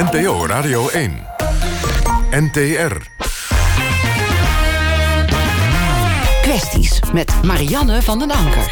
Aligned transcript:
NPO 0.00 0.46
Radio 0.46 0.88
1. 0.88 1.26
NTR. 2.30 2.96
Kwesties 6.42 7.00
met 7.12 7.42
Marianne 7.42 8.02
van 8.02 8.18
den 8.18 8.30
Anker. 8.30 8.70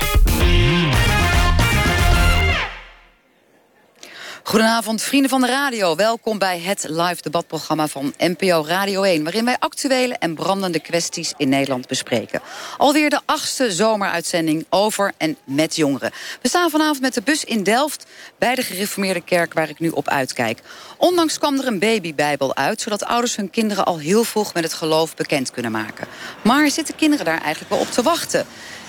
Goedenavond, 4.48 5.02
vrienden 5.02 5.30
van 5.30 5.40
de 5.40 5.46
radio. 5.46 5.96
Welkom 5.96 6.38
bij 6.38 6.60
het 6.60 6.86
live 6.88 7.22
debatprogramma 7.22 7.86
van 7.86 8.14
NPO 8.18 8.64
Radio 8.66 9.02
1... 9.02 9.22
waarin 9.22 9.44
wij 9.44 9.56
actuele 9.58 10.14
en 10.14 10.34
brandende 10.34 10.80
kwesties 10.80 11.32
in 11.36 11.48
Nederland 11.48 11.86
bespreken. 11.86 12.40
Alweer 12.76 13.10
de 13.10 13.20
achtste 13.24 13.72
zomeruitzending 13.72 14.66
over 14.70 15.12
en 15.16 15.36
met 15.44 15.76
jongeren. 15.76 16.10
We 16.42 16.48
staan 16.48 16.70
vanavond 16.70 17.00
met 17.00 17.14
de 17.14 17.22
bus 17.22 17.44
in 17.44 17.62
Delft... 17.62 18.06
bij 18.38 18.54
de 18.54 18.62
gereformeerde 18.62 19.20
kerk 19.20 19.52
waar 19.54 19.68
ik 19.68 19.78
nu 19.78 19.88
op 19.88 20.08
uitkijk. 20.08 20.60
Ondanks 20.96 21.38
kwam 21.38 21.58
er 21.58 21.66
een 21.66 21.78
babybijbel 21.78 22.56
uit... 22.56 22.80
zodat 22.80 23.04
ouders 23.04 23.36
hun 23.36 23.50
kinderen 23.50 23.84
al 23.84 23.98
heel 23.98 24.24
vroeg 24.24 24.54
met 24.54 24.64
het 24.64 24.72
geloof 24.72 25.16
bekend 25.16 25.50
kunnen 25.50 25.72
maken. 25.72 26.06
Maar 26.42 26.70
zitten 26.70 26.96
kinderen 26.96 27.24
daar 27.24 27.40
eigenlijk 27.40 27.70
wel 27.70 27.80
op 27.80 27.90
te 27.90 28.02
wachten? 28.02 28.46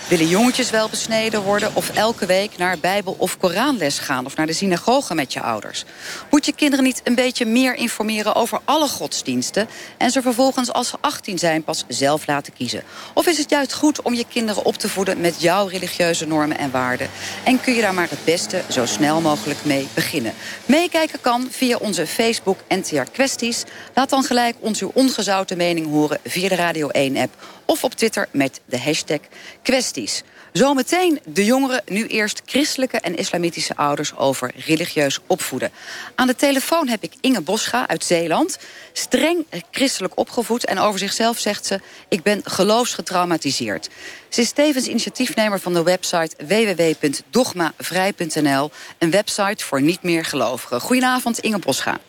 Willen 0.09 0.27
jongetjes 0.27 0.69
wel 0.69 0.89
besneden 0.89 1.41
worden 1.41 1.75
of 1.75 1.89
elke 1.89 2.25
week 2.25 2.57
naar 2.57 2.79
bijbel- 2.79 3.15
of 3.17 3.37
koranles 3.37 3.99
gaan... 3.99 4.25
of 4.25 4.35
naar 4.35 4.45
de 4.45 4.53
synagoge 4.53 5.15
met 5.15 5.33
je 5.33 5.41
ouders? 5.41 5.85
Moet 6.29 6.45
je 6.45 6.53
kinderen 6.53 6.85
niet 6.85 7.01
een 7.03 7.15
beetje 7.15 7.45
meer 7.45 7.75
informeren 7.75 8.35
over 8.35 8.59
alle 8.65 8.87
godsdiensten... 8.87 9.67
en 9.97 10.11
ze 10.11 10.21
vervolgens 10.21 10.71
als 10.71 10.87
ze 10.87 10.97
18 11.01 11.37
zijn 11.37 11.63
pas 11.63 11.83
zelf 11.87 12.27
laten 12.27 12.53
kiezen? 12.53 12.83
Of 13.13 13.27
is 13.27 13.37
het 13.37 13.49
juist 13.49 13.73
goed 13.73 14.01
om 14.01 14.13
je 14.13 14.25
kinderen 14.29 14.65
op 14.65 14.75
te 14.75 14.89
voeden 14.89 15.21
met 15.21 15.41
jouw 15.41 15.67
religieuze 15.67 16.27
normen 16.27 16.57
en 16.57 16.71
waarden? 16.71 17.09
En 17.43 17.61
kun 17.61 17.73
je 17.73 17.81
daar 17.81 17.93
maar 17.93 18.09
het 18.09 18.25
beste 18.25 18.61
zo 18.69 18.85
snel 18.85 19.21
mogelijk 19.21 19.65
mee 19.65 19.87
beginnen? 19.93 20.33
Meekijken 20.65 21.21
kan 21.21 21.47
via 21.51 21.77
onze 21.77 22.07
Facebook 22.07 22.59
NTR 22.67 23.11
Kwesties. 23.11 23.63
Laat 23.93 24.09
dan 24.09 24.23
gelijk 24.23 24.55
ons 24.59 24.81
uw 24.81 24.91
ongezouten 24.93 25.57
mening 25.57 25.87
horen 25.87 26.19
via 26.23 26.49
de 26.49 26.55
Radio 26.55 26.87
1-app 26.87 27.58
of 27.69 27.83
op 27.83 27.93
Twitter 27.93 28.27
met 28.31 28.61
de 28.65 28.79
hashtag 28.79 29.19
kwesties. 29.61 30.23
Zometeen 30.51 31.19
de 31.25 31.45
jongeren, 31.45 31.81
nu 31.85 32.07
eerst 32.07 32.41
christelijke 32.45 32.99
en 32.99 33.15
islamitische 33.15 33.75
ouders 33.75 34.15
over 34.15 34.51
religieus 34.65 35.19
opvoeden. 35.27 35.71
Aan 36.15 36.27
de 36.27 36.35
telefoon 36.35 36.87
heb 36.87 37.03
ik 37.03 37.13
Inge 37.21 37.41
Boscha 37.41 37.87
uit 37.87 38.03
Zeeland. 38.03 38.59
Streng 38.93 39.45
christelijk 39.71 40.17
opgevoed 40.17 40.65
en 40.65 40.79
over 40.79 40.99
zichzelf 40.99 41.39
zegt 41.39 41.65
ze... 41.65 41.79
ik 42.07 42.23
ben 42.23 42.41
geloofsgetraumatiseerd. 42.43 43.89
Ze 44.29 44.41
is 44.41 44.51
tevens 44.51 44.87
initiatiefnemer 44.87 45.59
van 45.59 45.73
de 45.73 45.83
website 45.83 46.35
www.dogmavrij.nl... 46.47 48.71
een 48.97 49.11
website 49.11 49.65
voor 49.65 49.81
niet 49.81 50.03
meer 50.03 50.25
gelovigen. 50.25 50.81
Goedenavond, 50.81 51.39
Inge 51.39 51.59
Boscha. 51.59 51.99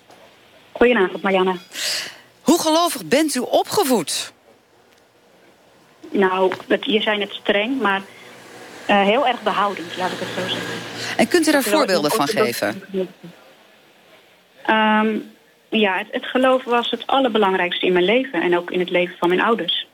Goedenavond, 0.73 1.23
Marianne. 1.23 1.57
Hoe 2.41 2.61
gelovig 2.61 3.05
bent 3.05 3.35
u 3.35 3.39
opgevoed? 3.39 4.33
Nou, 6.11 6.53
het, 6.69 6.85
je 6.85 7.01
zijn 7.01 7.21
het 7.21 7.33
streng, 7.33 7.81
maar 7.81 8.03
uh, 8.91 9.03
heel 9.03 9.27
erg 9.27 9.43
behoudend, 9.43 9.97
laat 9.97 10.13
ik 10.13 10.19
het 10.19 10.29
zo 10.29 10.49
zeggen. 10.49 10.75
En 11.17 11.29
kunt 11.29 11.49
u 11.49 11.53
daar 11.53 11.63
voorbeelden 11.63 12.11
van 12.11 12.29
geven? 12.29 12.83
Um, 14.69 15.33
ja, 15.69 15.99
het, 15.99 16.07
het 16.11 16.27
geloof 16.27 16.65
was 16.65 16.91
het 16.91 17.07
allerbelangrijkste 17.07 17.87
in 17.87 17.93
mijn 17.93 18.05
leven 18.05 18.43
en 18.43 18.57
ook 18.57 18.71
in 18.71 18.81
het 18.81 18.91
leven 18.91 19.17
van 19.19 19.29
mijn 19.29 19.41
ouders. 19.41 19.87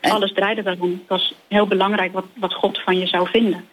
En... 0.00 0.10
Alles 0.10 0.32
draaide 0.32 0.62
daarom. 0.62 0.90
Het 0.90 1.08
was 1.08 1.34
heel 1.48 1.66
belangrijk 1.66 2.12
wat, 2.12 2.24
wat 2.34 2.54
God 2.54 2.82
van 2.82 2.98
je 2.98 3.06
zou 3.06 3.28
vinden. 3.28 3.68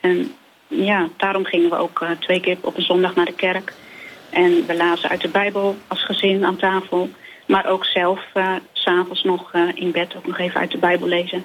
En 0.00 0.34
ja, 0.68 1.08
daarom 1.16 1.44
gingen 1.44 1.70
we 1.70 1.76
ook 1.76 2.00
uh, 2.00 2.10
twee 2.10 2.40
keer 2.40 2.56
op 2.60 2.76
een 2.76 2.82
zondag 2.82 3.14
naar 3.14 3.24
de 3.24 3.34
kerk. 3.34 3.72
En 4.30 4.66
we 4.66 4.76
lazen 4.76 5.08
uit 5.08 5.20
de 5.20 5.28
Bijbel 5.28 5.76
als 5.86 6.04
gezin 6.04 6.44
aan 6.44 6.56
tafel. 6.56 7.10
Maar 7.46 7.66
ook 7.66 7.84
zelf 7.84 8.20
uh, 8.34 8.54
s'avonds 8.72 9.22
nog 9.22 9.52
uh, 9.54 9.68
in 9.74 9.90
bed 9.90 10.16
ook 10.16 10.26
nog 10.26 10.38
even 10.38 10.60
uit 10.60 10.70
de 10.70 10.78
Bijbel 10.78 11.08
lezen. 11.08 11.44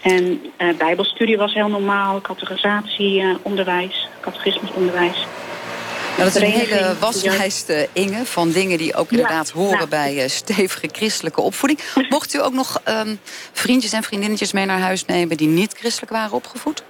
En 0.00 0.52
uh, 0.58 0.76
bijbelstudie 0.76 1.36
was 1.36 1.54
heel 1.54 1.68
normaal. 1.68 2.20
Categorisatieonderwijs, 2.20 4.08
catechismusonderwijs. 4.20 5.26
Nou, 6.16 6.32
dat 6.32 6.42
is 6.42 6.48
een 6.48 6.60
hele 6.60 6.96
waslijst, 6.98 7.72
Inge, 7.92 8.24
van 8.24 8.50
dingen 8.50 8.78
die 8.78 8.94
ook 8.94 9.10
inderdaad 9.10 9.48
ja, 9.48 9.60
horen 9.60 9.76
nou. 9.76 9.88
bij 9.88 10.28
stevige 10.28 10.88
christelijke 10.92 11.40
opvoeding. 11.40 11.80
Mocht 12.08 12.34
u 12.34 12.42
ook 12.42 12.52
nog 12.52 12.82
um, 12.88 13.18
vriendjes 13.52 13.92
en 13.92 14.02
vriendinnetjes 14.02 14.52
mee 14.52 14.64
naar 14.64 14.78
huis 14.78 15.04
nemen 15.04 15.36
die 15.36 15.48
niet 15.48 15.72
christelijk 15.72 16.12
waren 16.12 16.32
opgevoed? 16.32 16.82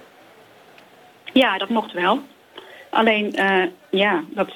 Ja, 1.33 1.57
dat 1.57 1.69
mocht 1.69 1.93
wel. 1.93 2.21
Alleen, 2.89 3.33
uh, 3.35 3.63
ja, 3.89 4.23
dat, 4.29 4.47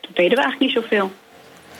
dat 0.00 0.14
deden 0.14 0.36
we 0.36 0.42
eigenlijk 0.42 0.60
niet 0.60 0.82
zoveel. 0.82 1.10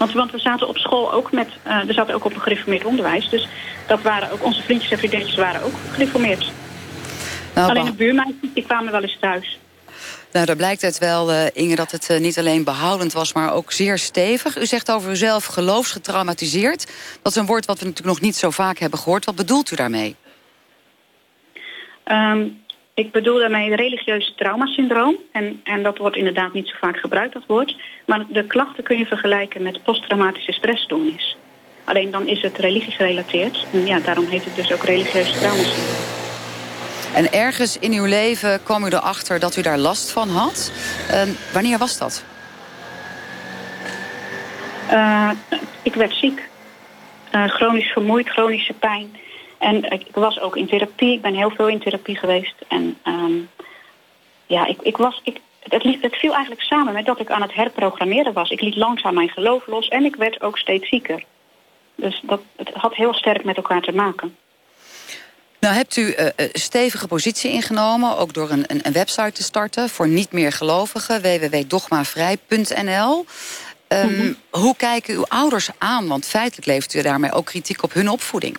Want, 0.00 0.12
want 0.12 0.30
we 0.30 0.38
zaten 0.38 0.68
op 0.68 0.78
school 0.78 1.12
ook 1.12 1.32
met, 1.32 1.48
uh, 1.66 1.82
we 1.82 1.92
zaten 1.92 2.14
ook 2.14 2.24
op 2.24 2.34
een 2.34 2.40
gereformeerd 2.40 2.84
onderwijs. 2.84 3.28
Dus 3.28 3.48
dat 3.86 4.02
waren 4.02 4.30
ook, 4.30 4.44
onze 4.44 4.62
vriendjes 4.62 4.90
en 4.90 4.98
vriendinnetjes 4.98 5.38
waren 5.38 5.62
ook 5.62 5.74
gereformeerd. 5.92 6.52
Nou, 7.54 7.70
Alleen 7.70 7.84
de 7.84 7.92
buurmeisjes, 7.92 8.48
die 8.54 8.64
kwamen 8.64 8.92
wel 8.92 9.02
eens 9.02 9.16
thuis. 9.20 9.58
Nou, 10.32 10.46
daar 10.46 10.56
blijkt 10.56 10.82
het 10.82 10.98
wel, 10.98 11.32
uh, 11.32 11.44
Inge, 11.52 11.74
dat 11.74 11.90
het 11.90 12.08
uh, 12.10 12.18
niet 12.18 12.38
alleen 12.38 12.64
behoudend 12.64 13.12
was... 13.12 13.32
maar 13.32 13.52
ook 13.52 13.72
zeer 13.72 13.98
stevig. 13.98 14.58
U 14.58 14.66
zegt 14.66 14.90
over 14.90 15.10
uzelf 15.10 15.44
geloofsgetraumatiseerd. 15.44 16.86
Dat 17.22 17.32
is 17.32 17.38
een 17.38 17.46
woord 17.46 17.66
wat 17.66 17.78
we 17.78 17.84
natuurlijk 17.84 18.14
nog 18.14 18.24
niet 18.24 18.36
zo 18.36 18.50
vaak 18.50 18.78
hebben 18.78 18.98
gehoord. 18.98 19.24
Wat 19.24 19.34
bedoelt 19.34 19.70
u 19.70 19.76
daarmee? 19.76 20.16
Um, 22.04 22.59
ik 23.00 23.12
bedoel 23.12 23.38
daarmee 23.38 23.70
het 23.70 23.80
religieuze 23.80 24.34
traumasyndroom. 24.34 25.16
En, 25.32 25.60
en 25.64 25.82
dat 25.82 25.98
wordt 25.98 26.16
inderdaad 26.16 26.52
niet 26.52 26.68
zo 26.68 26.74
vaak 26.80 26.96
gebruikt, 26.96 27.32
dat 27.32 27.46
woord. 27.46 27.76
Maar 28.06 28.24
de 28.28 28.44
klachten 28.44 28.84
kun 28.84 28.98
je 28.98 29.06
vergelijken 29.06 29.62
met 29.62 29.82
posttraumatische 29.82 30.52
stressstoornis. 30.52 31.36
Alleen 31.84 32.10
dan 32.10 32.26
is 32.26 32.42
het 32.42 32.58
religie 32.58 32.92
gerelateerd. 32.92 33.66
En 33.72 33.86
ja, 33.86 34.00
daarom 34.00 34.26
heet 34.26 34.44
het 34.44 34.56
dus 34.56 34.72
ook 34.72 34.84
religieuze 34.84 35.32
traumasyndroom. 35.32 36.18
En 37.14 37.32
ergens 37.32 37.78
in 37.78 37.92
uw 37.92 38.04
leven 38.04 38.62
kwam 38.62 38.84
u 38.84 38.86
erachter 38.86 39.40
dat 39.40 39.56
u 39.56 39.62
daar 39.62 39.78
last 39.78 40.10
van 40.10 40.28
had. 40.28 40.72
Uh, 41.10 41.22
wanneer 41.52 41.78
was 41.78 41.98
dat? 41.98 42.24
Uh, 44.90 45.30
ik 45.82 45.94
werd 45.94 46.14
ziek. 46.14 46.48
Uh, 47.34 47.48
chronisch 47.48 47.92
vermoeid, 47.92 48.28
chronische 48.28 48.72
pijn. 48.72 49.16
En 49.60 49.90
ik, 49.90 50.06
was 50.14 50.40
ook 50.40 50.56
in 50.56 50.66
therapie. 50.66 51.12
Ik 51.12 51.22
ben 51.22 51.34
heel 51.34 51.50
veel 51.50 51.68
in 51.68 51.78
therapie 51.78 52.16
geweest. 52.16 52.54
En 52.68 52.98
um, 53.04 53.48
ja, 54.46 54.66
ik, 54.66 54.82
ik 54.82 54.96
was... 54.96 55.20
Ik, 55.24 55.40
het, 55.68 55.84
liet, 55.84 56.02
het 56.02 56.16
viel 56.16 56.32
eigenlijk 56.32 56.62
samen 56.62 56.92
met 56.92 57.06
dat 57.06 57.20
ik 57.20 57.30
aan 57.30 57.42
het 57.42 57.54
herprogrammeren 57.54 58.32
was. 58.32 58.50
Ik 58.50 58.60
liet 58.60 58.76
langzaam 58.76 59.14
mijn 59.14 59.28
geloof 59.28 59.66
los 59.66 59.88
en 59.88 60.04
ik 60.04 60.16
werd 60.16 60.42
ook 60.42 60.58
steeds 60.58 60.88
zieker. 60.88 61.24
Dus 61.94 62.20
dat, 62.22 62.40
het 62.56 62.70
had 62.72 62.94
heel 62.94 63.14
sterk 63.14 63.44
met 63.44 63.56
elkaar 63.56 63.80
te 63.80 63.92
maken. 63.92 64.36
Nou 65.60 65.74
hebt 65.74 65.96
u 65.96 66.14
uh, 66.14 66.26
stevige 66.52 67.06
positie 67.06 67.50
ingenomen, 67.50 68.16
ook 68.16 68.34
door 68.34 68.50
een, 68.50 68.64
een, 68.66 68.80
een, 68.82 68.92
website 68.92 69.32
te 69.32 69.42
starten... 69.42 69.88
voor 69.88 70.08
niet 70.08 70.32
meer 70.32 70.52
gelovigen, 70.52 71.22
www.dogmavrij.nl. 71.22 73.26
Um, 73.88 74.08
mm 74.08 74.18
-hmm. 74.18 74.36
Hoe 74.50 74.76
kijken 74.76 75.14
uw 75.14 75.24
ouders 75.28 75.68
aan? 75.78 76.08
Want 76.08 76.26
feitelijk 76.26 76.66
levert 76.66 76.94
u 76.94 77.02
daarmee 77.02 77.32
ook 77.32 77.46
kritiek 77.46 77.82
op 77.82 77.92
hun 77.92 78.08
opvoeding. 78.08 78.56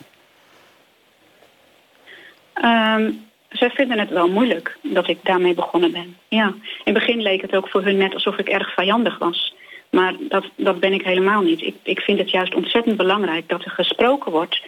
Um, 2.55 3.29
zij 3.49 3.69
vinden 3.69 3.99
het 3.99 4.09
wel 4.09 4.27
moeilijk 4.27 4.77
dat 4.81 5.07
ik 5.07 5.17
daarmee 5.23 5.53
begonnen 5.53 5.91
ben. 5.91 6.17
Ja, 6.27 6.45
in 6.47 6.53
het 6.83 6.93
begin 6.93 7.21
leek 7.21 7.41
het 7.41 7.55
ook 7.55 7.69
voor 7.69 7.83
hun 7.83 7.97
net 7.97 8.13
alsof 8.13 8.37
ik 8.37 8.49
erg 8.49 8.73
vijandig 8.73 9.17
was. 9.17 9.55
Maar 9.89 10.13
dat, 10.19 10.45
dat 10.55 10.79
ben 10.79 10.93
ik 10.93 11.01
helemaal 11.01 11.41
niet. 11.41 11.61
Ik, 11.61 11.75
ik 11.83 11.99
vind 11.99 12.19
het 12.19 12.29
juist 12.29 12.55
ontzettend 12.55 12.97
belangrijk 12.97 13.49
dat 13.49 13.63
er 13.63 13.71
gesproken 13.71 14.31
wordt... 14.31 14.61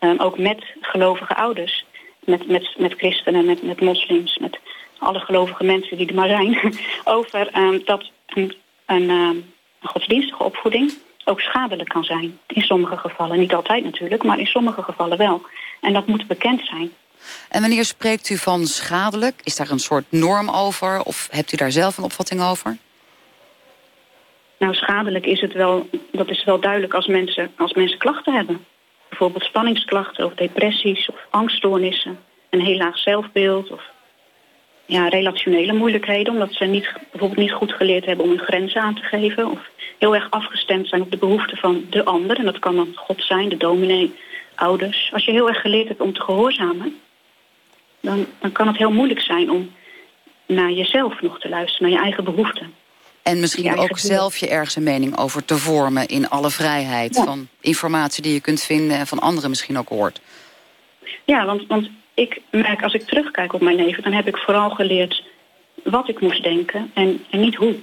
Um, 0.00 0.20
ook 0.20 0.38
met 0.38 0.64
gelovige 0.80 1.36
ouders, 1.36 1.84
met, 2.24 2.48
met, 2.48 2.74
met 2.78 2.94
christenen, 2.94 3.44
met, 3.44 3.62
met 3.62 3.80
moslims... 3.80 4.38
met 4.38 4.58
alle 4.98 5.18
gelovige 5.18 5.64
mensen 5.64 5.96
die 5.96 6.08
er 6.08 6.14
maar 6.14 6.28
zijn... 6.28 6.58
over 7.04 7.56
um, 7.56 7.82
dat 7.84 8.10
een, 8.26 8.54
een 8.86 9.44
godsdienstige 9.80 10.42
opvoeding 10.42 10.92
ook 11.24 11.40
schadelijk 11.40 11.88
kan 11.88 12.04
zijn. 12.04 12.38
In 12.46 12.62
sommige 12.62 12.96
gevallen, 12.96 13.38
niet 13.38 13.54
altijd 13.54 13.84
natuurlijk, 13.84 14.22
maar 14.22 14.38
in 14.38 14.46
sommige 14.46 14.82
gevallen 14.82 15.18
wel. 15.18 15.42
En 15.80 15.92
dat 15.92 16.06
moet 16.06 16.26
bekend 16.26 16.60
zijn. 16.64 16.90
En 17.48 17.60
wanneer 17.60 17.84
spreekt 17.84 18.28
u 18.30 18.36
van 18.36 18.66
schadelijk? 18.66 19.40
Is 19.42 19.56
daar 19.56 19.70
een 19.70 19.78
soort 19.78 20.04
norm 20.08 20.50
over? 20.50 21.02
Of 21.02 21.28
hebt 21.30 21.52
u 21.52 21.56
daar 21.56 21.72
zelf 21.72 21.98
een 21.98 22.04
opvatting 22.04 22.42
over? 22.42 22.76
Nou, 24.58 24.74
schadelijk 24.74 25.26
is 25.26 25.40
het 25.40 25.52
wel, 25.52 25.88
dat 26.12 26.28
is 26.28 26.44
wel 26.44 26.60
duidelijk 26.60 26.94
als 26.94 27.06
mensen, 27.06 27.52
als 27.56 27.72
mensen 27.72 27.98
klachten 27.98 28.34
hebben. 28.34 28.64
Bijvoorbeeld 29.08 29.44
spanningsklachten 29.44 30.24
of 30.24 30.34
depressies 30.34 31.08
of 31.08 31.16
angststoornissen. 31.30 32.18
Een 32.50 32.60
heel 32.60 32.76
laag 32.76 32.98
zelfbeeld 32.98 33.70
of 33.70 33.82
ja, 34.86 35.08
relationele 35.08 35.72
moeilijkheden. 35.72 36.32
Omdat 36.32 36.52
ze 36.52 36.64
niet, 36.64 36.92
bijvoorbeeld 37.10 37.40
niet 37.40 37.52
goed 37.52 37.72
geleerd 37.72 38.04
hebben 38.04 38.24
om 38.24 38.30
hun 38.30 38.46
grenzen 38.46 38.80
aan 38.80 38.94
te 38.94 39.02
geven. 39.02 39.50
Of 39.50 39.58
heel 39.98 40.14
erg 40.14 40.30
afgestemd 40.30 40.88
zijn 40.88 41.02
op 41.02 41.10
de 41.10 41.16
behoeften 41.16 41.56
van 41.56 41.86
de 41.90 42.04
ander. 42.04 42.38
En 42.38 42.44
dat 42.44 42.58
kan 42.58 42.76
dan 42.76 42.92
God 42.94 43.22
zijn, 43.22 43.48
de 43.48 43.56
dominee, 43.56 44.14
ouders. 44.54 45.10
Als 45.12 45.24
je 45.24 45.30
heel 45.30 45.48
erg 45.48 45.60
geleerd 45.60 45.88
hebt 45.88 46.00
om 46.00 46.12
te 46.12 46.20
gehoorzamen 46.20 47.00
dan, 48.04 48.26
dan 48.40 48.52
kan 48.52 48.66
het 48.66 48.76
heel 48.76 48.90
moeilijk 48.90 49.20
zijn 49.20 49.50
om 49.50 49.72
naar 50.46 50.70
jezelf 50.70 51.22
nog 51.22 51.40
te 51.40 51.48
luisteren, 51.48 51.90
naar 51.90 51.98
je 51.98 52.04
eigen 52.04 52.24
behoeften. 52.24 52.74
En 53.22 53.40
misschien 53.40 53.78
ook 53.78 53.98
zelf 53.98 54.36
je 54.36 54.48
ergens 54.48 54.76
een 54.76 54.82
mening 54.82 55.18
over 55.18 55.44
te 55.44 55.56
vormen 55.56 56.06
in 56.06 56.28
alle 56.28 56.50
vrijheid. 56.50 57.16
Van 57.16 57.48
informatie 57.60 58.22
die 58.22 58.32
je 58.32 58.40
kunt 58.40 58.62
vinden 58.62 58.98
en 58.98 59.06
van 59.06 59.18
anderen 59.18 59.50
misschien 59.50 59.78
ook 59.78 59.88
hoort. 59.88 60.20
Ja, 61.24 61.44
want, 61.44 61.66
want 61.66 61.90
ik 62.14 62.40
merk 62.50 62.82
als 62.82 62.94
ik 62.94 63.02
terugkijk 63.02 63.52
op 63.52 63.60
mijn 63.60 63.76
leven... 63.76 64.02
dan 64.02 64.12
heb 64.12 64.26
ik 64.26 64.36
vooral 64.36 64.70
geleerd 64.70 65.24
wat 65.82 66.08
ik 66.08 66.20
moest 66.20 66.42
denken 66.42 66.90
en, 66.94 67.24
en 67.30 67.40
niet 67.40 67.54
hoe. 67.54 67.74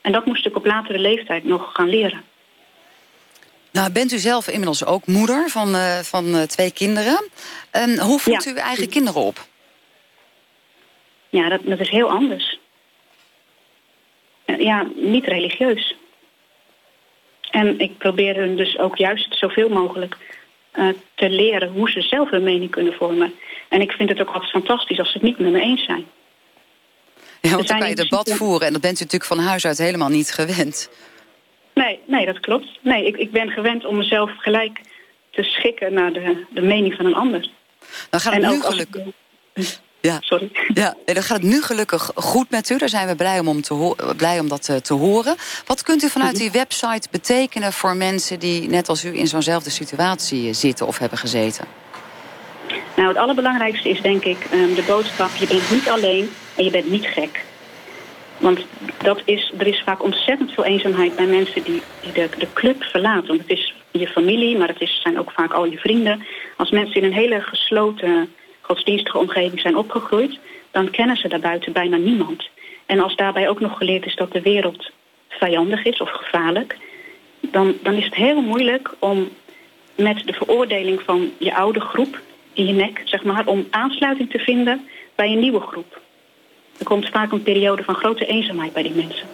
En 0.00 0.12
dat 0.12 0.26
moest 0.26 0.46
ik 0.46 0.56
op 0.56 0.66
latere 0.66 0.98
leeftijd 0.98 1.44
nog 1.44 1.70
gaan 1.72 1.88
leren. 1.88 2.22
Nou, 3.72 3.92
bent 3.92 4.12
u 4.12 4.18
zelf 4.18 4.48
inmiddels 4.48 4.84
ook 4.84 5.06
moeder 5.06 5.48
van, 5.48 5.74
uh, 5.74 5.98
van 5.98 6.26
uh, 6.26 6.42
twee 6.42 6.70
kinderen. 6.70 7.28
Um, 7.72 7.98
hoe 7.98 8.18
voedt 8.18 8.46
u 8.46 8.50
uw 8.50 8.56
eigen 8.56 8.88
kinderen 8.88 9.22
op? 9.22 9.46
Ja, 11.28 11.48
dat, 11.48 11.60
dat 11.64 11.80
is 11.80 11.90
heel 11.90 12.10
anders. 12.10 12.58
Ja, 14.58 14.86
niet 14.94 15.24
religieus. 15.24 15.96
En 17.50 17.78
ik 17.78 17.98
probeer 17.98 18.36
hun 18.36 18.56
dus 18.56 18.78
ook 18.78 18.96
juist 18.96 19.38
zoveel 19.38 19.68
mogelijk 19.68 20.16
uh, 20.74 20.88
te 21.14 21.30
leren 21.30 21.68
hoe 21.68 21.90
ze 21.90 22.00
zelf 22.00 22.30
hun 22.30 22.42
mening 22.42 22.70
kunnen 22.70 22.92
vormen. 22.92 23.34
En 23.68 23.80
ik 23.80 23.92
vind 23.92 24.08
het 24.08 24.20
ook 24.20 24.30
altijd 24.30 24.50
fantastisch 24.50 24.98
als 24.98 25.12
ze 25.12 25.18
het 25.18 25.26
niet 25.26 25.38
met 25.38 25.52
me 25.52 25.60
eens 25.60 25.84
zijn. 25.84 26.06
Ja, 27.40 27.50
want 27.50 27.68
dan 27.68 27.78
kan 27.78 27.88
je 27.88 27.94
debat 27.94 28.34
voeren 28.34 28.66
en 28.66 28.72
dat 28.72 28.82
bent 28.82 29.00
u 29.00 29.02
natuurlijk 29.02 29.32
van 29.32 29.38
huis 29.38 29.66
uit 29.66 29.78
helemaal 29.78 30.08
niet 30.08 30.32
gewend. 30.32 30.90
Nee, 31.78 32.00
nee 32.06 32.26
dat 32.26 32.40
klopt. 32.40 32.68
Nee, 32.80 33.06
ik, 33.06 33.16
ik 33.16 33.30
ben 33.30 33.50
gewend 33.50 33.84
om 33.84 33.96
mezelf 33.96 34.30
gelijk 34.38 34.80
te 35.30 35.42
schikken 35.42 35.92
naar 35.92 36.12
de, 36.12 36.44
de 36.50 36.60
mening 36.60 36.94
van 36.94 37.06
een 37.06 37.14
ander. 37.14 37.50
Dan 38.10 38.20
gaat 38.20 38.34
het 38.34 38.50
nu 38.50 38.60
gelukkig... 38.60 39.02
Ja. 40.00 40.18
Sorry. 40.20 40.50
Ja, 40.74 40.94
dan 41.04 41.22
gaat 41.22 41.36
het 41.36 41.46
nu 41.46 41.62
gelukkig 41.62 42.10
goed 42.14 42.50
met 42.50 42.70
u. 42.70 42.78
Daar 42.78 42.88
zijn 42.88 43.08
we 43.08 43.16
blij 43.16 43.38
om, 43.38 43.48
om 43.48 43.62
te 43.62 43.94
blij 44.16 44.38
om 44.38 44.48
dat 44.48 44.68
eh, 44.68 44.76
te 44.76 44.94
horen. 44.94 45.36
Wat 45.66 45.82
kunt 45.82 46.02
u 46.02 46.08
vanuit 46.08 46.36
die 46.36 46.50
website 46.50 47.08
betekenen 47.10 47.72
voor 47.72 47.96
mensen... 47.96 48.38
die 48.38 48.68
net 48.68 48.88
als 48.88 49.04
u 49.04 49.18
in 49.18 49.26
zo'nzelfde 49.26 49.70
situatie 49.70 50.52
zitten 50.52 50.86
of 50.86 50.98
hebben 50.98 51.18
gezeten? 51.18 51.64
Nou, 52.96 53.08
het 53.08 53.16
allerbelangrijkste 53.16 53.88
is 53.88 54.00
denk 54.00 54.24
ik 54.24 54.38
ehm, 54.50 54.74
de 54.74 54.84
boodschap... 54.86 55.30
je 55.34 55.46
bent 55.46 55.70
niet 55.70 55.88
alleen 55.88 56.30
en 56.56 56.64
je 56.64 56.70
bent 56.70 56.90
niet 56.90 57.06
gek. 57.06 57.44
Want 58.38 58.66
dat 59.02 59.22
is, 59.24 59.52
er 59.58 59.66
is 59.66 59.82
vaak 59.84 60.02
ontzettend 60.02 60.52
veel 60.52 60.64
eenzaamheid 60.64 61.16
bij 61.16 61.26
mensen 61.26 61.62
die, 61.62 61.82
die 62.02 62.12
de, 62.12 62.28
de 62.38 62.52
club 62.52 62.82
verlaten. 62.82 63.26
Want 63.26 63.40
het 63.40 63.50
is 63.50 63.74
je 63.90 64.08
familie, 64.08 64.58
maar 64.58 64.68
het 64.68 64.80
is, 64.80 65.00
zijn 65.02 65.18
ook 65.18 65.30
vaak 65.30 65.52
al 65.52 65.64
je 65.64 65.78
vrienden. 65.78 66.26
Als 66.56 66.70
mensen 66.70 66.96
in 66.96 67.04
een 67.04 67.12
hele 67.12 67.40
gesloten 67.40 68.32
godsdienstige 68.60 69.18
omgeving 69.18 69.60
zijn 69.60 69.76
opgegroeid... 69.76 70.38
dan 70.70 70.90
kennen 70.90 71.16
ze 71.16 71.28
daarbuiten 71.28 71.72
bijna 71.72 71.96
niemand. 71.96 72.48
En 72.86 73.00
als 73.00 73.16
daarbij 73.16 73.48
ook 73.48 73.60
nog 73.60 73.78
geleerd 73.78 74.06
is 74.06 74.16
dat 74.16 74.32
de 74.32 74.40
wereld 74.40 74.90
vijandig 75.28 75.84
is 75.84 76.00
of 76.00 76.10
gevaarlijk... 76.10 76.76
dan, 77.40 77.74
dan 77.82 77.94
is 77.94 78.04
het 78.04 78.14
heel 78.14 78.40
moeilijk 78.40 78.94
om 78.98 79.28
met 79.94 80.22
de 80.26 80.32
veroordeling 80.32 81.02
van 81.02 81.32
je 81.38 81.54
oude 81.54 81.80
groep 81.80 82.20
in 82.52 82.66
je 82.66 82.72
nek... 82.72 83.02
zeg 83.04 83.22
maar, 83.24 83.46
om 83.46 83.66
aansluiting 83.70 84.30
te 84.30 84.38
vinden 84.38 84.88
bij 85.14 85.32
een 85.32 85.40
nieuwe 85.40 85.60
groep. 85.60 86.00
Er 86.78 86.84
komt 86.84 87.08
vaak 87.08 87.32
een 87.32 87.42
periode 87.42 87.82
van 87.82 87.94
grote 87.94 88.26
eenzaamheid 88.26 88.72
bij 88.72 88.82
die 88.82 88.94
mensen. 88.94 89.26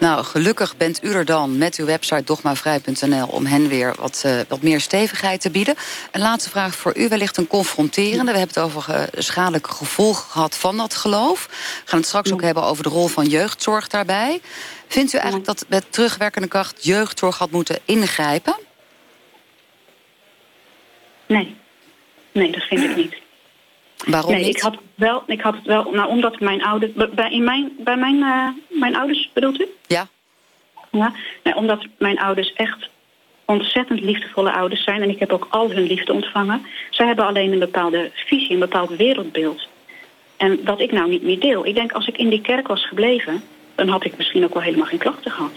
Nou, 0.00 0.24
gelukkig 0.24 0.76
bent 0.76 1.04
u 1.04 1.12
er 1.12 1.24
dan 1.24 1.58
met 1.58 1.76
uw 1.76 1.86
website 1.86 2.24
dogmavrij.nl... 2.24 3.26
om 3.26 3.46
hen 3.46 3.68
weer 3.68 3.94
wat, 3.98 4.22
uh, 4.26 4.40
wat 4.48 4.62
meer 4.62 4.80
stevigheid 4.80 5.40
te 5.40 5.50
bieden. 5.50 5.74
Een 6.10 6.20
laatste 6.20 6.50
vraag 6.50 6.74
voor 6.74 6.96
u, 6.96 7.08
wellicht 7.08 7.36
een 7.36 7.46
confronterende. 7.46 8.32
We 8.32 8.38
hebben 8.38 8.54
het 8.54 8.58
over 8.58 8.94
uh, 8.94 9.02
schadelijke 9.12 9.70
gevolgen 9.72 10.30
gehad 10.30 10.56
van 10.56 10.76
dat 10.76 10.94
geloof. 10.94 11.46
We 11.84 11.90
gaan 11.90 11.98
het 11.98 12.08
straks 12.08 12.32
ook 12.32 12.42
hebben 12.42 12.62
over 12.62 12.82
de 12.82 12.88
rol 12.88 13.06
van 13.06 13.26
jeugdzorg 13.26 13.88
daarbij. 13.88 14.40
Vindt 14.86 15.12
u 15.12 15.16
eigenlijk 15.16 15.46
dat 15.46 15.64
met 15.68 15.92
terugwerkende 15.92 16.48
kracht 16.48 16.84
jeugdzorg 16.84 17.38
had 17.38 17.50
moeten 17.50 17.78
ingrijpen? 17.84 18.56
Nee. 21.26 21.56
Nee, 22.32 22.52
dat 22.52 22.62
vind 22.62 22.82
ik 22.82 22.96
niet. 22.96 23.14
Waarom 24.10 24.32
nee, 24.32 24.44
niet? 24.44 24.56
Ik 24.56 24.62
had, 24.62 24.76
wel, 24.94 25.22
ik 25.26 25.40
had 25.40 25.54
het 25.54 25.66
wel, 25.66 25.90
nou, 25.90 26.08
omdat 26.08 26.40
mijn 26.40 26.62
ouders, 26.62 26.92
bij, 27.14 27.30
in 27.30 27.44
mijn, 27.44 27.72
bij 27.78 27.96
mijn, 27.96 28.16
uh, 28.16 28.48
mijn 28.68 28.96
ouders 28.96 29.30
bedoelt 29.32 29.60
u? 29.60 29.66
Ja. 29.86 30.08
ja 30.90 31.12
nee, 31.42 31.56
omdat 31.56 31.86
mijn 31.98 32.18
ouders 32.18 32.52
echt 32.52 32.88
ontzettend 33.44 34.00
liefdevolle 34.00 34.52
ouders 34.52 34.84
zijn 34.84 35.02
en 35.02 35.10
ik 35.10 35.18
heb 35.18 35.32
ook 35.32 35.46
al 35.50 35.70
hun 35.70 35.86
liefde 35.86 36.12
ontvangen. 36.12 36.66
Zij 36.90 37.06
hebben 37.06 37.26
alleen 37.26 37.52
een 37.52 37.58
bepaalde 37.58 38.10
visie, 38.14 38.52
een 38.52 38.58
bepaald 38.58 38.96
wereldbeeld. 38.96 39.68
En 40.36 40.58
dat 40.64 40.80
ik 40.80 40.92
nou 40.92 41.08
niet 41.08 41.22
meer 41.22 41.40
deel. 41.40 41.66
Ik 41.66 41.74
denk 41.74 41.92
als 41.92 42.06
ik 42.06 42.16
in 42.16 42.28
die 42.28 42.40
kerk 42.40 42.68
was 42.68 42.86
gebleven, 42.86 43.42
dan 43.74 43.88
had 43.88 44.04
ik 44.04 44.16
misschien 44.16 44.44
ook 44.44 44.54
wel 44.54 44.62
helemaal 44.62 44.86
geen 44.86 44.98
klachten 44.98 45.30
gehad. 45.30 45.52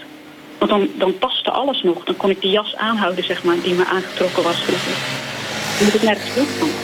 Want 0.58 0.70
dan, 0.70 0.88
dan 0.94 1.18
paste 1.18 1.50
alles 1.50 1.82
nog. 1.82 2.04
Dan 2.04 2.16
kon 2.16 2.30
ik 2.30 2.40
die 2.40 2.50
jas 2.50 2.76
aanhouden, 2.76 3.24
zeg 3.24 3.44
maar, 3.44 3.60
die 3.62 3.74
me 3.74 3.84
aangetrokken 3.84 4.42
was 4.42 4.62
vroeger. 4.62 4.92
Dan 5.78 5.84
moet 5.84 5.94
ik 5.94 6.02
nergens 6.02 6.32
terug 6.32 6.48
van. 6.48 6.81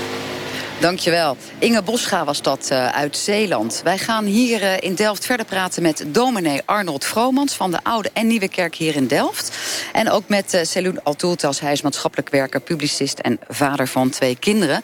Dankjewel. 0.80 1.36
Inge 1.58 1.82
Boscha 1.82 2.24
was 2.24 2.42
dat 2.42 2.68
uh, 2.72 2.88
uit 2.88 3.16
Zeeland. 3.16 3.80
Wij 3.84 3.98
gaan 3.98 4.24
hier 4.24 4.62
uh, 4.62 4.76
in 4.80 4.94
Delft 4.94 5.24
verder 5.24 5.46
praten 5.46 5.82
met 5.82 6.04
dominee 6.06 6.62
Arnold 6.64 7.04
Vromans... 7.04 7.54
van 7.54 7.70
de 7.70 7.78
Oude 7.82 8.10
en 8.12 8.26
Nieuwe 8.26 8.48
Kerk 8.48 8.74
hier 8.74 8.96
in 8.96 9.06
Delft. 9.06 9.56
En 9.92 10.10
ook 10.10 10.28
met 10.28 10.54
uh, 10.54 10.60
Celoen 10.62 11.02
Altoeltas. 11.02 11.60
Hij 11.60 11.72
is 11.72 11.82
maatschappelijk 11.82 12.28
werker, 12.28 12.60
publicist 12.60 13.18
en 13.18 13.38
vader 13.48 13.88
van 13.88 14.10
twee 14.10 14.36
kinderen. 14.36 14.82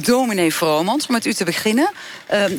dominee 0.00 0.54
Vromans, 0.54 1.06
om 1.06 1.12
met 1.12 1.26
u 1.26 1.32
te 1.32 1.44
beginnen. 1.44 1.90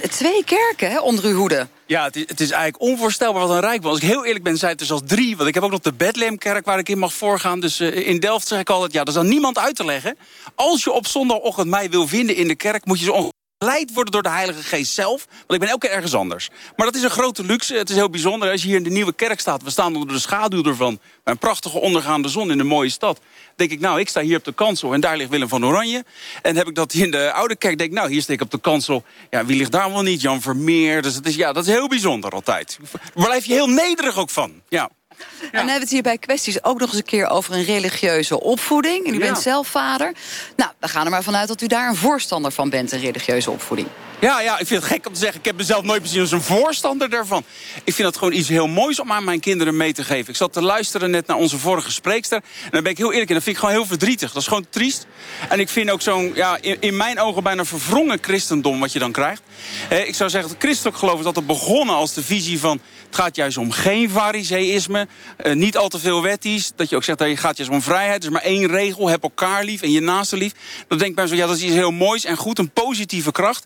twee 0.10 0.44
kerken 0.44 1.04
onder 1.04 1.26
uw 1.26 1.36
hoede. 1.36 1.68
Ja, 1.88 2.04
het 2.04 2.40
is, 2.40 2.52
eigenlijk 2.52 2.82
onvoorstelbaar 2.82 3.48
wat 3.48 3.50
een 3.50 3.60
rijk 3.60 3.82
was. 3.82 3.92
Als 3.92 4.02
ik 4.02 4.08
heel 4.08 4.26
eerlijk 4.26 4.44
ben, 4.44 4.58
zei 4.58 4.72
het 4.72 4.80
dus 4.80 4.92
als 4.92 5.02
drie. 5.06 5.38
Want 5.38 5.48
ik 5.48 5.54
heb 5.54 5.64
ook 5.64 5.72
nog 5.72 5.80
de 5.80 5.94
Bethlehemkerk 5.94 6.66
waar 6.66 6.80
ik 6.80 6.90
in 6.90 6.98
mag 6.98 7.14
voorgaan. 7.14 7.60
Dus 7.60 7.80
uh, 7.80 8.08
in 8.08 8.20
Delft 8.20 8.48
zeg 8.48 8.60
ik 8.60 8.70
altijd, 8.70 8.94
ja, 8.94 9.04
dat 9.04 9.14
is 9.14 9.20
aan 9.20 9.28
niemand 9.28 9.58
uit 9.58 9.76
te 9.76 9.86
leggen. 9.86 10.18
Als 10.56 10.84
je 10.84 10.92
op 10.92 11.08
zondagochtend 11.08 11.68
mij 11.68 11.90
wil 11.90 12.08
vinden 12.08 12.36
in 12.36 12.48
de 12.48 12.56
kerk... 12.56 12.86
moet 12.86 13.00
je 13.00 13.06
zo 13.06 13.30
geleid 13.66 13.94
worden 13.94 14.12
door 14.12 14.22
de 14.22 14.30
Heilige 14.30 14.64
Geest 14.64 14.94
zelf. 14.94 15.26
Want 15.30 15.54
ik 15.54 15.60
ben 15.60 15.70
elke 15.70 15.88
keer 15.88 15.96
ergens 15.96 16.14
anders. 16.14 16.50
Maar 16.76 16.86
dat 16.86 16.96
is 16.96 17.04
een 17.04 17.10
grote 17.10 17.44
luxe. 17.44 17.76
Het 17.76 17.90
is 17.90 17.96
heel 17.96 18.10
bijzonder. 18.10 18.52
Als 18.52 18.62
je 18.62 18.68
hier 18.68 18.78
in 18.78 18.84
de 18.84 18.90
nieuwe 18.90 19.14
kerk 19.14 19.40
staat. 19.40 19.64
We 19.64 19.70
staan 19.70 19.96
onder 19.96 20.14
de 20.14 20.20
schaduw 20.20 20.64
ervan. 20.64 21.00
Een 21.24 21.38
prachtige 21.38 21.80
ondergaande 21.80 22.30
zon 22.30 22.52
in 22.52 22.60
een 22.60 22.68
mooie 22.68 22.90
stad. 22.90 23.20
denk 23.56 23.72
ik, 23.72 23.80
nou, 23.80 24.00
ik 24.00 24.10
sta 24.10 24.22
hier 24.22 24.38
op 24.38 24.44
de 24.44 24.54
kansel. 24.54 24.94
En 24.94 25.00
daar 25.00 25.18
ligt 25.18 25.30
Willem 25.30 25.48
van 25.48 25.66
Oranje. 25.66 26.06
En 26.42 26.56
heb 26.56 26.68
ik 26.68 26.76
dat 26.76 26.94
in 26.94 27.12
de 27.12 27.32
oude 27.32 27.56
kerk. 27.56 27.78
denk 27.78 27.90
ik, 27.90 27.96
nou, 27.96 28.10
hier 28.10 28.22
sta 28.22 28.34
ik 28.34 28.42
op 28.42 28.52
de 28.52 28.60
kansel. 28.60 29.04
Ja, 29.30 29.46
wie 29.46 29.58
ligt 29.58 29.72
daar 29.72 29.92
wel 29.92 30.02
niet? 30.02 30.22
Jan 30.22 30.42
Vermeer. 30.42 31.02
Dus 31.02 31.16
het 31.16 31.28
is, 31.28 31.36
ja, 31.36 31.54
dat 31.54 31.68
is 31.68 31.74
heel 31.74 31.88
bijzonder 31.88 32.32
altijd. 32.32 32.80
Daar 32.92 33.26
blijf 33.26 33.46
je 33.46 33.54
heel 33.54 33.70
nederig 33.70 34.18
ook 34.18 34.30
van. 34.30 34.62
Ja. 34.70 34.90
En 35.42 35.50
dan 35.52 35.60
hebben 35.60 35.74
we 35.74 35.80
het 35.80 35.90
hier 35.90 36.02
bij 36.02 36.18
kwesties 36.18 36.64
ook 36.64 36.80
nog 36.80 36.90
eens 36.90 36.98
een 36.98 37.06
keer 37.06 37.30
over 37.30 37.54
een 37.54 37.64
religieuze 37.64 38.42
opvoeding. 38.42 39.08
En 39.08 39.14
u 39.14 39.20
bent 39.20 39.38
zelf 39.38 39.68
vader. 39.68 40.14
Nou, 40.56 40.72
we 40.80 40.88
gaan 40.88 41.06
er 41.06 41.12
maar 41.12 41.24
vanuit 41.24 41.48
dat 41.48 41.62
u 41.62 41.68
daar 41.68 41.90
een 41.90 41.96
voorstander 41.96 42.52
van 42.52 42.70
bent, 42.70 42.92
een 42.92 43.00
religieuze 43.00 43.52
opvoeding. 43.52 43.88
Ja, 44.26 44.42
ja, 44.42 44.60
ik 44.60 44.68
vind 44.68 44.82
het 44.82 44.92
gek 44.92 45.08
om 45.08 45.14
te 45.14 45.20
zeggen. 45.20 45.40
Ik 45.40 45.46
heb 45.46 45.56
mezelf 45.58 45.84
nooit 45.84 46.02
bezien 46.02 46.22
als 46.22 46.32
een 46.32 46.42
voorstander 46.42 47.10
daarvan. 47.10 47.44
Ik 47.84 47.94
vind 47.94 48.08
dat 48.08 48.18
gewoon 48.18 48.34
iets 48.34 48.48
heel 48.48 48.68
moois 48.68 49.00
om 49.00 49.12
aan 49.12 49.24
mijn 49.24 49.40
kinderen 49.40 49.78
mee 49.78 49.94
te 49.94 50.04
geven. 50.04 50.30
Ik 50.30 50.36
zat 50.36 50.54
te 50.54 50.62
luisteren 50.62 51.12
net 51.12 51.28
naar 51.28 51.38
onze 51.38 51.58
vorige 51.58 51.92
spreekster. 51.92 52.38
En 52.64 52.70
dan 52.72 52.84
ben 52.84 52.92
ik 52.92 52.98
heel 52.98 53.12
eerlijk 53.12 53.30
en 53.30 53.36
dat 53.36 53.44
vind 53.44 53.56
ik 53.56 53.62
gewoon 53.62 53.76
heel 53.76 53.86
verdrietig. 53.86 54.32
Dat 54.32 54.42
is 54.42 54.48
gewoon 54.48 54.66
triest. 54.70 55.06
En 55.50 55.60
ik 55.60 55.70
vind 55.70 55.90
ook 55.90 56.02
zo'n, 56.02 56.32
ja, 56.36 56.58
in, 56.62 56.78
in, 56.80 56.98
mijn 56.98 57.20
ogen 57.20 57.44
bijna 57.44 57.66
verwrongen 57.66 58.18
christendom 58.22 58.80
wat 58.80 58.92
je 58.92 59.00
dan 59.00 59.12
krijgt. 59.12 59.42
Ik 59.90 60.16
zou 60.16 60.30
zeggen, 60.30 60.52
het 60.52 60.60
christelijk 60.60 60.98
geloof 60.98 61.18
is 61.18 61.24
dat 61.24 61.38
er 61.38 61.46
begonnen 61.46 61.96
als 61.96 62.14
de 62.14 62.24
visie 62.24 62.60
van... 62.60 62.80
het 63.06 63.16
gaat 63.16 63.36
juist 63.36 63.58
om 63.58 63.72
geen 63.72 64.10
fariseïsme, 64.10 65.08
eh, 65.38 65.54
niet 65.54 65.78
al 65.78 65.90
te 65.90 66.00
veel 66.00 66.22
wetties. 66.22 66.72
Dat 66.76 66.90
je 66.90 66.96
ook 66.96 67.04
zegt, 67.04 67.18
dat 67.18 67.30
je 67.30 67.38
gaat 67.38 67.58
juist 67.58 67.72
om 67.72 67.82
vrijheid. 67.82 68.24
Is 68.24 68.30
maar 68.30 68.42
één 68.42 68.68
regel, 68.68 69.10
heb 69.10 69.24
elkaar 69.24 69.64
lief 69.64 69.82
en 69.82 69.92
je 69.92 70.02
naaste 70.02 70.38
lief. 70.38 70.52
Dan 70.88 70.98
denk 70.98 71.10
ik 71.10 71.16
bij 71.16 71.28
zo, 71.28 71.36
ja, 71.36 71.48
dat 71.48 71.56
is 71.56 71.64
iets 71.64 71.74
heel 71.74 71.92
moois 71.92 72.26
en 72.26 72.38
goed, 72.38 72.60
een 72.60 72.72
positieve 72.72 73.32
kracht. 73.32 73.66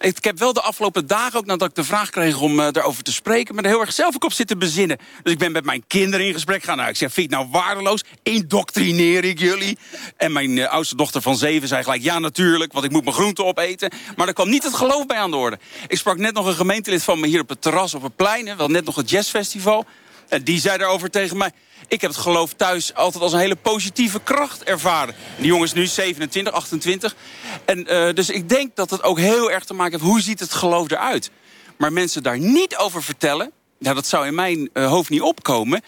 Ik 0.00 0.24
heb 0.24 0.38
wel 0.38 0.52
de 0.52 0.60
afgelopen 0.60 1.06
dagen, 1.06 1.38
ook 1.38 1.46
nadat 1.46 1.68
ik 1.68 1.74
de 1.74 1.84
vraag 1.84 2.10
kreeg 2.10 2.40
om 2.40 2.60
uh, 2.60 2.66
daarover 2.70 3.02
te 3.02 3.12
spreken... 3.12 3.54
me 3.54 3.62
er 3.62 3.68
heel 3.68 3.80
erg 3.80 3.92
zelf 3.92 4.14
op 4.16 4.32
zitten 4.32 4.58
bezinnen. 4.58 4.98
Dus 5.22 5.32
ik 5.32 5.38
ben 5.38 5.52
met 5.52 5.64
mijn 5.64 5.84
kinderen 5.86 6.26
in 6.26 6.32
gesprek 6.32 6.60
gegaan. 6.60 6.76
Nou, 6.76 6.88
ik 6.88 6.96
zeg, 6.96 7.12
vind 7.12 7.30
nou 7.30 7.48
waardeloos? 7.50 8.04
Indoctrineer 8.22 9.24
ik 9.24 9.38
jullie? 9.38 9.78
En 10.16 10.32
mijn 10.32 10.56
uh, 10.56 10.68
oudste 10.68 10.96
dochter 10.96 11.22
van 11.22 11.36
zeven 11.36 11.68
zei 11.68 11.82
gelijk... 11.82 12.02
ja, 12.02 12.18
natuurlijk, 12.18 12.72
want 12.72 12.84
ik 12.84 12.90
moet 12.90 13.04
mijn 13.04 13.16
groenten 13.16 13.44
opeten. 13.44 13.90
Maar 14.16 14.26
er 14.26 14.34
kwam 14.34 14.48
niet 14.48 14.62
het 14.62 14.74
geloof 14.74 15.06
bij 15.06 15.18
aan 15.18 15.30
de 15.30 15.36
orde. 15.36 15.58
Ik 15.86 15.98
sprak 15.98 16.18
net 16.18 16.34
nog 16.34 16.46
een 16.46 16.54
gemeentelid 16.54 17.02
van 17.02 17.20
me 17.20 17.26
hier 17.26 17.40
op 17.40 17.48
het 17.48 17.62
terras 17.62 17.94
op 17.94 18.02
het 18.02 18.16
plein... 18.16 18.56
wel 18.56 18.68
net 18.68 18.84
nog 18.84 18.96
het 18.96 19.10
jazzfestival. 19.10 19.86
En 20.30 20.42
die 20.42 20.60
zei 20.60 20.78
daarover 20.78 21.10
tegen 21.10 21.36
mij... 21.36 21.50
Ik 21.88 22.00
heb 22.00 22.10
het 22.10 22.20
geloof 22.20 22.52
thuis 22.52 22.94
altijd 22.94 23.22
als 23.22 23.32
een 23.32 23.38
hele 23.38 23.56
positieve 23.56 24.20
kracht 24.22 24.64
ervaren. 24.64 25.14
Die 25.36 25.46
jongen 25.46 25.64
is 25.64 25.72
nu 25.72 25.86
27, 25.86 26.52
28. 26.52 27.16
En, 27.64 27.92
uh, 27.92 28.12
dus 28.14 28.30
ik 28.30 28.48
denk 28.48 28.76
dat 28.76 28.90
het 28.90 29.02
ook 29.02 29.18
heel 29.18 29.50
erg 29.50 29.64
te 29.64 29.74
maken 29.74 29.92
heeft... 29.92 30.10
hoe 30.10 30.20
ziet 30.20 30.40
het 30.40 30.52
geloof 30.52 30.90
eruit? 30.90 31.30
Maar 31.78 31.92
mensen 31.92 32.22
daar 32.22 32.38
niet 32.38 32.76
over 32.76 33.02
vertellen... 33.02 33.50
Nou, 33.78 33.94
dat 33.94 34.06
zou 34.06 34.26
in 34.26 34.34
mijn 34.34 34.70
uh, 34.74 34.88
hoofd 34.88 35.10
niet 35.10 35.20
opkomen. 35.20 35.82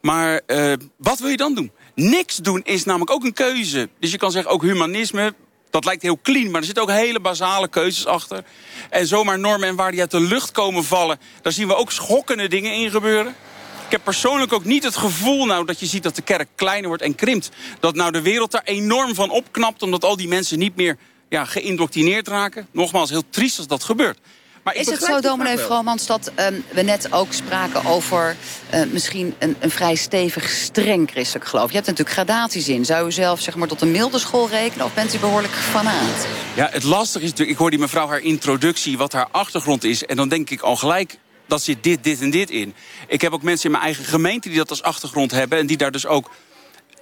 Maar 0.00 0.40
uh, 0.46 0.72
wat 0.96 1.18
wil 1.18 1.28
je 1.28 1.36
dan 1.36 1.54
doen? 1.54 1.72
Niks 1.94 2.36
doen 2.36 2.60
is 2.64 2.84
namelijk 2.84 3.10
ook 3.10 3.24
een 3.24 3.32
keuze. 3.32 3.88
Dus 4.00 4.10
je 4.10 4.18
kan 4.18 4.30
zeggen, 4.30 4.52
ook 4.52 4.62
humanisme 4.62 5.34
dat 5.70 5.84
lijkt 5.84 6.02
heel 6.02 6.18
clean, 6.22 6.50
maar 6.50 6.60
er 6.60 6.66
zitten 6.66 6.82
ook 6.82 6.90
hele 6.90 7.20
basale 7.20 7.68
keuzes 7.68 8.06
achter. 8.06 8.44
En 8.90 9.06
zomaar 9.06 9.38
normen 9.38 9.68
en 9.68 9.76
waarden 9.76 9.92
die 9.92 10.00
uit 10.00 10.10
de 10.10 10.34
lucht 10.34 10.50
komen 10.50 10.84
vallen... 10.84 11.20
daar 11.42 11.52
zien 11.52 11.68
we 11.68 11.74
ook 11.74 11.92
schokkende 11.92 12.48
dingen 12.48 12.74
in 12.74 12.90
gebeuren. 12.90 13.34
Ik 13.90 13.96
heb 13.96 14.04
persoonlijk 14.04 14.52
ook 14.52 14.64
niet 14.64 14.84
het 14.84 14.96
gevoel 14.96 15.46
nou, 15.46 15.64
dat 15.64 15.80
je 15.80 15.86
ziet 15.86 16.02
dat 16.02 16.16
de 16.16 16.22
kerk 16.22 16.48
kleiner 16.54 16.88
wordt 16.88 17.02
en 17.02 17.14
krimpt. 17.14 17.48
Dat 17.80 17.94
nou 17.94 18.12
de 18.12 18.22
wereld 18.22 18.50
daar 18.50 18.62
enorm 18.64 19.14
van 19.14 19.30
opknapt... 19.30 19.82
omdat 19.82 20.04
al 20.04 20.16
die 20.16 20.28
mensen 20.28 20.58
niet 20.58 20.76
meer 20.76 20.96
ja, 21.28 21.44
geïndoctrineerd 21.44 22.28
raken. 22.28 22.66
Nogmaals, 22.72 23.10
heel 23.10 23.22
triest 23.30 23.58
als 23.58 23.66
dat 23.66 23.84
gebeurt. 23.84 24.18
Maar 24.62 24.74
is 24.74 24.90
het 24.90 25.02
zo, 25.02 25.20
dominee 25.20 25.58
Vromans, 25.58 26.06
dat 26.06 26.32
um, 26.36 26.64
we 26.72 26.82
net 26.82 27.12
ook 27.12 27.32
spraken 27.32 27.84
over 27.84 28.36
uh, 28.74 28.82
misschien 28.92 29.34
een, 29.38 29.56
een, 29.58 29.70
vrij 29.70 29.94
stevig, 29.94 30.48
streng 30.48 31.10
christelijk 31.10 31.46
geloof? 31.46 31.68
Je 31.68 31.74
hebt 31.74 31.86
natuurlijk 31.86 32.16
gradaties 32.16 32.68
in. 32.68 32.84
Zou 32.84 33.06
u 33.06 33.12
zelf 33.12 33.40
zeg 33.40 33.56
maar, 33.56 33.68
tot 33.68 33.80
een 33.80 33.90
milde 33.90 34.18
school 34.18 34.48
rekenen 34.48 34.86
of 34.86 34.94
bent 34.94 35.14
u 35.14 35.18
behoorlijk 35.18 35.54
fanaat? 35.54 36.26
Ja, 36.54 36.68
het 36.72 36.82
lastige 36.82 37.24
is 37.24 37.30
natuurlijk, 37.30 37.50
ik 37.50 37.62
hoor 37.62 37.70
die 37.70 37.78
mevrouw 37.78 38.08
haar 38.08 38.20
introductie, 38.20 38.98
wat 38.98 39.12
haar 39.12 39.28
achtergrond 39.30 39.84
is. 39.84 40.04
En 40.04 40.16
dan 40.16 40.28
denk 40.28 40.50
ik 40.50 40.60
al 40.60 40.76
gelijk, 40.76 41.18
dat 41.50 41.62
zit 41.62 41.82
dit, 41.82 42.04
dit 42.04 42.20
en 42.20 42.30
dit 42.30 42.50
in. 42.50 42.74
Ik 43.08 43.20
heb 43.20 43.32
ook 43.32 43.42
mensen 43.42 43.64
in 43.64 43.70
mijn 43.70 43.84
eigen 43.84 44.04
gemeente 44.04 44.48
die 44.48 44.58
dat 44.58 44.70
als 44.70 44.82
achtergrond 44.82 45.30
hebben... 45.30 45.58
en 45.58 45.66
die 45.66 45.76
daar 45.76 45.90
dus 45.90 46.06
ook 46.06 46.30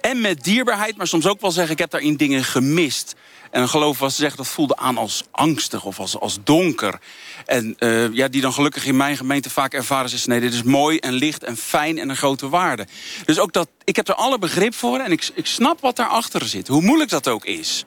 en 0.01 0.21
met 0.21 0.43
dierbaarheid, 0.43 0.97
maar 0.97 1.07
soms 1.07 1.27
ook 1.27 1.41
wel 1.41 1.51
zeggen... 1.51 1.73
ik 1.73 1.79
heb 1.79 1.89
daarin 1.89 2.15
dingen 2.15 2.43
gemist. 2.43 3.15
En 3.51 3.69
geloof 3.69 3.99
was 3.99 4.15
zeggen 4.15 4.37
dat 4.37 4.47
voelde 4.47 4.77
aan 4.77 4.97
als 4.97 5.23
angstig 5.31 5.85
of 5.85 5.99
als, 5.99 6.19
als 6.19 6.37
donker. 6.43 6.99
En 7.45 7.75
uh, 7.79 8.13
ja, 8.13 8.27
die 8.27 8.41
dan 8.41 8.53
gelukkig 8.53 8.85
in 8.85 8.97
mijn 8.97 9.17
gemeente 9.17 9.49
vaak 9.49 9.73
ervaren 9.73 10.09
ze... 10.09 10.29
nee, 10.29 10.39
dit 10.39 10.53
is 10.53 10.63
mooi 10.63 10.97
en 10.97 11.13
licht 11.13 11.43
en 11.43 11.57
fijn 11.57 11.97
en 11.97 12.09
een 12.09 12.15
grote 12.15 12.49
waarde. 12.49 12.87
Dus 13.25 13.39
ook 13.39 13.53
dat, 13.53 13.69
ik 13.83 13.95
heb 13.95 14.07
er 14.07 14.13
alle 14.13 14.39
begrip 14.39 14.75
voor 14.75 14.99
en 14.99 15.11
ik, 15.11 15.29
ik 15.33 15.45
snap 15.45 15.81
wat 15.81 15.95
daarachter 15.95 16.47
zit. 16.47 16.67
Hoe 16.67 16.81
moeilijk 16.81 17.09
dat 17.09 17.27
ook 17.27 17.45
is. 17.45 17.85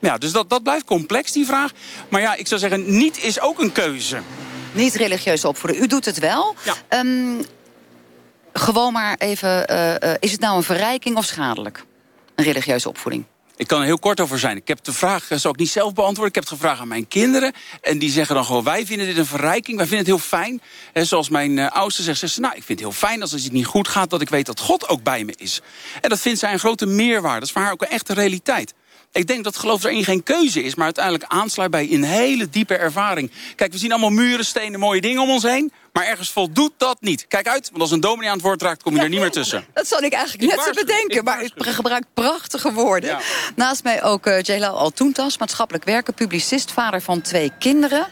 Ja, 0.00 0.18
dus 0.18 0.32
dat, 0.32 0.50
dat 0.50 0.62
blijft 0.62 0.84
complex, 0.84 1.32
die 1.32 1.46
vraag. 1.46 1.72
Maar 2.08 2.20
ja, 2.20 2.34
ik 2.34 2.46
zou 2.46 2.60
zeggen, 2.60 2.96
niet 2.96 3.22
is 3.22 3.40
ook 3.40 3.60
een 3.60 3.72
keuze. 3.72 4.22
Niet 4.72 4.94
religieus 4.94 5.44
opvoeden. 5.44 5.82
U 5.82 5.86
doet 5.86 6.04
het 6.04 6.18
wel. 6.18 6.54
Ja. 6.62 6.98
Um, 6.98 7.44
gewoon 8.52 8.92
maar 8.92 9.16
even, 9.18 9.72
uh, 9.72 9.94
uh, 10.00 10.14
is 10.20 10.32
het 10.32 10.40
nou 10.40 10.56
een 10.56 10.62
verrijking 10.62 11.16
of 11.16 11.24
schadelijk? 11.24 11.84
Een 12.34 12.44
religieuze 12.44 12.88
opvoeding? 12.88 13.24
Ik 13.56 13.66
kan 13.66 13.80
er 13.80 13.86
heel 13.86 13.98
kort 13.98 14.20
over 14.20 14.38
zijn. 14.38 14.56
Ik 14.56 14.68
heb 14.68 14.84
de 14.84 14.92
vraag, 14.92 15.26
zou 15.28 15.54
ik 15.54 15.60
niet 15.60 15.70
zelf 15.70 15.92
beantwoorden. 15.92 16.28
Ik 16.28 16.34
heb 16.34 16.44
het 16.44 16.52
gevraagd 16.52 16.80
aan 16.80 16.88
mijn 16.88 17.08
kinderen. 17.08 17.52
En 17.80 17.98
die 17.98 18.10
zeggen 18.10 18.34
dan 18.34 18.44
gewoon, 18.44 18.64
wij 18.64 18.86
vinden 18.86 19.06
dit 19.06 19.16
een 19.16 19.26
verrijking. 19.26 19.76
Wij 19.76 19.86
vinden 19.86 20.06
het 20.06 20.16
heel 20.16 20.28
fijn. 20.38 20.62
En 20.92 21.06
zoals 21.06 21.28
mijn 21.28 21.56
uh, 21.56 21.70
oudste 21.70 22.02
zegt, 22.02 22.18
zegt 22.18 22.32
ze, 22.32 22.40
nou, 22.40 22.54
ik 22.54 22.62
vind 22.62 22.80
het 22.80 22.88
heel 22.88 22.98
fijn 22.98 23.22
als 23.22 23.30
het 23.30 23.52
niet 23.52 23.66
goed 23.66 23.88
gaat... 23.88 24.10
dat 24.10 24.20
ik 24.20 24.28
weet 24.28 24.46
dat 24.46 24.60
God 24.60 24.88
ook 24.88 25.02
bij 25.02 25.24
me 25.24 25.34
is. 25.36 25.60
En 26.00 26.08
dat 26.08 26.20
vindt 26.20 26.38
zij 26.38 26.52
een 26.52 26.58
grote 26.58 26.86
meerwaarde. 26.86 27.38
Dat 27.38 27.48
is 27.48 27.52
voor 27.54 27.62
haar 27.62 27.72
ook 27.72 27.82
een 27.82 27.88
echte 27.88 28.14
realiteit. 28.14 28.74
Ik 29.12 29.26
denk 29.26 29.44
dat 29.44 29.56
geloof 29.56 29.84
erin 29.84 30.04
geen 30.04 30.22
keuze 30.22 30.62
is, 30.62 30.74
maar 30.74 30.84
uiteindelijk 30.84 31.24
aansluit 31.28 31.70
bij 31.70 31.88
een 31.92 32.04
hele 32.04 32.48
diepe 32.50 32.76
ervaring. 32.76 33.30
Kijk, 33.56 33.72
we 33.72 33.78
zien 33.78 33.90
allemaal 33.90 34.10
muren, 34.10 34.44
stenen, 34.44 34.80
mooie 34.80 35.00
dingen 35.00 35.22
om 35.22 35.30
ons 35.30 35.42
heen. 35.42 35.72
Maar 35.92 36.06
ergens 36.06 36.30
voldoet 36.30 36.72
dat 36.76 36.96
niet. 37.00 37.26
Kijk 37.28 37.48
uit, 37.48 37.68
want 37.70 37.82
als 37.82 37.90
een 37.90 38.00
dominee 38.00 38.28
aan 38.28 38.34
het 38.34 38.44
woord 38.44 38.62
raakt, 38.62 38.82
kom 38.82 38.94
je 38.94 39.00
er 39.00 39.08
niet 39.08 39.20
meer 39.20 39.30
tussen. 39.30 39.64
Dat 39.72 39.88
zal 39.88 40.02
ik 40.02 40.12
eigenlijk 40.12 40.54
net 40.54 40.64
zo 40.64 40.70
bedenken, 40.70 41.24
maar 41.24 41.42
u 41.44 41.50
gebruikt 41.56 42.06
prachtige 42.14 42.72
woorden. 42.72 43.18
Naast 43.56 43.82
mij 43.82 44.02
ook 44.02 44.26
uh, 44.26 44.40
Jalal 44.40 44.78
Altoentas, 44.78 45.38
maatschappelijk 45.38 45.84
werker, 45.84 46.12
publicist, 46.12 46.72
vader 46.72 47.02
van 47.02 47.20
twee 47.20 47.52
kinderen. 47.58 48.06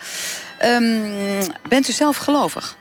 Um, 0.64 1.52
bent 1.68 1.88
u 1.88 1.92
zelf 1.92 2.16
gelovig? 2.16 2.76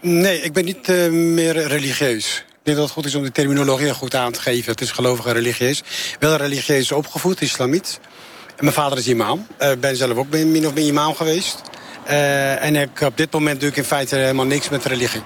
Nee, 0.00 0.40
ik 0.40 0.52
ben 0.52 0.64
niet 0.64 0.88
uh, 0.88 1.10
meer 1.10 1.66
religieus. 1.66 2.44
Ik 2.66 2.72
denk 2.74 2.84
dat 2.86 2.94
het 2.94 3.04
goed 3.04 3.12
is 3.12 3.18
om 3.18 3.26
de 3.26 3.32
terminologie 3.32 3.94
goed 3.94 4.14
aan 4.14 4.32
te 4.32 4.40
geven. 4.40 4.72
Het 4.72 4.80
is 4.80 4.90
gelovig 4.90 5.26
en 5.26 5.32
religieus. 5.32 5.82
Wel 6.18 6.36
religieus 6.36 6.92
opgevoed, 6.92 7.40
islamiet. 7.40 8.00
En 8.46 8.64
mijn 8.64 8.74
vader 8.74 8.98
is 8.98 9.08
imam. 9.08 9.46
Ik 9.58 9.66
uh, 9.66 9.72
ben 9.80 9.96
zelf 9.96 10.16
ook 10.16 10.28
min 10.28 10.66
of 10.66 10.74
meer 10.74 10.84
imam 10.84 11.14
geweest. 11.14 11.60
Uh, 12.06 12.62
en 12.62 12.76
ik, 12.76 13.00
op 13.00 13.16
dit 13.16 13.32
moment 13.32 13.60
doe 13.60 13.68
ik 13.68 13.76
in 13.76 13.84
feite 13.84 14.16
helemaal 14.16 14.44
niks 14.44 14.68
met 14.68 14.84
religie. 14.84 15.22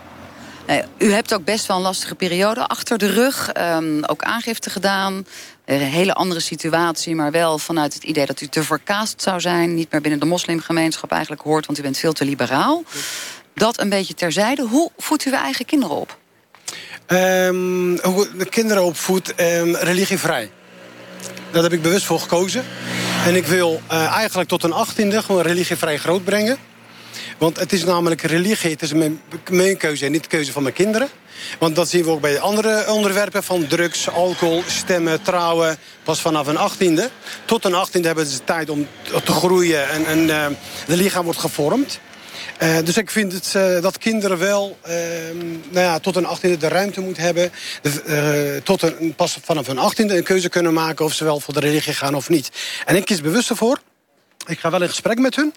Nee, 0.67 0.83
u 0.99 1.13
hebt 1.13 1.35
ook 1.35 1.45
best 1.45 1.67
wel 1.67 1.77
een 1.77 1.83
lastige 1.83 2.15
periode 2.15 2.67
achter 2.67 2.99
de 2.99 3.13
rug. 3.13 3.51
Um, 3.57 4.05
ook 4.05 4.23
aangifte 4.23 4.71
gedaan. 4.71 5.27
Een 5.65 5.79
hele 5.79 6.15
andere 6.15 6.41
situatie, 6.41 7.15
maar 7.15 7.31
wel 7.31 7.59
vanuit 7.59 7.95
het 7.95 8.03
idee 8.03 8.27
dat 8.27 8.41
u 8.41 8.47
te 8.47 8.63
verkaast 8.63 9.23
zou 9.23 9.41
zijn. 9.41 9.75
Niet 9.75 9.93
meer 9.93 10.01
binnen 10.01 10.21
de 10.21 10.27
moslimgemeenschap 10.27 11.13
eigenlijk 11.13 11.43
hoort, 11.43 11.67
want 11.67 11.79
u 11.79 11.83
bent 11.83 11.99
veel 11.99 12.13
te 12.13 12.25
liberaal. 12.25 12.83
Dat 13.55 13.81
een 13.81 13.89
beetje 13.89 14.15
terzijde. 14.15 14.63
Hoe 14.63 14.91
voedt 14.97 15.25
u 15.25 15.31
uw 15.31 15.37
eigen 15.37 15.65
kinderen 15.65 15.97
op? 15.97 16.19
Um, 17.13 18.01
kinderen 18.49 18.85
opvoed, 18.85 19.35
um, 19.41 19.77
religievrij. 19.77 20.51
Daar 21.51 21.63
heb 21.63 21.73
ik 21.73 21.83
bewust 21.83 22.05
voor 22.05 22.21
gekozen. 22.21 22.65
En 23.27 23.37
ik 23.37 23.47
wil 23.47 23.81
uh, 23.93 24.07
eigenlijk 24.07 24.49
tot 24.49 24.63
een 24.63 24.73
achttiende 24.73 25.23
gewoon 25.23 25.43
religievrij 25.43 25.99
groot 25.99 26.25
brengen. 26.25 26.59
Want 27.39 27.59
het 27.59 27.73
is 27.73 27.85
namelijk 27.85 28.23
religie, 28.23 28.71
het 28.71 28.83
is 28.83 28.93
mijn, 29.51 29.77
keuze 29.77 30.05
en 30.05 30.13
niet 30.13 30.23
de 30.23 30.29
keuze 30.29 30.53
van 30.53 30.63
mijn 30.63 30.75
kinderen. 30.75 31.09
Want 31.59 31.77
dat 31.77 31.89
zien 31.89 32.05
we 32.05 32.11
ook 32.11 32.21
bij 32.21 32.41
andere 32.41 32.93
onderwerpen 32.93 33.43
van 33.43 33.67
drugs, 33.67 34.11
alcohol, 34.11 34.63
stemmen, 34.67 35.23
trouwen. 35.23 35.79
Pas 36.03 36.21
vanaf 36.21 36.47
een 36.47 36.57
achttiende. 36.57 37.11
Tot 37.45 37.65
een 37.65 37.75
achttiende 37.75 38.07
hebben 38.07 38.27
ze 38.27 38.45
tijd 38.45 38.71
om 38.71 38.87
te 39.25 39.33
groeien 39.33 39.91
en, 39.91 40.07
en 40.07 40.19
uh, 40.19 40.47
de 40.87 40.97
lichaam 40.97 41.25
wordt 41.25 41.41
gevormd. 41.41 42.01
Uh, 42.63 42.79
dus 42.85 42.97
ik 42.97 43.11
vind 43.11 43.33
het, 43.33 43.53
uh, 43.57 43.83
dat 43.83 43.99
kinderen 43.99 44.39
wel 44.39 44.79
uh, 44.87 44.95
nou 45.71 45.87
ja, 45.87 45.99
tot 45.99 46.17
een 46.17 46.27
achttiende 46.27 46.57
de 46.57 46.69
ruimte 46.69 47.01
moeten 47.01 47.23
hebben. 47.23 47.53
De, 47.83 48.61
tot 48.65 48.83
een, 48.83 49.15
pas 49.15 49.39
vanaf 49.43 49.69
een 49.69 49.79
achttiende 49.79 50.17
een 50.17 50.23
keuze 50.23 50.49
kunnen 50.49 50.73
maken 50.73 51.05
of 51.05 51.13
ze 51.13 51.25
wel 51.25 51.41
voor 51.41 51.55
de 51.55 51.61
religie 51.61 51.93
gaan 51.93 52.15
of 52.15 52.29
niet. 52.29 52.51
En 52.85 52.97
ik 52.97 53.05
kies 53.05 53.21
bewust 53.21 53.51
ervoor. 53.51 53.81
Ik 54.47 54.59
ga 54.59 54.71
wel 54.71 54.83
in 54.83 54.89
gesprek 54.89 55.19
met 55.19 55.37
hun. 55.37 55.55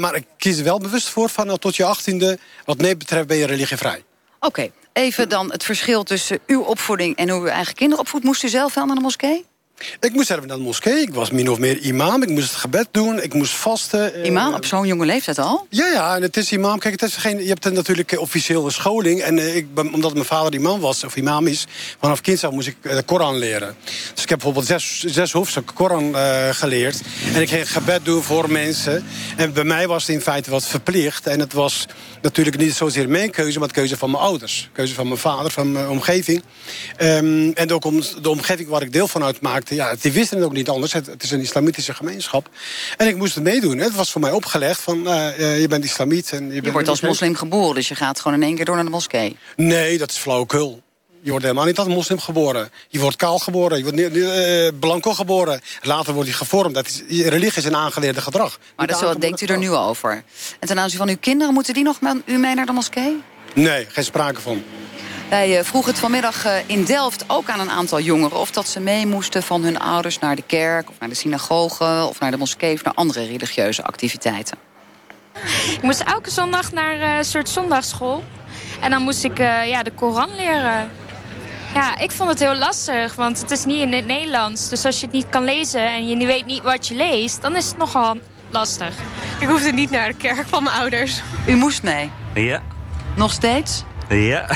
maar 0.00 0.14
ik 0.14 0.24
kies 0.36 0.58
er 0.58 0.64
wel 0.64 0.78
bewust 0.78 1.08
voor 1.08 1.28
van 1.28 1.58
tot 1.58 1.76
je 1.76 1.84
achttiende. 1.84 2.38
Wat 2.64 2.80
mij 2.80 2.96
betreft 2.96 3.26
ben 3.26 3.36
je 3.36 3.46
religievrij. 3.46 4.04
Oké, 4.40 4.70
even 4.92 5.28
dan 5.28 5.52
het 5.52 5.64
verschil 5.64 6.02
tussen 6.02 6.38
uw 6.46 6.62
opvoeding 6.62 7.16
en 7.16 7.28
hoe 7.28 7.40
uw 7.40 7.46
eigen 7.46 7.74
kinderen 7.74 8.04
opvoedt. 8.04 8.24
Moest 8.24 8.42
u 8.42 8.48
zelf 8.48 8.74
wel 8.74 8.86
naar 8.86 8.96
de 8.96 9.02
moskee? 9.02 9.44
Ik 10.00 10.12
moest 10.12 10.30
even 10.30 10.46
naar 10.46 10.56
de 10.56 10.62
moskee. 10.62 11.00
Ik 11.00 11.14
was 11.14 11.30
min 11.30 11.50
of 11.50 11.58
meer 11.58 11.78
imam. 11.78 12.22
Ik 12.22 12.28
moest 12.28 12.50
het 12.50 12.58
gebed 12.58 12.88
doen. 12.90 13.22
Ik 13.22 13.34
moest 13.34 13.52
vasten. 13.52 14.14
Eh, 14.14 14.24
imam 14.24 14.54
op 14.54 14.64
zo'n 14.64 14.86
jonge 14.86 15.06
leeftijd 15.06 15.38
al? 15.38 15.66
Ja, 15.70 15.86
ja. 15.86 16.16
En 16.16 16.22
het 16.22 16.36
is 16.36 16.52
imam. 16.52 16.78
Kijk, 16.78 17.00
het 17.00 17.10
is 17.10 17.16
geen, 17.16 17.42
je 17.42 17.48
hebt 17.48 17.72
natuurlijk 17.72 18.18
officieel 18.18 18.70
scholing. 18.70 19.20
En 19.20 19.38
eh, 19.38 19.56
ik, 19.56 19.66
omdat 19.92 20.12
mijn 20.12 20.24
vader 20.24 20.54
imam 20.54 20.80
was, 20.80 21.04
of 21.04 21.16
imam 21.16 21.46
is... 21.46 21.66
vanaf 22.00 22.20
kind 22.20 22.44
af 22.44 22.50
moest 22.50 22.66
ik 22.66 22.76
de 22.82 23.02
Koran 23.02 23.38
leren. 23.38 23.76
Dus 24.14 24.22
ik 24.22 24.28
heb 24.28 24.38
bijvoorbeeld 24.38 24.66
zes, 24.66 25.00
zes 25.00 25.32
hoofdstukken 25.32 25.74
Koran 25.74 26.16
uh, 26.16 26.48
geleerd. 26.50 27.00
En 27.34 27.40
ik 27.40 27.48
ging 27.48 27.72
gebed 27.72 28.04
doen 28.04 28.22
voor 28.22 28.50
mensen. 28.50 29.04
En 29.36 29.52
bij 29.52 29.64
mij 29.64 29.86
was 29.86 30.06
het 30.06 30.14
in 30.14 30.20
feite 30.20 30.50
wat 30.50 30.64
verplicht. 30.64 31.26
En 31.26 31.40
het 31.40 31.52
was 31.52 31.86
natuurlijk 32.22 32.58
niet 32.58 32.74
zozeer 32.74 33.08
mijn 33.08 33.30
keuze... 33.30 33.58
maar 33.58 33.68
de 33.68 33.74
keuze 33.74 33.96
van 33.96 34.10
mijn 34.10 34.22
ouders. 34.22 34.70
keuze 34.72 34.94
van 34.94 35.06
mijn 35.06 35.20
vader, 35.20 35.50
van 35.50 35.72
mijn 35.72 35.88
omgeving. 35.88 36.42
Um, 37.02 37.52
en 37.52 37.72
ook 37.72 37.84
om 37.84 38.00
de 38.22 38.30
omgeving 38.30 38.68
waar 38.68 38.82
ik 38.82 38.92
deel 38.92 39.08
van 39.08 39.24
uitmaakte 39.24 39.65
ja, 39.68 39.94
die 40.00 40.12
wisten 40.12 40.36
het 40.36 40.46
ook 40.46 40.52
niet 40.52 40.68
anders. 40.68 40.92
Het, 40.92 41.06
het, 41.06 41.22
is 41.22 41.30
een 41.30 41.40
islamitische 41.40 41.94
gemeenschap. 41.94 42.48
En 42.96 43.06
ik 43.06 43.16
moest 43.16 43.34
het 43.34 43.44
meedoen. 43.44 43.78
Het 43.78 43.94
was 43.94 44.12
voor 44.12 44.20
mij 44.20 44.32
opgelegd 44.32 44.80
van 44.80 44.98
uh, 44.98 45.60
je 45.60 45.68
bent 45.68 45.84
islamiet. 45.84 46.32
En 46.32 46.48
je, 46.48 46.54
je 46.54 46.60
bent 46.60 46.72
wordt 46.72 46.88
als 46.88 47.00
moslim 47.00 47.34
geboren, 47.34 47.74
dus 47.74 47.88
je 47.88 47.94
gaat 47.94 48.20
gewoon 48.20 48.36
in 48.36 48.46
één 48.46 48.56
keer 48.56 48.64
door 48.64 48.74
naar 48.74 48.84
de 48.84 48.90
moskee. 48.90 49.36
Nee, 49.56 49.98
dat 49.98 50.10
is 50.10 50.16
flauwekul. 50.16 50.84
Je 51.20 51.30
wordt 51.30 51.44
helemaal 51.46 51.66
niet 51.66 51.78
als 51.78 51.88
moslim 51.88 52.18
geboren. 52.18 52.70
Je 52.88 53.00
wordt 53.00 53.16
kaal 53.16 53.38
geboren, 53.38 53.78
je 53.78 53.84
wordt 53.84 54.16
uh, 54.16 54.68
blanco 54.80 55.14
geboren. 55.14 55.60
Later 55.82 56.14
wordt 56.14 56.28
je 56.28 56.34
gevormd. 56.34 56.74
Dat 56.74 56.86
is, 56.86 57.02
religie 57.28 57.56
is 57.56 57.64
een 57.64 57.76
aangeleerde 57.76 58.20
gedrag. 58.20 58.58
Maar 58.76 58.86
dat 58.86 58.98
zo 58.98 59.14
denkt 59.14 59.40
u 59.40 59.46
er 59.46 59.58
nu 59.58 59.70
over. 59.70 60.22
En 60.60 60.68
ten 60.68 60.78
aanzien 60.78 60.98
van 60.98 61.08
uw 61.08 61.16
kinderen, 61.20 61.54
moeten 61.54 61.74
die 61.74 61.82
nog 61.82 62.00
met 62.00 62.16
u 62.24 62.38
mee 62.38 62.54
naar 62.54 62.66
de 62.66 62.72
moskee? 62.72 63.22
Nee, 63.54 63.86
geen 63.88 64.04
sprake 64.04 64.40
van. 64.40 64.62
Wij 65.28 65.58
eh, 65.58 65.64
vroegen 65.64 65.90
het 65.90 66.00
vanmiddag 66.00 66.44
eh, 66.44 66.52
in 66.66 66.84
Delft 66.84 67.24
ook 67.26 67.48
aan 67.48 67.60
een 67.60 67.70
aantal 67.70 68.00
jongeren... 68.00 68.38
of 68.38 68.50
dat 68.50 68.68
ze 68.68 68.80
mee 68.80 69.06
moesten 69.06 69.42
van 69.42 69.62
hun 69.62 69.78
ouders 69.78 70.18
naar 70.18 70.36
de 70.36 70.42
kerk... 70.46 70.88
of 70.88 70.94
naar 70.98 71.08
de 71.08 71.14
synagoge 71.14 72.06
of 72.08 72.20
naar 72.20 72.30
de 72.30 72.36
moskee... 72.36 72.74
of 72.74 72.84
naar 72.84 72.94
andere 72.94 73.26
religieuze 73.26 73.82
activiteiten. 73.82 74.58
Ik 75.72 75.82
moest 75.82 76.00
elke 76.00 76.30
zondag 76.30 76.72
naar 76.72 77.00
eh, 77.00 77.16
een 77.16 77.24
soort 77.24 77.48
zondagsschool. 77.48 78.24
En 78.80 78.90
dan 78.90 79.02
moest 79.02 79.24
ik 79.24 79.38
ja, 79.38 79.82
de 79.82 79.90
Koran 79.90 80.34
leren. 80.36 80.90
Ja, 81.74 81.98
ik 81.98 82.10
vond 82.10 82.30
het 82.30 82.38
heel 82.38 82.54
lastig, 82.54 83.14
want 83.14 83.40
het 83.40 83.50
is 83.50 83.64
niet 83.64 83.80
in 83.80 83.92
het 83.92 84.06
Nederlands. 84.06 84.68
Dus 84.68 84.84
als 84.84 85.00
je 85.00 85.06
het 85.06 85.14
niet 85.14 85.28
kan 85.28 85.44
lezen 85.44 85.86
en 85.86 86.08
je 86.08 86.26
weet 86.26 86.46
niet 86.46 86.62
wat 86.62 86.86
je 86.86 86.94
leest... 86.94 87.42
dan 87.42 87.56
is 87.56 87.66
het 87.66 87.76
nogal 87.76 88.16
lastig. 88.50 88.94
Ik 89.40 89.48
hoefde 89.48 89.72
niet 89.72 89.90
naar 89.90 90.08
de 90.08 90.14
kerk 90.14 90.46
van 90.48 90.62
mijn 90.62 90.76
ouders. 90.76 91.22
U 91.46 91.54
moest 91.54 91.82
mee? 91.82 92.10
Ja. 92.34 92.62
Nog 93.16 93.32
steeds? 93.32 93.84
Ja. 94.08 94.48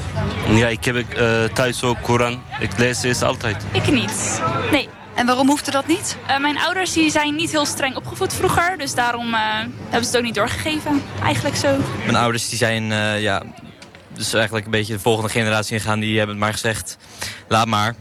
ja, 0.60 0.66
ik 0.66 0.84
heb 0.84 0.96
uh, 0.96 1.44
thuis 1.44 1.82
ook 1.82 2.02
Koran. 2.02 2.42
Ik 2.60 2.78
lees 2.78 3.02
het 3.02 3.22
altijd. 3.22 3.64
Ik 3.72 3.90
niet. 3.90 4.42
Nee. 4.70 4.88
En 5.14 5.26
waarom 5.26 5.48
hoefde 5.48 5.70
dat 5.70 5.86
niet? 5.86 6.16
Uh, 6.28 6.38
mijn 6.38 6.58
ouders 6.58 6.92
die 6.92 7.10
zijn 7.10 7.34
niet 7.34 7.50
heel 7.50 7.66
streng 7.66 7.96
opgevoed 7.96 8.34
vroeger. 8.34 8.78
Dus 8.78 8.94
daarom 8.94 9.34
uh, 9.34 9.40
hebben 9.40 10.04
ze 10.04 10.06
het 10.06 10.16
ook 10.16 10.22
niet 10.22 10.34
doorgegeven. 10.34 11.02
Eigenlijk 11.22 11.56
zo. 11.56 11.76
Mijn 12.04 12.16
ouders 12.16 12.48
die 12.48 12.58
zijn 12.58 12.84
ja, 13.20 13.42
dus 14.14 14.32
eigenlijk 14.32 14.64
een 14.64 14.70
beetje 14.70 14.92
de 14.92 15.00
volgende 15.00 15.30
generatie 15.30 15.72
ingegaan. 15.74 16.00
Die 16.00 16.18
hebben 16.18 16.36
het 16.36 16.44
maar 16.44 16.52
gezegd, 16.52 16.96
laat 17.48 17.66
maar. 17.66 17.94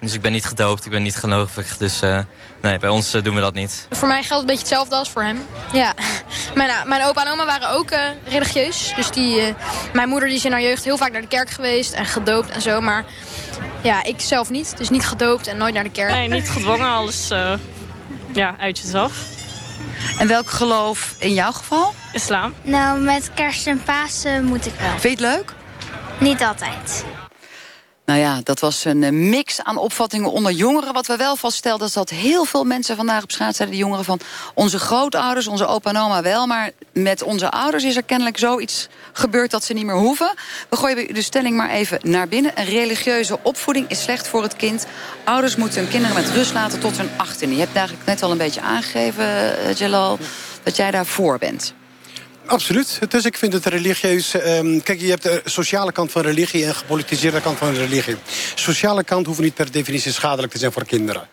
Dus 0.00 0.12
ik 0.14 0.20
ben 0.20 0.32
niet 0.32 0.44
gedoopt, 0.44 0.84
ik 0.84 0.90
ben 0.90 1.02
niet 1.02 1.16
gelovig. 1.16 1.76
Dus 1.76 2.02
eh, 2.02 2.18
nee, 2.62 2.78
bij 2.78 2.88
ons 2.88 3.14
eh, 3.14 3.22
doen 3.22 3.34
we 3.34 3.40
dat 3.40 3.54
niet. 3.54 3.86
Voor 3.90 4.08
mij 4.08 4.22
geldt 4.22 4.40
een 4.40 4.46
beetje 4.46 4.62
hetzelfde 4.62 4.94
als 4.96 5.10
voor 5.10 5.22
hem. 5.22 5.46
Ja, 5.72 5.94
mijn, 6.54 6.70
eh, 6.70 6.84
mijn 6.84 7.04
opa 7.04 7.24
en 7.24 7.32
oma 7.32 7.46
waren 7.46 7.70
ook 7.70 7.90
eh, 7.90 8.00
religieus. 8.28 8.92
Dus 8.96 9.10
die, 9.10 9.40
eh, 9.40 9.54
mijn 9.92 10.08
moeder 10.08 10.28
die 10.28 10.36
is 10.36 10.44
in 10.44 10.52
haar 10.52 10.62
jeugd 10.62 10.84
heel 10.84 10.96
vaak 10.96 11.12
naar 11.12 11.20
de 11.20 11.26
kerk 11.26 11.50
geweest 11.50 11.92
en 11.92 12.06
gedoopt 12.06 12.50
en 12.50 12.62
zo. 12.62 12.80
Maar 12.80 13.04
ja, 13.82 14.04
ik 14.04 14.20
zelf 14.20 14.50
niet. 14.50 14.76
Dus 14.76 14.90
niet 14.90 15.06
gedoopt 15.06 15.46
en 15.46 15.56
nooit 15.56 15.74
naar 15.74 15.84
de 15.84 15.90
kerk. 15.90 16.10
Nee, 16.10 16.28
niet 16.28 16.50
gedwongen, 16.50 16.88
alles 16.88 17.30
eh, 17.30 17.52
ja, 18.32 18.54
uit 18.58 18.78
jezelf. 18.78 19.12
En 20.18 20.28
welk 20.28 20.50
geloof 20.50 21.14
in 21.18 21.34
jouw 21.34 21.52
geval? 21.52 21.94
Islam. 22.12 22.54
Nou, 22.62 23.00
met 23.00 23.30
kerst 23.34 23.66
en 23.66 23.82
Pasen 23.82 24.44
moet 24.44 24.66
ik 24.66 24.72
wel. 24.78 24.98
Vind 24.98 25.02
je 25.18 25.26
het 25.26 25.36
leuk? 25.36 25.54
Niet 26.18 26.42
altijd. 26.42 27.04
Nou 28.10 28.22
ja, 28.22 28.40
dat 28.44 28.60
was 28.60 28.84
een 28.84 29.02
eh, 29.02 29.12
mix 29.12 29.62
aan 29.62 29.76
opvattingen 29.76 30.32
onder 30.32 30.52
jongeren. 30.52 30.92
Wat 30.92 31.06
we 31.06 31.16
wel 31.16 31.36
vaststelden 31.36 31.86
is 31.86 31.92
dat 31.92 32.10
heel 32.10 32.44
veel 32.44 32.64
mensen 32.64 32.96
vandaag 32.96 33.22
op 33.22 33.30
straat 33.30 33.56
zeiden... 33.56 33.76
de 33.76 33.82
jongeren 33.82 34.04
van 34.04 34.20
onze 34.54 34.78
grootouders, 34.78 35.46
onze 35.46 35.66
opa 35.66 35.90
en 35.90 35.96
oma 35.96 36.22
wel... 36.22 36.46
maar 36.46 36.70
met 36.92 37.22
onze 37.22 37.50
ouders 37.50 37.84
is 37.84 37.96
er 37.96 38.02
kennelijk 38.02 38.38
zoiets 38.38 38.88
gebeurd 39.12 39.50
dat 39.50 39.64
ze 39.64 39.72
niet 39.72 39.84
meer 39.84 39.96
hoeven. 39.96 40.34
We 40.70 40.76
gooien 40.76 41.14
de 41.14 41.22
stelling 41.22 41.56
maar 41.56 41.70
even 41.70 41.98
naar 42.02 42.28
binnen. 42.28 42.52
Een 42.54 42.64
religieuze 42.64 43.38
opvoeding 43.42 43.88
is 43.88 44.02
slecht 44.02 44.28
voor 44.28 44.42
het 44.42 44.56
kind. 44.56 44.86
Ouders 45.24 45.56
moeten 45.56 45.80
hun 45.80 45.90
kinderen 45.90 46.16
met 46.16 46.30
rust 46.30 46.52
laten 46.52 46.80
tot 46.80 46.96
hun 46.96 47.10
achttiende. 47.16 47.54
Je 47.54 47.60
hebt 47.60 47.76
eigenlijk 47.76 48.06
net 48.06 48.22
al 48.22 48.30
een 48.30 48.38
beetje 48.38 48.60
aangegeven, 48.60 49.58
eh, 49.58 49.74
Jalal... 49.74 50.18
dat 50.62 50.76
jij 50.76 50.90
daarvoor 50.90 51.38
bent. 51.38 51.74
Absoluut. 52.50 52.98
Dus 53.08 53.24
ik 53.24 53.36
vind 53.36 53.52
het 53.52 53.66
religieus... 53.66 54.34
ehm, 54.34 54.80
kijk, 54.80 55.00
je 55.00 55.08
hebt 55.08 55.22
de 55.22 55.42
sociale 55.44 55.92
kant 55.92 56.10
van 56.10 56.22
religie 56.22 56.64
en 56.64 56.74
gepolitiseerde 56.74 57.40
kant 57.40 57.58
van 57.58 57.74
religie. 57.74 58.16
Sociale 58.54 59.04
kant 59.04 59.26
hoeven 59.26 59.44
niet 59.44 59.54
per 59.54 59.70
definitie 59.70 60.12
schadelijk 60.12 60.52
te 60.52 60.58
zijn 60.58 60.72
voor 60.72 60.84
kinderen. 60.84 61.28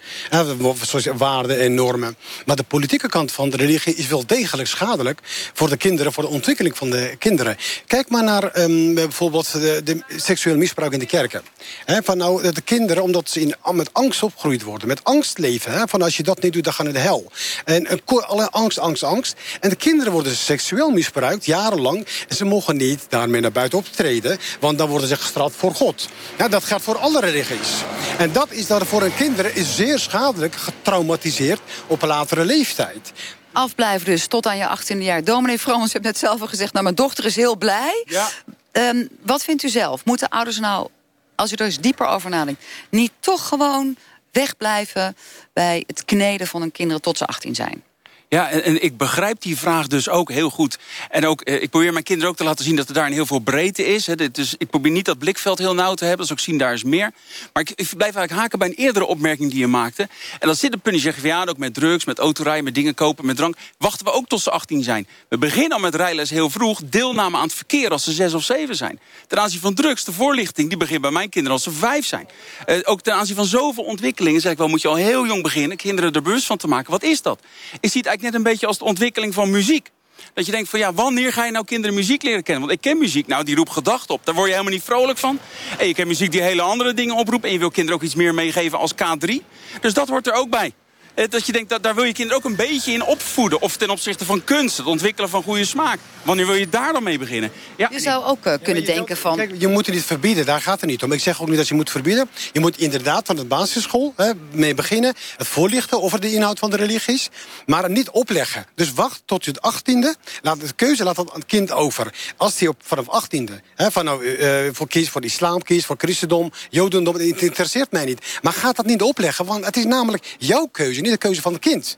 Zoals 0.82 1.06
waarden 1.06 1.60
en 1.60 1.74
normen. 1.74 2.18
Maar 2.46 2.56
de 2.56 2.64
politieke 2.64 3.10
kant 3.10 3.32
van 3.32 3.50
de 3.50 3.58
religie 3.58 3.96
is 3.96 4.08
wel 4.08 4.26
degelijk 4.26 4.68
schadelijk... 4.68 5.20
voor 5.54 5.70
de 5.70 5.78
kinderen, 5.78 6.14
voor 6.14 6.24
de 6.24 6.30
ontwikkeling 6.30 6.78
van 6.78 6.90
de 6.90 7.16
kinderen. 7.20 7.58
Kijk 7.88 8.10
maar 8.10 8.24
naar 8.24 8.44
ehm, 8.44 8.94
bijvoorbeeld 8.94 9.52
de, 9.52 9.82
de 9.84 10.04
seksueel 10.16 10.58
misbruik 10.58 10.94
in 10.94 11.00
de 11.00 11.06
kerken. 11.06 11.42
Van 11.86 12.18
nou, 12.18 12.52
de 12.52 12.62
kinderen, 12.62 13.04
omdat 13.04 13.30
ze 13.30 13.42
in, 13.42 13.56
met 13.72 13.94
angst 13.94 14.24
opgegroeid 14.24 14.64
worden. 14.64 14.88
Met 14.88 15.04
angst 15.04 15.38
leven. 15.38 15.90
Van 15.90 16.02
als 16.02 16.18
je 16.18 16.24
dat 16.24 16.42
niet 16.42 16.54
doet, 16.54 16.64
dan 16.64 16.74
gaan 16.74 16.86
we 16.86 16.92
de 16.92 17.00
hel. 17.00 17.32
En 17.66 17.86
eh, 17.86 17.98
alle 18.06 18.52
angst, 18.52 18.80
angst, 18.80 19.04
angst. 19.04 19.36
En 19.60 19.70
de 19.70 19.76
kinderen 19.76 20.12
worden 20.14 20.36
seksueel 20.36 20.90
misbruikt, 20.90 21.06
jarenlang. 21.46 22.08
En 22.28 22.36
ze 22.36 22.46
mogen 22.46 22.78
niet 22.78 23.06
daarmee 23.10 23.42
naar 23.42 23.52
buiten 23.52 23.78
optreden. 23.78 24.38
Want 24.60 24.78
dan 24.78 24.90
worden 24.90 25.08
ze 25.08 25.16
gestraft 25.16 25.56
voor 25.56 25.76
God. 25.76 26.10
Ja, 26.38 26.48
dat 26.48 26.64
geldt 26.64 26.84
voor 26.84 26.98
alle 26.98 27.20
religies. 27.20 27.70
En 28.18 28.32
dat 28.32 28.52
is 28.52 28.68
dan 28.68 28.86
voor 28.86 29.02
een 29.02 29.16
kinderen 29.16 29.56
is 29.56 29.76
zeer 29.76 30.00
schadelijk 30.00 30.56
getraumatiseerd 30.56 31.60
op 31.88 32.02
een 32.02 32.08
latere 32.08 32.46
leeftijd. 32.46 33.12
Afblijven 33.52 34.06
dus 34.06 34.28
tot 34.28 34.48
aan 34.48 34.58
je 34.58 34.68
achttiende 34.68 35.04
jaar. 35.04 35.24
Dominee 35.24 35.58
u 35.68 35.72
hebt 35.72 36.02
net 36.02 36.18
zelf 36.18 36.42
al 36.42 36.48
gezegd... 36.48 36.74
nou, 36.74 36.84
mijn 36.84 36.96
dochter 36.96 37.26
is 37.26 37.36
heel 37.36 37.58
blij. 37.58 38.04
Ja. 38.06 38.30
Ehm, 38.72 39.06
wat 39.22 39.44
vindt 39.44 39.64
u 39.64 39.70
zelf? 39.70 40.06
Moeten 40.06 40.30
ouders 40.30 40.60
nou, 40.60 40.88
als 41.36 41.52
u 41.52 41.56
er 41.56 41.66
eens 41.66 41.80
dieper 41.80 42.08
over 42.08 42.30
nadenkt... 42.30 42.64
niet 42.90 43.12
toch 43.20 43.48
gewoon 43.48 43.96
wegblijven 44.32 45.18
bij 45.54 45.84
het 45.88 46.06
kneden 46.06 46.48
van 46.48 46.62
hun 46.62 46.72
kinderen 46.72 47.02
tot 47.02 47.18
ze 47.18 47.26
18 47.26 47.56
zijn? 47.56 47.84
Ja, 48.30 48.50
en, 48.50 48.84
ik 48.84 48.98
begrijp 48.98 49.42
die 49.42 49.58
vraag 49.58 49.88
dus 49.88 50.10
ook 50.10 50.32
heel 50.32 50.50
goed. 50.50 50.78
En 51.10 51.26
ook, 51.26 51.42
eh, 51.42 51.62
ik 51.62 51.70
probeer 51.70 51.92
mijn 51.92 52.04
kinderen 52.04 52.32
ook 52.32 52.38
te 52.38 52.44
laten 52.44 52.66
zien 52.66 52.76
dat 52.76 52.88
er 52.88 52.94
daarin 52.94 53.14
heel 53.14 53.26
veel 53.26 53.40
breedte 53.40 53.86
is. 53.86 54.08
Hè. 54.08 54.14
Is 54.34 54.56
ik 54.58 54.70
probeer 54.70 54.92
niet 54.92 55.06
dat 55.06 55.18
blikveld 55.18 55.58
heel 55.58 55.74
nauw 55.74 55.94
te 55.94 56.06
hebben, 56.06 56.22
dus 56.22 56.32
ook 56.32 56.40
zien 56.40 56.58
daar 56.58 56.74
is 56.74 56.84
meer. 56.84 57.12
Maar 57.54 57.64
ik, 57.64 57.76
blijf 57.76 58.16
eigenlijk 58.16 58.32
haken 58.32 58.60
bij 58.60 58.68
een 58.68 58.74
eerdere 58.74 59.06
opmerking 59.06 59.50
die 59.50 59.60
je 59.60 59.68
maakte. 59.68 60.08
En 60.40 60.48
dat 60.48 60.58
zit 60.58 60.74
een 60.74 60.80
punt, 60.80 60.96
je 60.96 61.02
zegt, 61.02 61.20
van, 61.20 61.30
ja, 61.30 61.46
ook 61.46 61.58
met 61.58 61.74
drugs, 61.74 62.06
met 62.06 62.20
autorijden, 62.20 62.64
met 62.64 62.76
dingen 62.76 62.94
kopen, 62.94 63.26
met 63.26 63.36
drank. 63.36 63.56
Wachten 63.78 64.06
we 64.06 64.12
ook 64.12 64.28
tot 64.28 64.42
ze 64.42 64.52
18 64.52 64.84
zijn. 64.84 65.08
We 65.30 65.38
beginnen 65.38 65.72
al 65.72 65.80
met 65.80 65.96
rijles 65.96 66.30
heel 66.30 66.50
vroeg, 66.50 66.82
deelname 66.86 67.38
aan 67.38 67.44
het 67.44 67.54
verkeer 67.54 67.90
als 67.90 68.04
ze 68.04 68.12
6 68.12 68.34
of 68.34 68.44
7 68.44 68.76
zijn. 68.76 69.00
Ten 69.28 69.40
aanzien 69.40 69.60
van 69.60 69.74
drugs, 69.74 70.04
de 70.04 70.12
voorlichting, 70.12 70.70
die 70.70 70.78
begint 70.78 71.02
bij 71.02 71.12
mijn 71.12 71.30
kinderen 71.30 71.58
als 71.58 71.64
ze 71.64 71.72
5 71.72 72.06
zijn. 72.06 72.28
Eh, 72.66 72.78
ook 72.84 73.02
ten 73.02 73.14
aanzien 73.14 73.36
van 73.36 73.46
zoveel 73.46 73.84
ontwikkelingen, 73.84 74.42
zeg 74.42 74.52
ik 74.52 74.58
wel, 74.58 74.68
moet 74.68 74.82
je 74.82 74.88
al 74.88 74.96
heel 74.96 75.26
jong 75.26 75.44
beginnen, 75.44 75.78
kinderen 75.78 76.14
er 76.14 76.22
bewust 76.22 76.46
van 76.46 76.58
te 76.58 76.68
maken. 76.68 76.92
Wat 76.92 77.04
is 77.04 77.22
dat? 77.22 77.40
Ik 77.80 77.92
zie 77.92 78.02
het 78.02 78.10
net 78.22 78.34
een 78.34 78.44
beetje 78.44 78.68
als 78.68 78.78
de 78.78 78.84
ontwikkeling 78.84 79.34
van 79.34 79.50
muziek. 79.50 79.90
Dat 80.34 80.46
je 80.46 80.52
denkt 80.52 80.70
van 80.70 80.80
ja, 80.80 80.94
wanneer 80.94 81.34
ga 81.34 81.46
je 81.46 81.52
nou 81.52 81.66
kinderen 81.66 81.96
muziek 81.96 82.24
leren 82.24 82.44
kennen? 82.44 82.68
Want 82.68 82.76
ik 82.76 82.82
ken 82.82 82.98
muziek, 82.98 83.28
nou 83.28 83.44
die 83.44 83.56
roept 83.56 83.72
gedachten 83.72 84.14
op. 84.14 84.26
Daar 84.26 84.36
word 84.36 84.48
je 84.48 84.54
helemaal 84.54 84.74
niet 84.74 84.84
vrolijk 84.84 85.18
van. 85.18 85.40
En 85.78 85.88
je 85.88 85.94
kent 85.94 86.08
muziek 86.08 86.32
die 86.32 86.42
hele 86.42 86.62
andere 86.62 86.94
dingen 86.94 87.16
oproept. 87.16 87.46
En 87.46 87.52
je 87.52 87.60
wil 87.60 87.72
kinderen 87.72 88.00
ook 88.00 88.06
iets 88.06 88.16
meer 88.16 88.34
meegeven 88.34 88.80
als 88.80 88.94
K3. 88.94 89.36
Dus 89.82 89.94
dat 89.94 90.08
hoort 90.08 90.28
er 90.28 90.34
ook 90.34 90.50
bij. 90.50 90.74
Eh, 91.18 91.26
Dat 91.30 91.46
je 91.46 91.52
denkt, 91.52 91.70
dat, 91.70 91.84
daar 91.84 91.96
wil 91.96 92.04
je 92.04 92.14
kinderen 92.14 92.44
ook 92.44 92.50
een 92.50 92.56
beetje 92.56 92.92
in 92.92 93.04
opvoeden. 93.04 93.62
Of 93.62 93.78
ten 93.78 93.90
opzichte 93.90 94.26
van 94.26 94.44
kunst, 94.44 94.78
het 94.78 94.86
ontwikkelen 94.86 95.30
van 95.30 95.44
goede 95.44 95.66
smaak. 95.66 96.00
Wanneer 96.24 96.46
wil 96.46 96.56
je 96.56 96.70
daar 96.70 96.94
dan 96.94 97.04
mee 97.04 97.18
beginnen? 97.18 97.52
Ja, 97.76 97.90
Je 97.92 98.00
zou 98.00 98.26
ook 98.26 98.46
eh, 98.46 98.54
kunnen 98.64 98.86
denken 98.86 99.18
van... 99.18 99.36
Kijk, 99.36 99.52
je 99.58 99.68
moet 99.68 99.86
het 99.86 99.96
niet 99.96 100.04
verbieden, 100.04 100.46
daar 100.46 100.62
gaat 100.62 100.82
het 100.82 100.90
niet 100.90 101.04
om. 101.04 101.12
Ik 101.12 101.20
zeg 101.20 101.42
ook 101.42 101.48
niet 101.48 101.58
dat 101.58 101.68
je 101.68 101.74
moet 101.74 101.90
verbieden. 101.90 102.30
Je 102.54 102.60
moet 102.60 102.80
inderdaad 102.80 103.26
van 103.26 103.36
de 103.36 103.46
basisschool 103.46 104.14
hè, 104.16 104.32
mee 104.52 104.74
beginnen. 104.74 105.14
Het 105.38 105.48
voorlichten 105.48 106.02
over 106.02 106.20
de 106.20 106.32
inhoud 106.34 106.60
van 106.60 106.70
de 106.70 106.78
religies. 106.78 107.30
Maar 107.66 107.90
niet 107.90 108.10
opleggen. 108.10 108.66
Dus 108.76 108.94
wacht 108.94 109.22
tot 109.26 109.46
je 109.46 109.52
het 109.52 109.62
achttiende. 109.62 110.16
Laat 110.42 110.60
de 110.60 110.74
keuze 110.76 111.04
laat 111.04 111.16
dat 111.16 111.30
aan 111.30 111.40
het 111.40 111.46
kind 111.48 111.72
over. 111.72 112.14
Als 112.38 112.60
hij 112.60 112.68
op, 112.68 112.76
vanaf 112.84 113.10
achttiende 113.10 113.62
hè, 113.76 113.92
van, 113.92 114.06
nou, 114.06 114.26
eh, 114.36 114.70
voor 114.72 114.88
kiest 114.88 115.10
voor 115.10 115.24
islam, 115.24 115.62
kiest 115.64 115.86
voor 115.86 115.96
christendom, 115.98 116.52
jodendom. 116.70 117.16
Het 117.16 117.42
interesseert 117.42 117.92
mij 117.92 118.06
niet. 118.06 118.26
Maar 118.42 118.54
ga 118.54 118.72
dat 118.72 118.86
niet 118.86 119.02
opleggen, 119.02 119.46
want 119.46 119.66
het 119.66 119.78
is 119.78 119.86
namelijk 119.86 120.36
jouw 120.38 120.66
keuze, 120.72 121.02
niet 121.10 121.22
de 121.22 121.28
keuze 121.28 121.42
van 121.42 121.54
het 121.54 121.62
kind. 121.62 121.98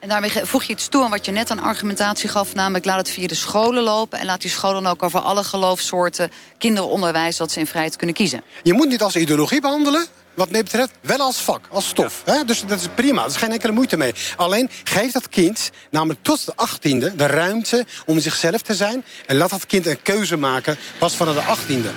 En 0.00 0.08
daarmee 0.08 0.30
voeg 0.30 0.62
je 0.62 0.72
iets 0.72 0.88
toe 0.88 1.04
aan 1.04 1.10
wat 1.10 1.24
je 1.24 1.32
net 1.32 1.50
aan 1.50 1.60
argumentatie 1.60 2.28
gaf. 2.28 2.54
Namelijk 2.54 2.84
laat 2.84 2.98
het 2.98 3.10
via 3.10 3.26
de 3.26 3.34
scholen 3.34 3.82
lopen. 3.82 4.18
En 4.18 4.26
laat 4.26 4.40
die 4.40 4.50
scholen 4.50 4.86
ook 4.86 5.02
over 5.02 5.20
alle 5.20 5.44
geloofssoorten 5.44 6.30
kinderen 6.58 6.90
onderwijzen. 6.90 7.38
Dat 7.38 7.52
ze 7.52 7.58
in 7.58 7.66
vrijheid 7.66 7.96
kunnen 7.96 8.16
kiezen. 8.16 8.42
Je 8.62 8.72
moet 8.72 8.88
niet 8.88 9.02
als 9.02 9.16
ideologie 9.16 9.60
behandelen. 9.60 10.06
Wat 10.34 10.50
mij 10.50 10.62
betreft, 10.62 10.90
wel 11.00 11.18
als 11.18 11.36
vak, 11.36 11.66
als 11.70 11.88
stof. 11.88 12.22
Hè? 12.24 12.44
Dus 12.44 12.64
dat 12.66 12.80
is 12.80 12.86
prima, 12.94 13.22
er 13.22 13.28
is 13.28 13.36
geen 13.36 13.52
enkele 13.52 13.72
moeite 13.72 13.96
mee. 13.96 14.12
Alleen 14.36 14.70
geef 14.84 15.12
dat 15.12 15.28
kind, 15.28 15.70
namelijk 15.90 16.22
tot 16.22 16.46
de 16.46 16.52
achttiende, 16.56 17.16
de 17.16 17.26
ruimte 17.26 17.86
om 18.06 18.20
zichzelf 18.20 18.62
te 18.62 18.74
zijn. 18.74 19.04
En 19.26 19.36
laat 19.36 19.50
dat 19.50 19.66
kind 19.66 19.86
een 19.86 20.02
keuze 20.02 20.36
maken, 20.36 20.76
pas 20.98 21.16
vanaf 21.16 21.34
de 21.34 21.40
achttiende. 21.40 21.90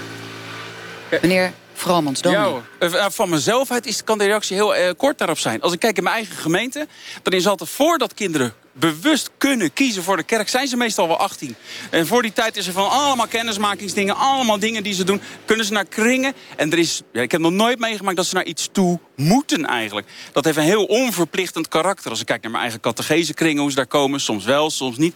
Meneer 1.22 1.54
Vromans, 1.82 2.22
dominee. 2.22 2.46
Ja, 2.46 2.52
hoor. 2.52 2.64
Eh, 2.80 3.06
van 3.10 3.30
mezelf 3.30 3.72
uit 3.72 3.86
is, 3.86 4.04
kan 4.04 4.18
de 4.18 4.26
reactie 4.26 4.56
heel 4.56 4.76
eh, 4.76 4.92
kort 4.98 5.18
daarop 5.18 5.38
zijn. 5.38 5.62
Als 5.62 5.74
ik 5.74 5.80
kijk 5.80 5.98
in 5.98 6.04
mijn 6.04 6.16
eigen 6.16 6.36
gemeente, 6.36 6.88
dan 7.24 7.34
is 7.34 7.48
altijd 7.48 7.70
voordat 7.70 8.14
kinderen 8.14 8.54
bewust 8.74 9.30
kunnen 9.38 9.74
kiezen 9.74 10.04
voor 10.04 10.18
de 10.18 10.24
kerk, 10.24 10.50
zijn 10.50 10.68
ze 10.68 10.78
meestal 10.78 11.08
wel 11.08 11.18
18. 11.18 11.56
En 11.90 12.08
voor 12.08 12.22
die 12.22 12.34
tijd 12.34 12.58
is 12.58 12.68
er 12.68 12.74
van 12.74 12.90
allemaal 12.90 13.28
kennismakingsdingen, 13.28 14.16
allemaal 14.16 14.60
dingen 14.60 14.84
die 14.84 14.94
ze 14.94 15.04
doen, 15.04 15.22
kunnen 15.46 15.66
ze 15.66 15.72
naar 15.72 15.86
kringen. 15.86 16.34
En 16.56 16.72
er 16.72 16.78
is, 16.78 17.02
ja, 17.12 17.22
ik 17.22 17.32
heb 17.32 17.42
nog 17.42 17.52
nooit 17.52 17.80
meegemaakt 17.80 18.18
dat 18.18 18.26
ze 18.26 18.36
naar 18.36 18.46
iets 18.46 18.70
toe 18.72 19.00
moeten 19.16 19.66
eigenlijk. 19.66 20.08
Dat 20.32 20.46
heeft 20.46 20.58
een 20.58 20.64
heel 20.64 20.86
onverplichtend 20.86 21.68
karakter. 21.68 22.10
Als 22.10 22.20
ik 22.20 22.26
kijk 22.26 22.42
naar 22.42 22.52
mijn 22.52 22.64
eigen 22.64 22.82
categese-kringen, 22.82 23.62
hoe 23.62 23.70
ze 23.70 23.76
daar 23.76 23.88
komen, 23.88 24.20
soms 24.20 24.46
wel, 24.46 24.70
soms 24.70 24.98
niet. 24.98 25.16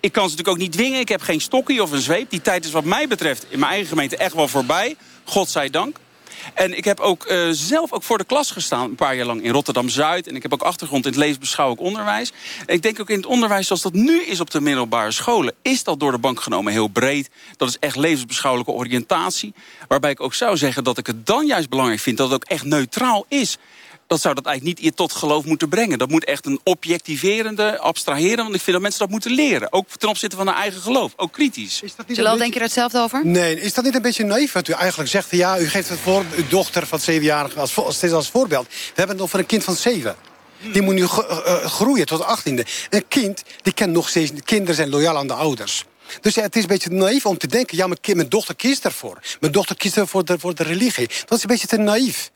Ik 0.00 0.12
kan 0.12 0.22
ze 0.22 0.30
natuurlijk 0.30 0.48
ook 0.48 0.62
niet 0.62 0.72
dwingen. 0.72 1.00
Ik 1.00 1.08
heb 1.08 1.20
geen 1.20 1.40
stokje 1.40 1.82
of 1.82 1.90
een 1.90 2.00
zweep. 2.00 2.30
Die 2.30 2.42
tijd 2.42 2.64
is 2.64 2.70
wat 2.70 2.84
mij 2.84 3.08
betreft 3.08 3.46
in 3.48 3.58
mijn 3.58 3.70
eigen 3.70 3.88
gemeente 3.88 4.16
echt 4.16 4.34
wel 4.34 4.48
voorbij. 4.48 4.96
Godzijdank. 5.26 5.98
En 6.54 6.76
ik 6.76 6.84
heb 6.84 7.00
ook 7.00 7.24
eh, 7.24 7.48
zelf 7.50 7.92
ook 7.92 8.02
voor 8.02 8.18
de 8.18 8.24
klas 8.24 8.50
gestaan, 8.50 8.84
een 8.84 8.94
paar 8.94 9.16
jaar 9.16 9.26
lang 9.26 9.42
in 9.42 9.52
Rotterdam-Zuid. 9.52 10.26
En 10.26 10.36
ik 10.36 10.42
heb 10.42 10.52
ook 10.52 10.62
achtergrond 10.62 11.04
in 11.04 11.10
het 11.10 11.20
levensbeschouwelijk 11.20 11.86
onderwijs. 11.86 12.32
En 12.66 12.74
ik 12.74 12.82
denk 12.82 13.00
ook 13.00 13.10
in 13.10 13.16
het 13.16 13.26
onderwijs 13.26 13.66
zoals 13.66 13.82
dat 13.82 13.92
nu 13.92 14.22
is 14.22 14.40
op 14.40 14.50
de 14.50 14.60
middelbare 14.60 15.10
scholen... 15.10 15.54
is 15.62 15.84
dat 15.84 16.00
door 16.00 16.12
de 16.12 16.18
bank 16.18 16.40
genomen 16.40 16.72
heel 16.72 16.88
breed. 16.88 17.30
Dat 17.56 17.68
is 17.68 17.78
echt 17.78 17.96
levensbeschouwelijke 17.96 18.72
oriëntatie. 18.72 19.54
Waarbij 19.88 20.10
ik 20.10 20.20
ook 20.20 20.34
zou 20.34 20.56
zeggen 20.56 20.84
dat 20.84 20.98
ik 20.98 21.06
het 21.06 21.26
dan 21.26 21.46
juist 21.46 21.68
belangrijk 21.68 22.00
vind... 22.00 22.16
dat 22.16 22.30
het 22.30 22.42
ook 22.42 22.50
echt 22.50 22.64
neutraal 22.64 23.24
is 23.28 23.58
dat 24.06 24.20
zou 24.20 24.34
dat 24.34 24.46
eigenlijk 24.46 24.80
niet 24.80 24.96
tot 24.96 25.12
geloof 25.12 25.44
moeten 25.44 25.68
brengen. 25.68 25.98
Dat 25.98 26.08
moet 26.08 26.24
echt 26.24 26.46
een 26.46 26.60
objectiverende, 26.64 27.78
abstraheren. 27.78 28.44
Want 28.44 28.54
ik 28.54 28.60
vind 28.60 28.72
dat 28.72 28.80
mensen 28.80 29.00
dat 29.00 29.10
moeten 29.10 29.30
leren. 29.30 29.72
Ook 29.72 29.88
ten 29.88 30.08
opzichte 30.08 30.36
van 30.36 30.46
hun 30.46 30.56
eigen 30.56 30.80
geloof. 30.80 31.12
Ook 31.16 31.32
kritisch. 31.32 31.82
Is 31.82 31.96
dat 31.96 32.08
niet 32.08 32.16
Jalal, 32.16 32.32
een 32.32 32.38
denk 32.38 32.52
je 32.52 32.58
daar 32.58 32.68
hetzelfde 32.68 33.00
over? 33.00 33.26
Nee, 33.26 33.60
is 33.60 33.74
dat 33.74 33.84
niet 33.84 33.94
een 33.94 34.02
beetje 34.02 34.24
naïef 34.24 34.52
wat 34.52 34.68
u 34.68 34.72
eigenlijk 34.72 35.10
zegt? 35.10 35.30
Ja, 35.30 35.58
u 35.58 35.68
geeft 35.68 35.88
het 35.88 35.98
voor 35.98 36.24
uw 36.36 36.48
dochter 36.48 36.86
van 36.86 37.00
zevenjarige 37.00 37.60
als, 37.60 37.74
steeds 37.88 38.12
als 38.12 38.28
voorbeeld. 38.28 38.66
We 38.68 38.92
hebben 38.94 39.16
het 39.16 39.24
over 39.24 39.38
een 39.38 39.46
kind 39.46 39.64
van 39.64 39.76
zeven. 39.76 40.16
Die 40.72 40.82
moet 40.82 40.94
nu 40.94 41.02
eh, 41.02 41.18
eh, 41.44 41.64
groeien 41.64 42.06
tot 42.06 42.18
de 42.18 42.24
achttiende. 42.24 42.66
Een 42.90 43.08
kind, 43.08 43.42
die 43.62 43.72
kent 43.72 43.92
nog 43.92 44.08
steeds... 44.08 44.30
Kinderen 44.44 44.74
zijn 44.74 44.88
loyaal 44.88 45.16
aan 45.16 45.26
de 45.26 45.34
ouders. 45.34 45.84
Dus 46.20 46.34
ja, 46.34 46.42
het 46.42 46.56
is 46.56 46.62
een 46.62 46.68
beetje 46.68 46.90
naïef 46.90 47.26
om 47.26 47.38
te 47.38 47.46
denken... 47.46 47.76
ja, 47.76 47.86
mijn, 47.86 48.00
kind, 48.00 48.16
mijn 48.16 48.28
dochter 48.28 48.56
kiest 48.56 48.84
ervoor. 48.84 49.18
Mijn 49.40 49.52
dochter 49.52 49.76
kiest 49.76 49.96
ervoor 49.96 50.24
de, 50.24 50.38
voor 50.38 50.54
de 50.54 50.62
religie. 50.62 51.06
Dat 51.24 51.38
is 51.38 51.42
een 51.42 51.48
beetje 51.48 51.66
te 51.66 51.76
naïef. 51.76 52.30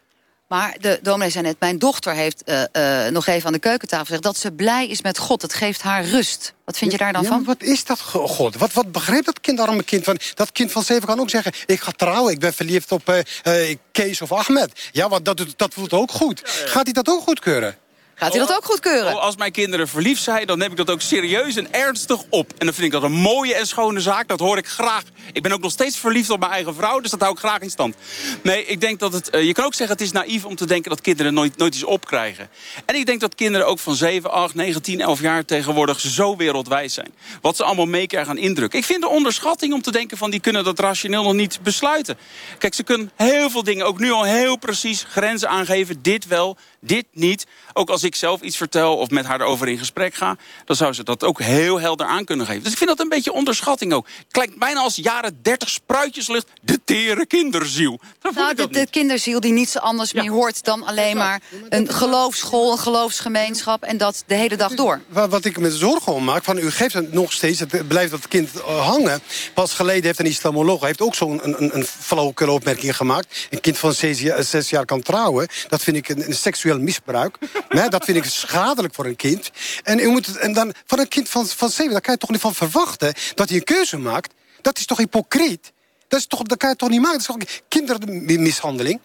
Maar 0.50 0.76
de 0.80 0.98
dominee 1.02 1.30
zei 1.30 1.44
net, 1.44 1.56
mijn 1.58 1.78
dochter 1.78 2.14
heeft 2.14 2.42
uh, 2.44 2.62
uh, 2.72 3.06
nog 3.06 3.26
even 3.26 3.46
aan 3.46 3.52
de 3.52 3.58
keukentafel 3.58 4.04
gezegd... 4.04 4.22
dat 4.22 4.36
ze 4.36 4.52
blij 4.52 4.88
is 4.88 5.02
met 5.02 5.18
God. 5.18 5.42
Het 5.42 5.54
geeft 5.54 5.82
haar 5.82 6.04
rust. 6.04 6.54
Wat 6.64 6.78
vind 6.78 6.92
je 6.92 6.98
daar 6.98 7.12
dan 7.12 7.22
ja, 7.22 7.28
van? 7.28 7.44
Wat 7.44 7.62
is 7.62 7.84
dat, 7.84 8.00
God? 8.00 8.56
Wat, 8.56 8.72
wat 8.72 8.92
begrijpt 8.92 9.26
dat 9.26 9.40
kind, 9.40 9.60
arme 9.60 9.82
kind? 9.82 10.04
Van, 10.04 10.18
dat 10.34 10.52
kind 10.52 10.72
van 10.72 10.82
zeven 10.82 11.06
kan 11.06 11.20
ook 11.20 11.30
zeggen... 11.30 11.52
ik 11.66 11.80
ga 11.80 11.92
trouwen, 11.96 12.32
ik 12.32 12.38
ben 12.38 12.54
verliefd 12.54 12.92
op 12.92 13.08
uh, 13.44 13.76
Kees 13.92 14.20
of 14.20 14.32
Ahmed. 14.32 14.88
Ja, 14.92 15.08
wat, 15.08 15.24
dat, 15.24 15.44
dat 15.56 15.74
voelt 15.74 15.92
ook 15.92 16.10
goed. 16.10 16.42
Gaat 16.44 16.84
hij 16.84 16.92
dat 16.92 17.08
ook 17.08 17.22
goedkeuren? 17.22 17.76
Gaat 18.20 18.32
hij 18.32 18.46
dat 18.46 18.56
ook 18.56 18.64
goedkeuren? 18.64 19.14
Oh, 19.14 19.22
als 19.22 19.36
mijn 19.36 19.52
kinderen 19.52 19.88
verliefd 19.88 20.22
zijn, 20.22 20.46
dan 20.46 20.58
neem 20.58 20.70
ik 20.70 20.76
dat 20.76 20.90
ook 20.90 21.00
serieus 21.00 21.56
en 21.56 21.72
ernstig 21.72 22.22
op. 22.28 22.50
En 22.58 22.66
dan 22.66 22.74
vind 22.74 22.86
ik 22.86 22.92
dat 22.92 23.02
een 23.02 23.12
mooie 23.12 23.54
en 23.54 23.66
schone 23.66 24.00
zaak. 24.00 24.28
Dat 24.28 24.40
hoor 24.40 24.56
ik 24.56 24.66
graag. 24.66 25.02
Ik 25.32 25.42
ben 25.42 25.52
ook 25.52 25.60
nog 25.60 25.70
steeds 25.70 25.98
verliefd 25.98 26.30
op 26.30 26.38
mijn 26.38 26.52
eigen 26.52 26.74
vrouw, 26.74 27.00
dus 27.00 27.10
dat 27.10 27.20
hou 27.20 27.32
ik 27.32 27.38
graag 27.38 27.60
in 27.60 27.70
stand. 27.70 27.94
Nee, 28.42 28.64
ik 28.66 28.80
denk 28.80 28.98
dat 28.98 29.12
het... 29.12 29.34
Uh, 29.34 29.42
je 29.42 29.52
kan 29.52 29.64
ook 29.64 29.74
zeggen, 29.74 29.96
het 29.96 30.06
is 30.06 30.12
naïef 30.12 30.44
om 30.44 30.56
te 30.56 30.66
denken 30.66 30.90
dat 30.90 31.00
kinderen 31.00 31.34
nooit, 31.34 31.56
nooit 31.56 31.74
iets 31.74 31.84
opkrijgen. 31.84 32.48
En 32.84 32.94
ik 32.94 33.06
denk 33.06 33.20
dat 33.20 33.34
kinderen 33.34 33.66
ook 33.66 33.78
van 33.78 33.94
7, 33.94 34.30
8, 34.30 34.54
9, 34.54 34.82
10, 34.82 35.00
11 35.00 35.20
jaar 35.20 35.44
tegenwoordig 35.44 36.00
zo 36.00 36.36
wereldwijs 36.36 36.94
zijn. 36.94 37.14
Wat 37.40 37.56
ze 37.56 37.64
allemaal 37.64 37.86
meekrijgen 37.86 38.30
aan 38.30 38.38
indruk. 38.38 38.72
Ik 38.72 38.84
vind 38.84 39.00
de 39.00 39.08
onderschatting 39.08 39.72
om 39.72 39.82
te 39.82 39.92
denken 39.92 40.16
van 40.16 40.30
die 40.30 40.40
kunnen 40.40 40.64
dat 40.64 40.78
rationeel 40.78 41.22
nog 41.22 41.34
niet 41.34 41.58
besluiten. 41.62 42.18
Kijk, 42.58 42.74
ze 42.74 42.82
kunnen 42.82 43.10
heel 43.16 43.50
veel 43.50 43.62
dingen 43.62 43.86
ook 43.86 43.98
nu 43.98 44.10
al 44.10 44.24
heel 44.24 44.56
precies 44.56 45.04
grenzen 45.08 45.48
aangeven. 45.48 46.02
Dit 46.02 46.26
wel, 46.26 46.56
dit 46.80 47.06
niet. 47.12 47.46
Ook 47.72 47.90
als 47.90 48.02
ik 48.02 48.14
zelf 48.14 48.40
iets 48.40 48.56
vertel 48.56 48.96
of 48.96 49.10
met 49.10 49.24
haar 49.24 49.40
erover 49.40 49.68
in 49.68 49.78
gesprek 49.78 50.14
ga... 50.14 50.36
dan 50.64 50.76
zou 50.76 50.92
ze 50.92 51.04
dat 51.04 51.24
ook 51.24 51.40
heel 51.40 51.80
helder 51.80 52.06
aan 52.06 52.24
kunnen 52.24 52.46
geven. 52.46 52.62
Dus 52.62 52.72
ik 52.72 52.78
vind 52.78 52.90
dat 52.90 53.00
een 53.00 53.08
beetje 53.08 53.32
onderschatting 53.32 53.92
ook. 53.92 54.06
Het 54.16 54.26
klinkt 54.30 54.58
bijna 54.58 54.80
als 54.80 54.96
jaren 54.96 55.38
30 55.42 55.70
spruitjeslucht. 55.70 56.48
De 56.62 56.80
tere 56.84 57.26
kinderziel. 57.26 58.00
Nou, 58.34 58.54
de, 58.54 58.68
de, 58.68 58.86
kinderziel 58.90 59.40
die 59.40 59.52
niets 59.52 59.78
anders 59.78 60.10
ja. 60.10 60.22
meer 60.22 60.30
hoort 60.30 60.64
dan 60.64 60.86
alleen 60.86 61.16
maar... 61.16 61.40
een 61.68 61.88
geloofsschool, 61.88 62.72
een 62.72 62.78
geloofsgemeenschap 62.78 63.82
en 63.82 63.96
dat 63.96 64.22
de 64.26 64.34
hele 64.34 64.56
dag 64.56 64.74
door. 64.74 65.00
Wat, 65.08 65.30
wat 65.30 65.44
ik 65.44 65.58
me 65.58 65.70
zorgen 65.70 66.12
om 66.12 66.24
maak, 66.24 66.44
van 66.44 66.58
u 66.58 66.70
geeft 66.70 66.94
het 66.94 67.12
nog 67.12 67.32
steeds... 67.32 67.58
het 67.58 67.88
blijft 67.88 68.10
dat 68.10 68.28
kind 68.28 68.50
uh, 68.54 68.86
hangen. 68.86 69.20
Pas 69.54 69.72
geleden 69.72 70.04
heeft 70.04 70.18
een 70.18 70.26
islamoloog 70.26 70.80
heeft 70.80 71.00
ook 71.00 71.14
zo'n 71.14 71.40
een, 71.42 71.62
een, 71.62 71.86
een 72.08 72.48
opmerking 72.48 72.96
gemaakt. 72.96 73.46
Een 73.50 73.60
kind 73.60 73.78
van 73.78 73.92
zes 73.92 74.20
jaar, 74.20 74.42
zes 74.42 74.70
jaar 74.70 74.84
kan 74.84 75.02
trouwen. 75.02 75.48
Dat 75.68 75.82
vind 75.82 75.96
ik 75.96 76.08
een, 76.08 76.26
een 76.26 76.34
seksueel 76.34 76.69
misbruik. 76.78 77.38
nee, 77.68 77.88
dat 77.88 78.04
vind 78.04 78.16
ik 78.16 78.24
schadelijk 78.24 78.94
voor 78.94 79.06
een 79.06 79.16
kind. 79.16 79.50
En, 79.82 79.98
u 79.98 80.08
moet, 80.08 80.36
en 80.36 80.52
dan 80.52 80.72
van 80.86 80.98
een 80.98 81.08
kind 81.08 81.28
van, 81.28 81.46
van 81.46 81.70
zeven, 81.70 81.92
daar 81.92 82.00
kan 82.00 82.12
je 82.12 82.18
toch 82.20 82.30
niet 82.30 82.40
van 82.40 82.54
verwachten... 82.54 83.14
dat 83.34 83.48
hij 83.48 83.58
een 83.58 83.64
keuze 83.64 83.98
maakt. 83.98 84.32
Dat 84.60 84.78
is 84.78 84.86
toch 84.86 84.98
hypocriet? 84.98 85.72
Dat, 86.08 86.20
is 86.20 86.26
toch, 86.26 86.42
dat 86.42 86.58
kan 86.58 86.70
je 86.70 86.76
toch 86.76 86.88
niet 86.88 87.00
maken? 87.00 87.18
Dat 87.18 87.38
is 87.38 87.46
toch 87.46 87.60
kindermishandeling? 87.68 89.00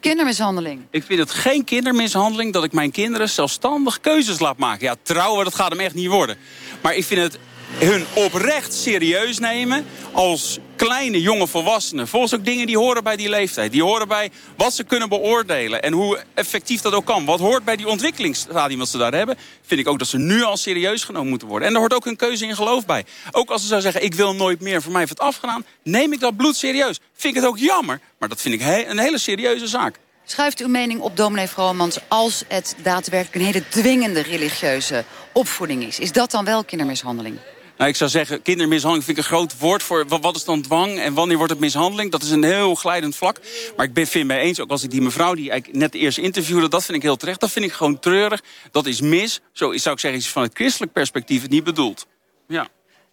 Kindermishandeling? 0.00 0.82
Ik 0.90 1.04
vind 1.04 1.18
het 1.18 1.30
geen 1.30 1.64
kindermishandeling 1.64 2.52
dat 2.52 2.64
ik 2.64 2.72
mijn 2.72 2.90
kinderen 2.90 3.28
zelfstandig 3.28 4.00
keuzes 4.00 4.38
laat 4.38 4.56
maken. 4.56 4.86
Ja, 4.86 4.94
trouwen, 5.02 5.44
dat 5.44 5.54
gaat 5.54 5.70
hem 5.70 5.80
echt 5.80 5.94
niet 5.94 6.08
worden. 6.08 6.36
Maar 6.82 6.94
ik 6.94 7.04
vind 7.04 7.20
het 7.20 7.38
hun 7.78 8.04
oprecht 8.14 8.74
serieus 8.74 9.38
nemen 9.38 9.86
als 10.12 10.58
kleine 10.76 11.20
jonge 11.20 11.46
volwassenen. 11.46 12.08
Volgens 12.08 12.34
ook 12.34 12.44
dingen 12.44 12.66
die 12.66 12.78
horen 12.78 13.04
bij 13.04 13.16
die 13.16 13.28
leeftijd. 13.28 13.72
Die 13.72 13.82
horen 13.82 14.08
bij 14.08 14.30
wat 14.56 14.74
ze 14.74 14.84
kunnen 14.84 15.08
beoordelen 15.08 15.82
en 15.82 15.92
hoe 15.92 16.20
effectief 16.34 16.80
dat 16.80 16.92
ook 16.92 17.04
kan. 17.04 17.24
Wat 17.24 17.38
hoort 17.38 17.64
bij 17.64 17.76
die 17.76 17.88
ontwikkelingsstadium 17.88 18.78
wat 18.78 18.88
ze 18.88 18.98
daar 18.98 19.14
hebben... 19.14 19.36
vind 19.66 19.80
ik 19.80 19.88
ook 19.88 19.98
dat 19.98 20.08
ze 20.08 20.18
nu 20.18 20.42
al 20.42 20.56
serieus 20.56 21.04
genomen 21.04 21.28
moeten 21.28 21.48
worden. 21.48 21.66
En 21.66 21.72
daar 21.72 21.82
hoort 21.82 21.94
ook 21.94 22.06
een 22.06 22.16
keuze 22.16 22.46
in 22.46 22.56
geloof 22.56 22.86
bij. 22.86 23.04
Ook 23.30 23.50
als 23.50 23.62
ze 23.62 23.68
zou 23.68 23.80
zeggen, 23.80 24.04
ik 24.04 24.14
wil 24.14 24.34
nooit 24.34 24.60
meer, 24.60 24.82
voor 24.82 24.90
mij 24.92 25.00
heeft 25.00 25.12
het 25.12 25.20
afgedaan... 25.20 25.64
neem 25.82 26.12
ik 26.12 26.20
dat 26.20 26.36
bloed 26.36 26.56
serieus. 26.56 27.00
Vind 27.14 27.36
ik 27.36 27.40
het 27.40 27.50
ook 27.50 27.58
jammer, 27.58 28.00
maar 28.18 28.28
dat 28.28 28.40
vind 28.40 28.54
ik 28.54 28.86
een 28.88 28.98
hele 28.98 29.18
serieuze 29.18 29.66
zaak. 29.66 29.98
Schuift 30.24 30.60
uw 30.60 30.68
mening 30.68 31.00
op 31.00 31.16
dominee 31.16 31.46
Vromans 31.46 31.98
als 32.08 32.44
het 32.48 32.76
daadwerkelijk 32.82 33.34
een 33.34 33.52
hele 33.52 33.68
dwingende 33.68 34.22
religieuze 34.22 35.04
opvoeding 35.32 35.82
is? 35.82 35.98
Is 35.98 36.12
dat 36.12 36.30
dan 36.30 36.44
wel 36.44 36.64
kindermishandeling? 36.64 37.38
Nou, 37.80 37.92
ik 37.92 37.98
zou 37.98 38.10
zeggen, 38.10 38.42
kindermishandeling 38.42 39.04
vind 39.04 39.18
ik 39.18 39.24
een 39.24 39.30
groot 39.30 39.58
woord 39.58 39.82
voor... 39.82 40.06
wat 40.08 40.36
is 40.36 40.44
dan 40.44 40.62
dwang 40.62 40.98
en 40.98 41.14
wanneer 41.14 41.36
wordt 41.36 41.52
het 41.52 41.60
mishandeling? 41.60 42.10
Dat 42.10 42.22
is 42.22 42.30
een 42.30 42.42
heel 42.42 42.74
glijdend 42.74 43.16
vlak. 43.16 43.40
Maar 43.76 43.86
ik 43.86 43.92
ben, 43.94 44.06
vind 44.06 44.26
mij 44.26 44.38
eens, 44.38 44.60
ook 44.60 44.70
als 44.70 44.82
ik 44.82 44.90
die 44.90 45.00
mevrouw 45.00 45.34
die 45.34 45.50
ik 45.50 45.74
net 45.74 45.94
eerst 45.94 46.18
interviewde... 46.18 46.68
dat 46.68 46.84
vind 46.84 46.96
ik 46.96 47.02
heel 47.02 47.16
terecht, 47.16 47.40
dat 47.40 47.50
vind 47.50 47.64
ik 47.64 47.72
gewoon 47.72 47.98
treurig. 47.98 48.42
Dat 48.70 48.86
is 48.86 49.00
mis. 49.00 49.40
Zo 49.52 49.76
zou 49.76 49.94
ik 49.94 50.00
zeggen, 50.00 50.20
is 50.20 50.28
van 50.28 50.42
het 50.42 50.54
christelijk 50.54 50.92
perspectief 50.92 51.42
het 51.42 51.50
niet 51.50 51.64
bedoeld. 51.64 52.06
Ja. 52.48 52.68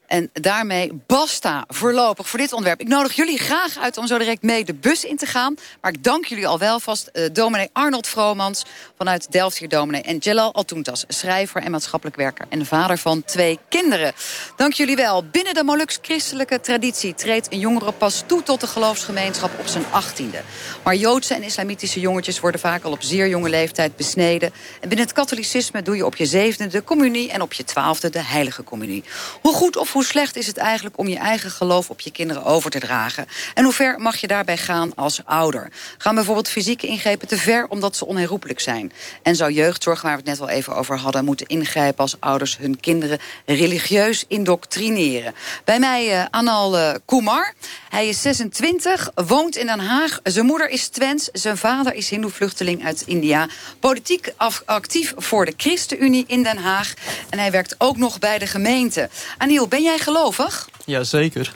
En 0.07 0.29
daarmee 0.33 1.01
basta 1.05 1.63
voorlopig 1.67 2.29
voor 2.29 2.39
dit 2.39 2.51
onderwerp. 2.51 2.79
Ik 2.79 2.87
nodig 2.87 3.13
jullie 3.13 3.37
graag 3.37 3.77
uit 3.77 3.97
om 3.97 4.07
zo 4.07 4.17
direct 4.17 4.41
mee 4.41 4.65
de 4.65 4.73
bus 4.73 5.05
in 5.05 5.17
te 5.17 5.25
gaan. 5.25 5.55
Maar 5.81 5.91
ik 5.91 6.03
dank 6.03 6.25
jullie 6.25 6.47
al 6.47 6.59
wel 6.59 6.79
vast. 6.79 7.09
Uh, 7.13 7.25
dominee 7.31 7.69
Arnold 7.73 8.07
Vromans 8.07 8.65
vanuit 8.97 9.31
Delft 9.31 9.57
hier 9.57 9.69
dominee. 9.69 10.01
En 10.01 10.17
Jelal 10.17 10.53
Altuntas, 10.53 11.03
schrijver 11.07 11.61
en 11.61 11.71
maatschappelijk 11.71 12.17
werker. 12.17 12.45
En 12.49 12.65
vader 12.65 12.97
van 12.97 13.23
twee 13.23 13.59
kinderen. 13.69 14.13
Dank 14.55 14.73
jullie 14.73 14.95
wel. 14.95 15.23
Binnen 15.31 15.53
de 15.53 15.63
Molux-christelijke 15.63 16.59
traditie 16.59 17.15
treedt 17.15 17.51
een 17.51 17.59
jongere 17.59 17.91
pas 17.91 18.23
toe 18.25 18.43
tot 18.43 18.61
de 18.61 18.67
geloofsgemeenschap 18.67 19.59
op 19.59 19.67
zijn 19.67 19.85
achttiende. 19.91 20.41
Maar 20.83 20.95
Joodse 20.95 21.33
en 21.33 21.43
islamitische 21.43 21.99
jongetjes 21.99 22.39
worden 22.39 22.59
vaak 22.59 22.83
al 22.83 22.91
op 22.91 23.01
zeer 23.01 23.27
jonge 23.27 23.49
leeftijd 23.49 23.95
besneden. 23.95 24.53
En 24.81 24.89
binnen 24.89 25.05
het 25.05 25.15
katholicisme 25.15 25.81
doe 25.81 25.95
je 25.95 26.05
op 26.05 26.15
je 26.15 26.25
zevende 26.25 26.71
de 26.71 26.83
communie 26.83 27.31
en 27.31 27.41
op 27.41 27.53
je 27.53 27.63
twaalfde 27.63 28.09
de 28.09 28.21
heilige 28.23 28.63
communie. 28.63 29.03
Hoe 29.41 29.53
goed 29.53 29.77
of 29.77 29.95
hoe 29.97 30.05
slecht 30.05 30.35
is 30.35 30.47
het 30.47 30.57
eigenlijk 30.57 30.97
om 30.97 31.07
je 31.07 31.17
eigen 31.17 31.51
geloof 31.51 31.89
op 31.89 31.99
je 31.99 32.11
kinderen 32.11 32.43
over 32.43 32.71
te 32.71 32.79
dragen? 32.79 33.25
En 33.53 33.63
hoe 33.63 33.73
ver 33.73 33.99
mag 33.99 34.17
je 34.17 34.27
daarbij 34.27 34.57
gaan 34.57 34.91
als 34.95 35.21
ouder? 35.25 35.71
Gaan 35.97 36.15
bijvoorbeeld 36.15 36.49
fysieke 36.49 36.87
ingrepen 36.87 37.27
te 37.27 37.37
ver 37.37 37.67
omdat 37.67 37.95
ze 37.95 38.05
onherroepelijk 38.05 38.59
zijn? 38.59 38.91
En 39.23 39.35
zou 39.35 39.51
jeugdzorg, 39.51 40.01
waar 40.01 40.11
we 40.11 40.17
het 40.17 40.25
net 40.27 40.37
wel 40.37 40.49
even 40.49 40.75
over 40.75 40.97
hadden... 40.97 41.25
moeten 41.25 41.47
ingrijpen 41.47 41.99
als 41.99 42.15
ouders 42.19 42.57
hun 42.57 42.79
kinderen 42.79 43.19
religieus 43.45 44.25
indoctrineren? 44.27 45.33
Bij 45.63 45.79
mij 45.79 46.11
uh, 46.11 46.25
Anal 46.29 46.77
uh, 46.77 46.91
Kumar. 47.05 47.53
Hij 47.89 48.07
is 48.07 48.21
26, 48.21 49.11
woont 49.15 49.55
in 49.55 49.65
Den 49.65 49.79
Haag. 49.79 50.19
Zijn 50.23 50.45
moeder 50.45 50.69
is 50.69 50.87
Twents, 50.87 51.29
zijn 51.33 51.57
vader 51.57 51.93
is 51.93 52.09
hindoe-vluchteling 52.09 52.85
uit 52.85 53.03
India. 53.05 53.47
Politiek 53.79 54.33
actief 54.65 55.13
voor 55.15 55.45
de 55.45 55.53
ChristenUnie 55.57 56.23
in 56.27 56.43
Den 56.43 56.57
Haag. 56.57 56.93
En 57.29 57.39
hij 57.39 57.51
werkt 57.51 57.75
ook 57.77 57.97
nog 57.97 58.19
bij 58.19 58.37
de 58.37 58.47
gemeente. 58.47 59.09
Aniel, 59.37 59.67
ben 59.67 59.85
jij 59.87 59.99
gelovig? 59.99 60.69
Jazeker. 60.85 61.51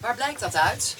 Waar 0.00 0.14
blijkt 0.14 0.40
dat 0.40 0.56
uit? 0.56 0.96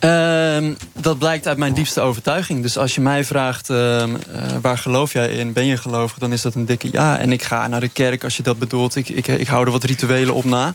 Uh, 0.00 0.74
dat 0.92 1.18
blijkt 1.18 1.46
uit 1.46 1.58
mijn 1.58 1.74
diepste 1.74 2.00
overtuiging. 2.00 2.62
Dus 2.62 2.78
als 2.78 2.94
je 2.94 3.00
mij 3.00 3.24
vraagt, 3.24 3.70
uh, 3.70 3.76
uh, 3.76 4.14
waar 4.60 4.78
geloof 4.78 5.12
jij 5.12 5.28
in? 5.28 5.52
Ben 5.52 5.66
je 5.66 5.76
gelovig? 5.76 6.18
Dan 6.18 6.32
is 6.32 6.42
dat 6.42 6.54
een 6.54 6.66
dikke 6.66 6.88
ja. 6.92 7.18
En 7.18 7.32
ik 7.32 7.42
ga 7.42 7.68
naar 7.68 7.80
de 7.80 7.88
kerk 7.88 8.24
als 8.24 8.36
je 8.36 8.42
dat 8.42 8.58
bedoelt. 8.58 8.96
Ik, 8.96 9.08
ik, 9.08 9.26
ik 9.26 9.46
hou 9.46 9.64
er 9.64 9.72
wat 9.72 9.84
rituelen 9.84 10.34
op 10.34 10.44
na. 10.44 10.74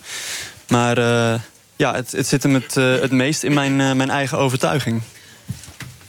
Maar 0.67 0.97
eh, 0.97 1.39
ja, 1.75 1.95
het, 1.95 2.11
het 2.11 2.27
zit 2.27 2.43
hem 2.43 2.53
het, 2.53 2.77
eh, 2.77 2.99
het 2.99 3.11
meest 3.11 3.43
in 3.43 3.53
mijn, 3.53 3.75
mijn 3.75 4.09
eigen 4.09 4.37
overtuiging. 4.37 5.01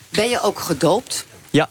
Ben 0.09 0.29
je 0.29 0.41
ook 0.41 0.61
gedoopt? 0.61 1.27
Ja. 1.51 1.69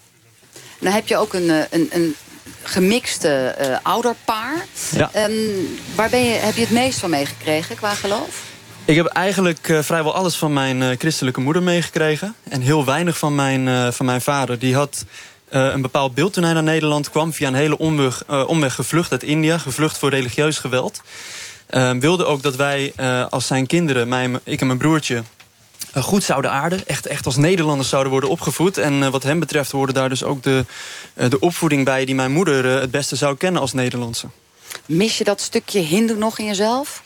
Dan 0.79 0.93
heb 0.93 1.07
je 1.07 1.17
ook 1.17 1.33
een, 1.33 1.49
een, 1.49 1.89
een 1.91 2.15
gemixte 2.63 3.55
uh, 3.61 3.77
ouderpaar. 3.83 4.65
Ja. 4.91 5.11
Um, 5.15 5.79
waar 5.95 6.09
ben 6.09 6.23
je, 6.23 6.31
heb 6.31 6.55
je 6.55 6.61
het 6.61 6.71
meest 6.71 6.99
van 6.99 7.09
meegekregen 7.09 7.75
qua 7.75 7.93
geloof? 7.93 8.43
Ik 8.85 8.95
heb 8.95 9.05
eigenlijk 9.05 9.67
uh, 9.67 9.79
vrijwel 9.79 10.13
alles 10.13 10.35
van 10.35 10.53
mijn 10.53 10.81
uh, 10.81 10.89
christelijke 10.97 11.41
moeder 11.41 11.63
meegekregen. 11.63 12.35
En 12.49 12.61
heel 12.61 12.85
weinig 12.85 13.17
van 13.17 13.35
mijn, 13.35 13.93
van 13.93 14.05
mijn 14.05 14.21
vader. 14.21 14.59
Die 14.59 14.75
had 14.75 15.05
een 15.49 15.81
bepaald 15.81 16.13
beeld 16.13 16.33
toen 16.33 16.43
hij 16.43 16.53
naar 16.53 16.63
Nederland 16.63 17.09
kwam. 17.09 17.33
Via 17.33 17.47
een 17.47 17.53
hele 17.53 17.77
omweg, 17.77 18.23
omweg 18.27 18.75
gevlucht 18.75 19.11
uit 19.11 19.23
India. 19.23 19.57
Gevlucht 19.57 19.97
voor 19.97 20.09
religieus 20.09 20.57
geweld. 20.57 21.01
Ehm, 21.69 21.99
wilde 21.99 22.25
ook 22.25 22.41
dat 22.41 22.55
wij 22.55 22.93
als 23.29 23.47
zijn 23.47 23.67
kinderen, 23.67 24.07
mijn, 24.07 24.39
ik 24.43 24.61
en 24.61 24.67
mijn 24.67 24.79
broertje 24.79 25.23
goed 25.93 26.23
zouden 26.23 26.51
aarden. 26.51 26.87
Echt, 26.87 27.05
echt 27.05 27.25
als 27.25 27.35
Nederlanders 27.35 27.89
zouden 27.89 28.11
worden 28.11 28.29
opgevoed. 28.29 28.77
En 28.77 28.93
uh, 28.93 29.07
wat 29.07 29.23
hem 29.23 29.39
betreft 29.39 29.71
hoorde 29.71 29.93
daar 29.93 30.09
dus 30.09 30.23
ook 30.23 30.43
de, 30.43 30.65
uh, 31.13 31.29
de 31.29 31.39
opvoeding 31.39 31.85
bij... 31.85 32.05
die 32.05 32.15
mijn 32.15 32.31
moeder 32.31 32.65
het 32.65 32.91
beste 32.91 33.15
zou 33.15 33.37
kennen 33.37 33.61
als 33.61 33.73
Nederlandse. 33.73 34.27
Mis 34.85 35.17
je 35.17 35.23
dat 35.23 35.41
stukje 35.41 35.79
hindoe 35.79 36.17
nog 36.17 36.39
in 36.39 36.45
jezelf? 36.45 37.03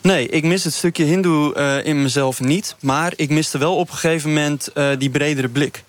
Nee, 0.00 0.28
ik 0.28 0.44
mis 0.44 0.64
het 0.64 0.74
stukje 0.74 1.04
hindoe 1.04 1.82
in 1.84 2.02
mezelf 2.02 2.40
niet. 2.40 2.76
Maar 2.80 3.12
ik 3.16 3.30
miste 3.30 3.58
wel 3.58 3.76
op 3.76 3.88
een 3.90 3.96
gegeven 3.96 4.28
moment 4.28 4.68
die 4.98 5.10
bredere 5.10 5.48
blik. 5.48 5.84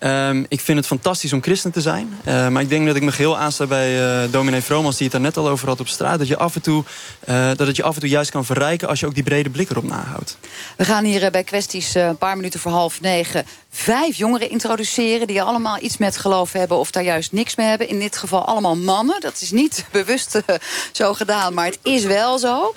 Um, 0.00 0.46
ik 0.48 0.60
vind 0.60 0.78
het 0.78 0.86
fantastisch 0.86 1.32
om 1.32 1.42
christen 1.42 1.72
te 1.72 1.80
zijn. 1.80 2.18
Uh, 2.28 2.48
maar 2.48 2.62
ik 2.62 2.68
denk 2.68 2.86
dat 2.86 2.96
ik 2.96 3.02
me 3.02 3.12
geheel 3.12 3.38
aansta 3.38 3.66
bij 3.66 4.24
uh, 4.24 4.32
dominee 4.32 4.60
Vromans... 4.60 4.96
die 4.96 5.04
het 5.04 5.12
daar 5.12 5.24
net 5.24 5.36
al 5.36 5.48
over 5.48 5.68
had 5.68 5.80
op 5.80 5.88
straat. 5.88 6.18
Dat, 6.18 6.28
je 6.28 6.36
af 6.36 6.54
en 6.54 6.60
toe, 6.60 6.84
uh, 7.28 7.50
dat 7.56 7.66
het 7.66 7.76
je 7.76 7.82
af 7.82 7.94
en 7.94 8.00
toe 8.00 8.08
juist 8.08 8.30
kan 8.30 8.44
verrijken... 8.44 8.88
als 8.88 9.00
je 9.00 9.06
ook 9.06 9.14
die 9.14 9.22
brede 9.22 9.50
blik 9.50 9.70
erop 9.70 9.84
nahoudt. 9.84 10.38
We 10.76 10.84
gaan 10.84 11.04
hier 11.04 11.30
bij 11.30 11.44
kwesties 11.44 11.94
een 11.94 12.18
paar 12.18 12.36
minuten 12.36 12.60
voor 12.60 12.72
half 12.72 13.00
negen... 13.00 13.44
vijf 13.76 14.16
jongeren 14.16 14.50
introduceren 14.50 15.26
die 15.26 15.42
allemaal 15.42 15.82
iets 15.82 15.96
met 15.96 16.16
geloof 16.16 16.52
hebben... 16.52 16.76
of 16.78 16.90
daar 16.90 17.02
juist 17.02 17.32
niks 17.32 17.54
mee 17.54 17.66
hebben. 17.66 17.88
In 17.88 17.98
dit 17.98 18.16
geval 18.16 18.44
allemaal 18.44 18.76
mannen. 18.76 19.20
Dat 19.20 19.40
is 19.40 19.50
niet 19.50 19.84
bewust 19.92 20.40
zo 20.92 21.14
gedaan, 21.14 21.54
maar 21.54 21.66
het 21.66 21.78
is 21.82 22.04
wel 22.04 22.38
zo. 22.38 22.74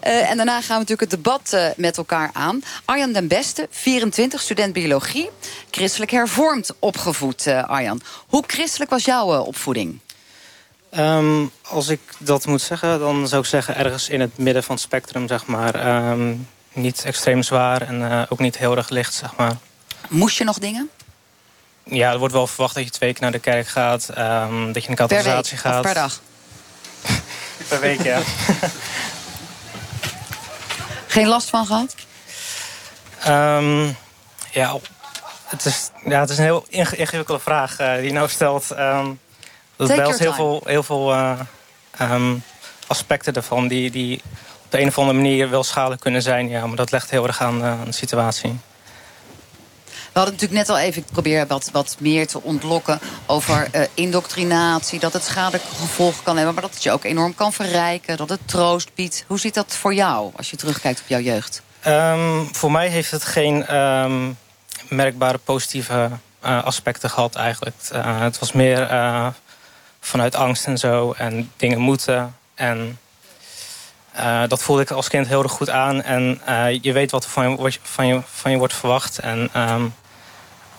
en 0.00 0.36
daarna 0.36 0.60
gaan 0.60 0.80
we 0.80 0.86
natuurlijk 0.86 1.10
het 1.10 1.10
debat 1.10 1.74
met 1.76 1.96
elkaar 1.96 2.30
aan. 2.32 2.62
Arjan 2.84 3.12
den 3.12 3.28
Beste, 3.28 3.66
24, 3.70 4.40
student 4.40 4.72
biologie. 4.72 5.30
Christelijk 5.70 6.10
hervormd 6.10 6.70
opgevoed, 6.78 7.46
Arjan. 7.46 8.00
Hoe 8.26 8.44
christelijk 8.46 8.90
was 8.90 9.04
jouw 9.04 9.40
opvoeding? 9.40 9.98
Um, 10.98 11.50
als 11.68 11.88
ik 11.88 12.00
dat 12.18 12.46
moet 12.46 12.62
zeggen, 12.62 12.98
dan 12.98 13.28
zou 13.28 13.42
ik 13.42 13.48
zeggen 13.48 13.76
ergens 13.76 14.08
in 14.08 14.20
het 14.20 14.38
midden 14.38 14.62
van 14.62 14.74
het 14.74 14.84
spectrum, 14.84 15.28
zeg 15.28 15.46
maar. 15.46 16.06
Um, 16.10 16.48
niet 16.72 17.04
extreem 17.04 17.42
zwaar 17.42 17.82
en 17.82 18.26
ook 18.28 18.38
niet 18.38 18.58
heel 18.58 18.76
erg 18.76 18.88
licht, 18.88 19.14
zeg 19.14 19.36
maar. 19.36 19.56
Moest 20.08 20.38
je 20.38 20.44
nog 20.44 20.58
dingen? 20.58 20.90
Ja, 21.84 22.12
er 22.12 22.18
wordt 22.18 22.34
wel 22.34 22.46
verwacht 22.46 22.74
dat 22.74 22.84
je 22.84 22.90
twee 22.90 23.12
keer 23.12 23.22
naar 23.22 23.32
de 23.32 23.38
kerk 23.38 23.68
gaat. 23.68 24.08
Um, 24.18 24.72
dat 24.72 24.82
je 24.84 24.90
een 24.90 24.96
catechisatie 24.96 25.56
gaat. 25.56 25.82
per 25.82 25.94
dag? 25.94 26.20
per 27.68 27.80
week, 27.80 28.02
ja. 28.02 28.20
Geen 31.06 31.26
last 31.26 31.48
van 31.48 31.66
gehad? 31.66 31.94
Um, 33.28 33.96
ja, 34.50 34.76
het 35.44 35.64
is, 35.64 35.90
ja, 36.04 36.20
het 36.20 36.30
is 36.30 36.38
een 36.38 36.44
heel 36.44 36.66
ingewikkelde 36.68 37.40
vraag 37.40 37.80
uh, 37.80 37.94
die 37.94 38.04
je 38.04 38.12
nou 38.12 38.28
stelt. 38.28 38.70
Um, 38.70 39.20
dat 39.76 39.96
belst 39.96 40.18
heel 40.18 40.32
veel, 40.32 40.62
heel 40.64 40.82
veel 40.82 41.12
uh, 41.12 41.40
um, 42.00 42.42
aspecten 42.86 43.34
ervan 43.34 43.68
die, 43.68 43.90
die 43.90 44.22
op 44.64 44.70
de 44.70 44.80
een 44.80 44.88
of 44.88 44.98
andere 44.98 45.18
manier 45.18 45.50
wel 45.50 45.64
schadelijk 45.64 46.00
kunnen 46.00 46.22
zijn. 46.22 46.48
Ja, 46.48 46.66
maar 46.66 46.76
dat 46.76 46.90
legt 46.90 47.10
heel 47.10 47.26
erg 47.26 47.40
aan, 47.40 47.58
uh, 47.58 47.70
aan 47.70 47.84
de 47.84 47.92
situatie. 47.92 48.58
We 50.12 50.18
hadden 50.18 50.38
natuurlijk 50.38 50.68
net 50.68 50.76
al 50.76 50.82
even, 50.82 51.02
ik 51.02 51.12
probeer 51.12 51.46
wat, 51.46 51.68
wat 51.72 51.96
meer 51.98 52.26
te 52.26 52.42
ontlokken... 52.42 53.00
over 53.26 53.68
uh, 53.74 53.82
indoctrinatie, 53.94 54.98
dat 54.98 55.12
het 55.12 55.24
schadelijke 55.24 55.74
gevolgen 55.74 56.22
kan 56.22 56.36
hebben... 56.36 56.54
maar 56.54 56.62
dat 56.62 56.74
het 56.74 56.82
je 56.82 56.90
ook 56.90 57.04
enorm 57.04 57.34
kan 57.34 57.52
verrijken, 57.52 58.16
dat 58.16 58.28
het 58.28 58.40
troost 58.44 58.94
biedt. 58.94 59.24
Hoe 59.26 59.38
ziet 59.38 59.54
dat 59.54 59.76
voor 59.76 59.94
jou 59.94 60.32
als 60.36 60.50
je 60.50 60.56
terugkijkt 60.56 61.00
op 61.00 61.06
jouw 61.06 61.20
jeugd? 61.20 61.62
Um, 61.86 62.54
voor 62.54 62.72
mij 62.72 62.88
heeft 62.88 63.10
het 63.10 63.24
geen 63.24 63.76
um, 63.76 64.38
merkbare 64.88 65.38
positieve 65.38 66.10
uh, 66.44 66.64
aspecten 66.64 67.10
gehad 67.10 67.34
eigenlijk. 67.34 67.76
Uh, 67.92 68.20
het 68.20 68.38
was 68.38 68.52
meer 68.52 68.88
vanuit 70.00 70.34
angst 70.34 70.66
en 70.66 70.78
zo 70.78 71.12
en 71.12 71.52
dingen 71.56 71.78
moeten. 71.78 72.36
En 72.54 72.98
dat 74.48 74.62
voelde 74.62 74.82
ik 74.82 74.90
als 74.90 75.08
kind 75.08 75.26
heel 75.26 75.42
erg 75.42 75.52
goed 75.52 75.70
aan. 75.70 76.02
En 76.02 76.40
je 76.82 76.92
weet 76.92 77.10
wat 77.10 77.24
er 77.24 77.30
van 77.30 77.50
je, 77.50 77.78
van 77.82 78.06
je, 78.06 78.20
van 78.32 78.50
je 78.50 78.56
wordt 78.56 78.74
verwacht. 78.74 79.18
En 79.18 79.50
um, 79.56 79.94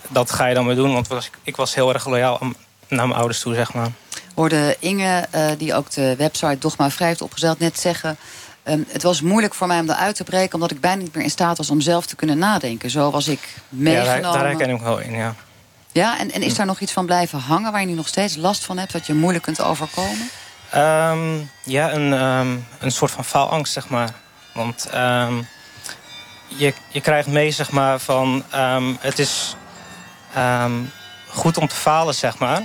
dat 0.08 0.30
ga 0.30 0.46
je 0.46 0.54
dan 0.54 0.66
weer 0.66 0.76
doen. 0.76 0.92
Want 0.92 1.08
was, 1.08 1.30
ik 1.42 1.56
was 1.56 1.74
heel 1.74 1.92
erg 1.92 2.06
loyaal 2.06 2.38
naar 2.88 3.06
mijn 3.06 3.18
ouders 3.18 3.40
toe, 3.40 3.54
zeg 3.54 3.72
maar. 3.72 3.88
Hoorde 4.34 4.76
Inge, 4.78 5.28
die 5.58 5.74
ook 5.74 5.90
de 5.90 6.16
website 6.16 6.58
Dogma 6.58 6.90
Vrij 6.90 7.08
heeft 7.08 7.22
opgezet, 7.22 7.58
net 7.58 7.80
zeggen... 7.80 8.16
Um, 8.68 8.86
het 8.88 9.02
was 9.02 9.20
moeilijk 9.20 9.54
voor 9.54 9.66
mij 9.66 9.80
om 9.80 9.90
eruit 9.90 10.16
te 10.16 10.24
breken... 10.24 10.54
omdat 10.54 10.70
ik 10.70 10.80
bijna 10.80 11.02
niet 11.02 11.14
meer 11.14 11.24
in 11.24 11.30
staat 11.30 11.56
was 11.56 11.70
om 11.70 11.80
zelf 11.80 12.06
te 12.06 12.16
kunnen 12.16 12.38
nadenken. 12.38 12.90
Zo 12.90 13.10
was 13.10 13.28
ik 13.28 13.54
meegenomen. 13.68 14.16
Ja, 14.16 14.20
daar, 14.20 14.32
daar 14.32 14.46
herken 14.46 14.70
ik 14.70 14.80
wel 14.80 14.98
in, 14.98 15.12
ja. 15.12 15.34
Ja, 15.92 16.18
en, 16.18 16.30
en 16.30 16.42
is 16.42 16.54
daar 16.54 16.66
nog 16.66 16.80
iets 16.80 16.92
van 16.92 17.06
blijven 17.06 17.38
hangen... 17.38 17.72
waar 17.72 17.80
je 17.80 17.86
nu 17.86 17.92
nog 17.92 18.08
steeds 18.08 18.36
last 18.36 18.64
van 18.64 18.78
hebt, 18.78 18.92
wat 18.92 19.06
je 19.06 19.14
moeilijk 19.14 19.44
kunt 19.44 19.60
overkomen? 19.60 20.28
Um, 20.74 21.50
ja, 21.64 21.92
een, 21.92 22.12
um, 22.12 22.66
een 22.78 22.92
soort 22.92 23.10
van 23.10 23.24
faalangst, 23.24 23.72
zeg 23.72 23.88
maar. 23.88 24.10
Want 24.52 24.88
je, 26.46 26.74
je 26.88 27.00
krijgt 27.00 27.28
mee, 27.28 27.50
zeg 27.50 27.70
maar, 27.70 27.98
van... 27.98 28.44
het 29.00 29.18
is 29.18 29.56
goed 31.28 31.58
om 31.58 31.68
te 31.68 31.74
falen, 31.74 32.14
zeg 32.14 32.38
maar... 32.38 32.62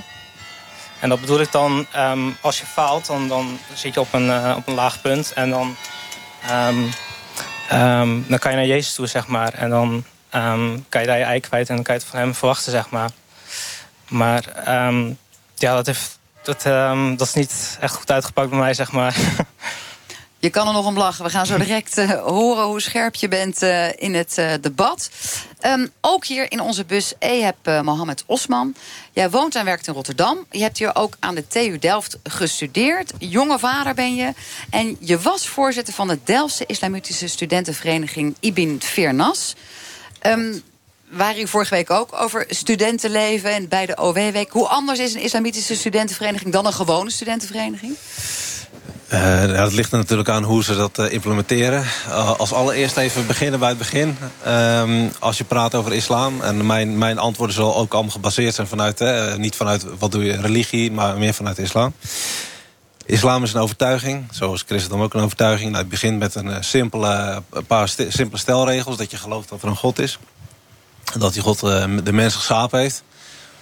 En 1.00 1.08
dat 1.08 1.20
bedoel 1.20 1.40
ik 1.40 1.52
dan, 1.52 1.86
um, 1.96 2.36
als 2.40 2.58
je 2.58 2.66
faalt, 2.66 3.06
dan, 3.06 3.28
dan 3.28 3.58
zit 3.74 3.94
je 3.94 4.00
op 4.00 4.12
een, 4.12 4.26
uh, 4.26 4.54
op 4.56 4.68
een 4.68 4.74
laag 4.74 5.00
punt. 5.00 5.32
En 5.32 5.50
dan, 5.50 5.76
um, 6.50 8.24
dan 8.28 8.38
kan 8.38 8.50
je 8.50 8.56
naar 8.56 8.66
Jezus 8.66 8.94
toe, 8.94 9.06
zeg 9.06 9.26
maar. 9.26 9.54
En 9.54 9.70
dan 9.70 10.04
kan 10.88 11.00
je 11.00 11.06
daar 11.06 11.18
je 11.18 11.24
ei 11.24 11.40
kwijt 11.40 11.68
en 11.68 11.74
dan 11.74 11.84
kan 11.84 11.94
je 11.94 12.00
het 12.00 12.10
van 12.10 12.18
hem 12.18 12.34
verwachten, 12.34 12.72
zeg 12.72 12.90
maar. 12.90 13.10
Maar 14.08 14.42
ja, 15.54 15.74
dat, 15.74 15.86
heeft, 15.86 16.18
dat, 16.42 16.62
dat 17.18 17.26
is 17.26 17.34
niet 17.34 17.78
echt 17.80 17.94
goed 17.94 18.10
uitgepakt 18.10 18.50
bij 18.50 18.58
mij, 18.58 18.74
zeg 18.74 18.92
maar. 18.92 19.16
Je 20.40 20.50
kan 20.50 20.66
er 20.66 20.72
nog 20.72 20.86
om 20.86 20.96
lachen. 20.96 21.24
We 21.24 21.30
gaan 21.30 21.46
zo 21.46 21.56
direct 21.56 21.98
uh, 21.98 22.10
horen 22.10 22.64
hoe 22.64 22.80
scherp 22.80 23.14
je 23.14 23.28
bent 23.28 23.62
uh, 23.62 23.92
in 23.96 24.14
het 24.14 24.38
uh, 24.38 24.52
debat. 24.60 25.10
Um, 25.66 25.90
ook 26.00 26.24
hier 26.24 26.52
in 26.52 26.60
onze 26.60 26.84
bus 26.84 27.12
Eheb 27.18 27.82
Mohammed 27.82 28.22
Osman. 28.26 28.74
Jij 29.12 29.30
woont 29.30 29.54
en 29.54 29.64
werkt 29.64 29.86
in 29.86 29.94
Rotterdam. 29.94 30.46
Je 30.50 30.62
hebt 30.62 30.78
hier 30.78 30.96
ook 30.96 31.16
aan 31.18 31.34
de 31.34 31.46
TU 31.46 31.78
Delft 31.78 32.18
gestudeerd. 32.22 33.12
Jonge 33.18 33.58
vader 33.58 33.94
ben 33.94 34.14
je. 34.14 34.32
En 34.70 34.96
je 35.00 35.18
was 35.18 35.48
voorzitter 35.48 35.94
van 35.94 36.08
de 36.08 36.18
Delftse 36.24 36.66
Islamitische 36.66 37.28
Studentenvereniging 37.28 38.36
Ibn 38.40 38.78
Firnas. 38.78 39.54
Um, 40.26 40.62
waren 41.08 41.34
hier 41.34 41.48
vorige 41.48 41.74
week 41.74 41.90
ook 41.90 42.12
over 42.12 42.44
studentenleven 42.48 43.52
en 43.52 43.68
bij 43.68 43.86
de 43.86 43.96
OW-week. 43.96 44.50
Hoe 44.50 44.66
anders 44.66 44.98
is 44.98 45.14
een 45.14 45.20
islamitische 45.20 45.76
studentenvereniging 45.76 46.52
dan 46.52 46.66
een 46.66 46.72
gewone 46.72 47.10
studentenvereniging? 47.10 47.96
Uh, 49.12 49.56
dat 49.56 49.72
ligt 49.72 49.92
er 49.92 49.98
natuurlijk 49.98 50.28
aan 50.28 50.42
hoe 50.42 50.64
ze 50.64 50.76
dat 50.76 50.98
uh, 50.98 51.12
implementeren. 51.12 51.84
Uh, 52.08 52.38
als 52.38 52.52
allereerst 52.52 52.96
even 52.96 53.26
beginnen 53.26 53.60
bij 53.60 53.68
het 53.68 53.78
begin. 53.78 54.16
Um, 54.46 55.12
als 55.18 55.38
je 55.38 55.44
praat 55.44 55.74
over 55.74 55.92
islam... 55.92 56.40
en 56.40 56.66
mijn, 56.66 56.98
mijn 56.98 57.18
antwoorden 57.18 57.54
zullen 57.54 57.74
ook 57.74 57.92
allemaal 57.92 58.12
gebaseerd 58.12 58.54
zijn 58.54 58.66
vanuit... 58.66 59.04
niet 59.38 59.56
vanuit 59.56 59.84
wat 59.98 60.12
doe 60.12 60.24
je 60.24 60.40
religie, 60.40 60.92
maar 60.92 61.18
meer 61.18 61.34
vanuit 61.34 61.58
islam. 61.58 61.94
Islam 63.06 63.42
is 63.42 63.52
een 63.52 63.60
overtuiging, 63.60 64.26
zoals 64.30 64.64
christendom 64.66 65.02
ook 65.02 65.14
een 65.14 65.22
overtuiging. 65.22 65.70
Nou, 65.70 65.82
het 65.82 65.90
begint 65.90 66.18
met 66.18 66.34
een, 66.34 66.64
simpele, 66.64 67.42
een 67.50 67.66
paar 67.66 67.88
simpele 67.88 68.38
stelregels... 68.38 68.96
dat 68.96 69.10
je 69.10 69.16
gelooft 69.16 69.48
dat 69.48 69.62
er 69.62 69.68
een 69.68 69.76
God 69.76 69.98
is. 69.98 70.18
Dat 71.18 71.32
die 71.32 71.42
God 71.42 71.60
de 71.60 72.12
mens 72.12 72.34
geschapen 72.34 72.80
heeft. 72.80 73.02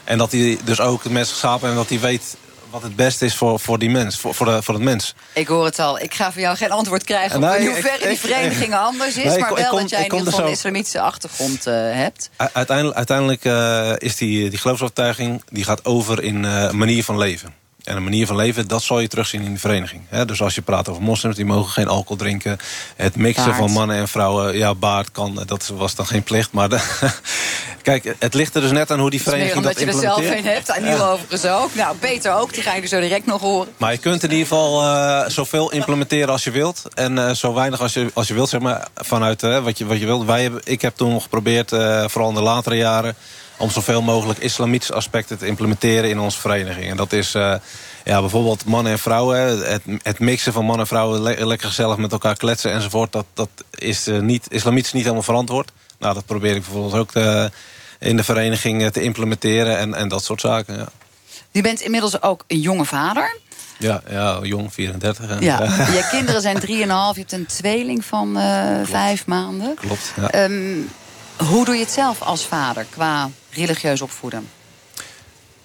En 0.04 0.18
dat 0.18 0.32
hij 0.32 0.58
dus 0.64 0.80
ook 0.80 1.02
de 1.02 1.10
mens 1.10 1.30
geschapen 1.30 1.60
heeft... 1.68 1.72
en 1.72 1.86
dat 1.88 2.00
hij 2.00 2.10
weet 2.10 2.36
wat 2.70 2.82
het 2.82 2.96
beste 2.96 3.24
is 3.24 3.34
voor, 3.34 3.60
voor 3.60 3.78
die 3.78 3.90
mens, 3.90 4.18
voor, 4.18 4.34
voor, 4.34 4.46
de, 4.46 4.62
voor 4.62 4.74
het 4.74 4.82
mens. 4.82 5.14
Ik 5.32 5.46
hoor 5.46 5.64
het 5.64 5.78
al. 5.78 6.00
Ik 6.00 6.14
ga 6.14 6.32
van 6.32 6.42
jou 6.42 6.56
geen 6.56 6.70
antwoord 6.70 7.04
krijgen 7.04 7.40
nee, 7.40 7.68
op 7.68 7.74
hoe 7.74 7.82
ver 7.82 8.08
die 8.08 8.18
vereniging 8.18 8.74
anders 8.88 9.16
is. 9.16 9.38
maar 9.38 9.54
wel 9.54 9.68
kom, 9.68 9.78
dat 9.80 9.90
jij 9.90 9.98
in 9.98 10.04
ieder 10.04 10.26
geval 10.32 10.46
een 10.46 10.52
islamitische 10.52 11.00
achtergrond 11.00 11.66
uh, 11.66 11.74
hebt. 11.74 12.30
Uiteindelijk, 12.52 12.96
uiteindelijk 12.96 13.44
uh, 13.44 13.92
is 13.98 14.16
die, 14.16 14.50
die 14.50 14.58
geloofsovertuiging 14.58 15.42
die 15.50 15.64
gaat 15.64 15.84
over 15.84 16.22
in 16.22 16.44
uh, 16.44 16.70
manier 16.70 17.04
van 17.04 17.18
leven. 17.18 17.54
En 17.88 17.96
een 17.96 18.02
manier 18.02 18.26
van 18.26 18.36
leven, 18.36 18.68
dat 18.68 18.82
zal 18.82 19.00
je 19.00 19.08
terugzien 19.08 19.42
in 19.42 19.52
de 19.52 19.58
vereniging. 19.58 20.02
Dus 20.26 20.42
als 20.42 20.54
je 20.54 20.62
praat 20.62 20.88
over 20.88 21.02
moslims, 21.02 21.36
die 21.36 21.44
mogen 21.44 21.72
geen 21.72 21.88
alcohol 21.88 22.16
drinken. 22.16 22.58
Het 22.96 23.16
mixen 23.16 23.44
baard. 23.44 23.56
van 23.56 23.70
mannen 23.70 23.96
en 23.96 24.08
vrouwen, 24.08 24.56
ja, 24.56 24.74
baard 24.74 25.10
kan, 25.10 25.42
dat 25.46 25.72
was 25.76 25.94
dan 25.94 26.06
geen 26.06 26.22
plicht. 26.22 26.52
Maar 26.52 26.68
de, 26.68 26.80
kijk, 27.82 28.14
het 28.18 28.34
ligt 28.34 28.54
er 28.54 28.60
dus 28.60 28.70
net 28.70 28.90
aan 28.90 28.98
hoe 28.98 29.10
die 29.10 29.22
vereniging 29.22 29.64
dat 29.64 29.78
implementeert. 29.78 30.14
Omdat 30.14 30.24
je 30.24 30.30
er 30.30 30.36
zelf 30.36 30.44
een 30.44 30.52
hebt, 30.52 30.68
en 30.68 30.84
ja. 30.84 31.10
overigens 31.12 31.46
ook. 31.46 31.74
Nou, 31.74 31.96
beter 32.00 32.34
ook, 32.34 32.54
die 32.54 32.62
ga 32.62 32.74
je 32.74 32.82
er 32.82 32.88
zo 32.88 33.00
direct 33.00 33.26
nog 33.26 33.40
horen. 33.40 33.68
Maar 33.76 33.92
je 33.92 33.98
kunt 33.98 34.22
in 34.22 34.30
ieder 34.30 34.46
geval 34.46 34.82
uh, 34.82 35.28
zoveel 35.28 35.72
implementeren 35.72 36.28
als 36.28 36.44
je 36.44 36.50
wilt. 36.50 36.82
En 36.94 37.16
uh, 37.16 37.30
zo 37.30 37.54
weinig 37.54 37.80
als 37.80 37.92
je, 37.92 38.10
als 38.14 38.28
je 38.28 38.34
wilt, 38.34 38.48
zeg 38.48 38.60
maar, 38.60 38.88
vanuit 38.94 39.42
uh, 39.42 39.64
wat, 39.64 39.78
je, 39.78 39.86
wat 39.86 39.98
je 39.98 40.06
wilt. 40.06 40.24
Wij 40.24 40.42
hebben, 40.42 40.60
ik 40.64 40.82
heb 40.82 40.96
toen 40.96 41.20
geprobeerd, 41.22 41.68
vooral 42.06 42.28
in 42.28 42.34
de 42.34 42.42
latere 42.42 42.76
jaren 42.76 43.16
om 43.58 43.70
zoveel 43.70 44.02
mogelijk 44.02 44.38
islamitische 44.38 44.94
aspecten 44.94 45.38
te 45.38 45.46
implementeren 45.46 46.10
in 46.10 46.18
onze 46.18 46.40
vereniging. 46.40 46.90
En 46.90 46.96
dat 46.96 47.12
is 47.12 47.34
uh, 47.34 47.54
ja, 48.04 48.20
bijvoorbeeld 48.20 48.64
mannen 48.64 48.92
en 48.92 48.98
vrouwen. 48.98 49.70
Het, 49.70 49.82
het 50.02 50.18
mixen 50.18 50.52
van 50.52 50.64
mannen 50.64 50.80
en 50.80 50.86
vrouwen, 50.86 51.22
le 51.22 51.46
lekker 51.46 51.68
gezellig 51.68 51.96
met 51.96 52.12
elkaar 52.12 52.36
kletsen 52.36 52.72
enzovoort. 52.72 53.12
Dat, 53.12 53.26
dat 53.34 53.48
is 53.70 54.08
uh, 54.08 54.20
niet, 54.20 54.46
islamitisch 54.50 54.92
niet 54.92 55.02
helemaal 55.02 55.22
verantwoord. 55.22 55.72
Nou, 55.98 56.14
dat 56.14 56.26
probeer 56.26 56.54
ik 56.54 56.62
bijvoorbeeld 56.62 56.94
ook 56.94 57.10
te, 57.10 57.50
in 57.98 58.16
de 58.16 58.24
vereniging 58.24 58.90
te 58.90 59.02
implementeren 59.02 59.78
en, 59.78 59.94
en 59.94 60.08
dat 60.08 60.24
soort 60.24 60.40
zaken. 60.40 60.76
Ja. 60.76 60.88
Je 61.50 61.62
bent 61.62 61.80
inmiddels 61.80 62.22
ook 62.22 62.44
een 62.46 62.60
jonge 62.60 62.84
vader. 62.84 63.36
Ja, 63.78 64.02
ja 64.08 64.38
jong, 64.42 64.72
34. 64.72 65.28
Ja. 65.28 65.36
ja. 65.40 65.64
Je 65.96 66.08
kinderen 66.10 66.40
zijn 66.40 66.60
3,5. 66.60 66.66
Je 66.66 67.12
hebt 67.14 67.32
een 67.32 67.46
tweeling 67.46 68.04
van 68.04 68.38
uh, 68.38 68.80
vijf 68.84 69.26
maanden. 69.26 69.74
Klopt, 69.74 70.12
ja. 70.16 70.44
Um, 70.44 70.90
hoe 71.38 71.64
doe 71.64 71.74
je 71.74 71.80
het 71.80 71.90
zelf 71.90 72.22
als 72.22 72.44
vader 72.44 72.86
qua 72.90 73.30
religieus 73.50 74.02
opvoeden? 74.02 74.48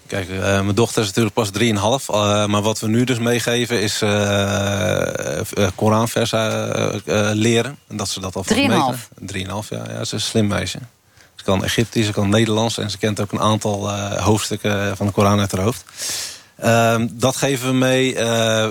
Kijk, 0.06 0.28
uh, 0.28 0.40
mijn 0.40 0.74
dochter 0.74 1.02
is 1.02 1.06
natuurlijk 1.06 1.34
pas 1.34 1.50
3,5. 1.58 1.60
Uh, 1.60 2.46
maar 2.46 2.62
wat 2.62 2.80
we 2.80 2.88
nu 2.88 3.04
dus 3.04 3.18
meegeven 3.18 3.80
is 3.82 4.02
uh, 4.02 5.68
Koranversen 5.74 7.02
leren. 7.34 7.78
En 7.88 7.96
dat 7.96 8.08
ze 8.08 8.20
dat 8.20 8.36
al 8.36 8.44
3,5? 8.54 8.56
3,5, 8.56 8.68
ja, 9.34 9.54
ja. 9.68 9.94
Ze 9.94 10.00
is 10.00 10.12
een 10.12 10.20
slim 10.20 10.46
meisje. 10.46 10.78
Ze 11.34 11.44
kan 11.44 11.64
Egyptisch, 11.64 12.06
ze 12.06 12.12
kan 12.12 12.28
Nederlands... 12.28 12.78
en 12.78 12.90
ze 12.90 12.98
kent 12.98 13.20
ook 13.20 13.32
een 13.32 13.40
aantal 13.40 13.90
hoofdstukken 14.18 14.96
van 14.96 15.06
de 15.06 15.12
Koran 15.12 15.40
uit 15.40 15.52
haar 15.52 15.64
hoofd. 15.64 15.84
Uh, 16.64 17.02
dat 17.12 17.36
geven 17.36 17.68
we 17.68 17.74
mee. 17.74 18.14
Uh, 18.14 18.68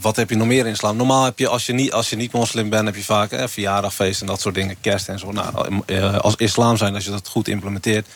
wat 0.00 0.16
heb 0.16 0.30
je 0.30 0.36
nog 0.36 0.46
meer 0.46 0.66
in 0.66 0.72
islam? 0.72 0.96
Normaal 0.96 1.24
heb 1.24 1.38
je, 1.38 1.48
als 1.48 1.66
je 1.66 1.72
niet, 1.72 1.92
als 1.92 2.10
je 2.10 2.16
niet 2.16 2.32
moslim 2.32 2.68
bent, 2.68 2.86
heb 2.86 2.96
je 2.96 3.04
vaak 3.04 3.32
eh, 3.32 3.46
verjaardagfeest 3.46 4.20
en 4.20 4.26
dat 4.26 4.40
soort 4.40 4.54
dingen, 4.54 4.76
kerst 4.80 5.08
en 5.08 5.18
zo. 5.18 5.32
Nou, 5.32 5.82
uh, 5.86 6.18
als 6.18 6.34
islam 6.36 6.76
zijn, 6.76 6.94
als 6.94 7.04
je 7.04 7.10
dat 7.10 7.28
goed 7.28 7.48
implementeert, 7.48 8.06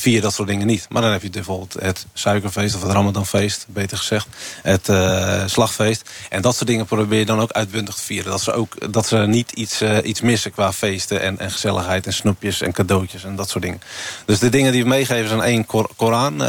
vier 0.00 0.20
dat 0.20 0.34
soort 0.34 0.48
dingen 0.48 0.66
niet. 0.66 0.86
Maar 0.88 1.02
dan 1.02 1.10
heb 1.10 1.22
je 1.22 1.30
bijvoorbeeld 1.30 1.76
het 1.80 2.06
suikerfeest 2.12 2.74
of 2.74 2.82
het 2.82 2.92
ramadanfeest, 2.92 3.66
beter 3.68 3.98
gezegd. 3.98 4.26
Het 4.62 4.88
uh, 4.88 5.42
slagfeest. 5.46 6.10
En 6.28 6.42
dat 6.42 6.56
soort 6.56 6.66
dingen 6.66 6.86
probeer 6.86 7.18
je 7.18 7.26
dan 7.26 7.40
ook 7.40 7.52
uitbundig 7.52 7.94
te 7.94 8.02
vieren. 8.02 8.30
Dat 8.30 8.40
ze, 8.40 8.52
ook, 8.52 8.92
dat 8.92 9.06
ze 9.06 9.16
niet 9.16 9.52
iets, 9.52 9.82
uh, 9.82 9.98
iets 10.02 10.20
missen 10.20 10.52
qua 10.52 10.72
feesten 10.72 11.20
en, 11.20 11.38
en 11.38 11.50
gezelligheid 11.50 12.06
en 12.06 12.12
snoepjes 12.12 12.60
en 12.60 12.72
cadeautjes 12.72 13.24
en 13.24 13.36
dat 13.36 13.48
soort 13.48 13.64
dingen. 13.64 13.80
Dus 14.24 14.38
de 14.38 14.48
dingen 14.48 14.72
die 14.72 14.82
we 14.82 14.88
meegeven 14.88 15.28
zijn 15.28 15.40
één 15.40 15.66
Koran, 15.96 16.32
uh, 16.32 16.48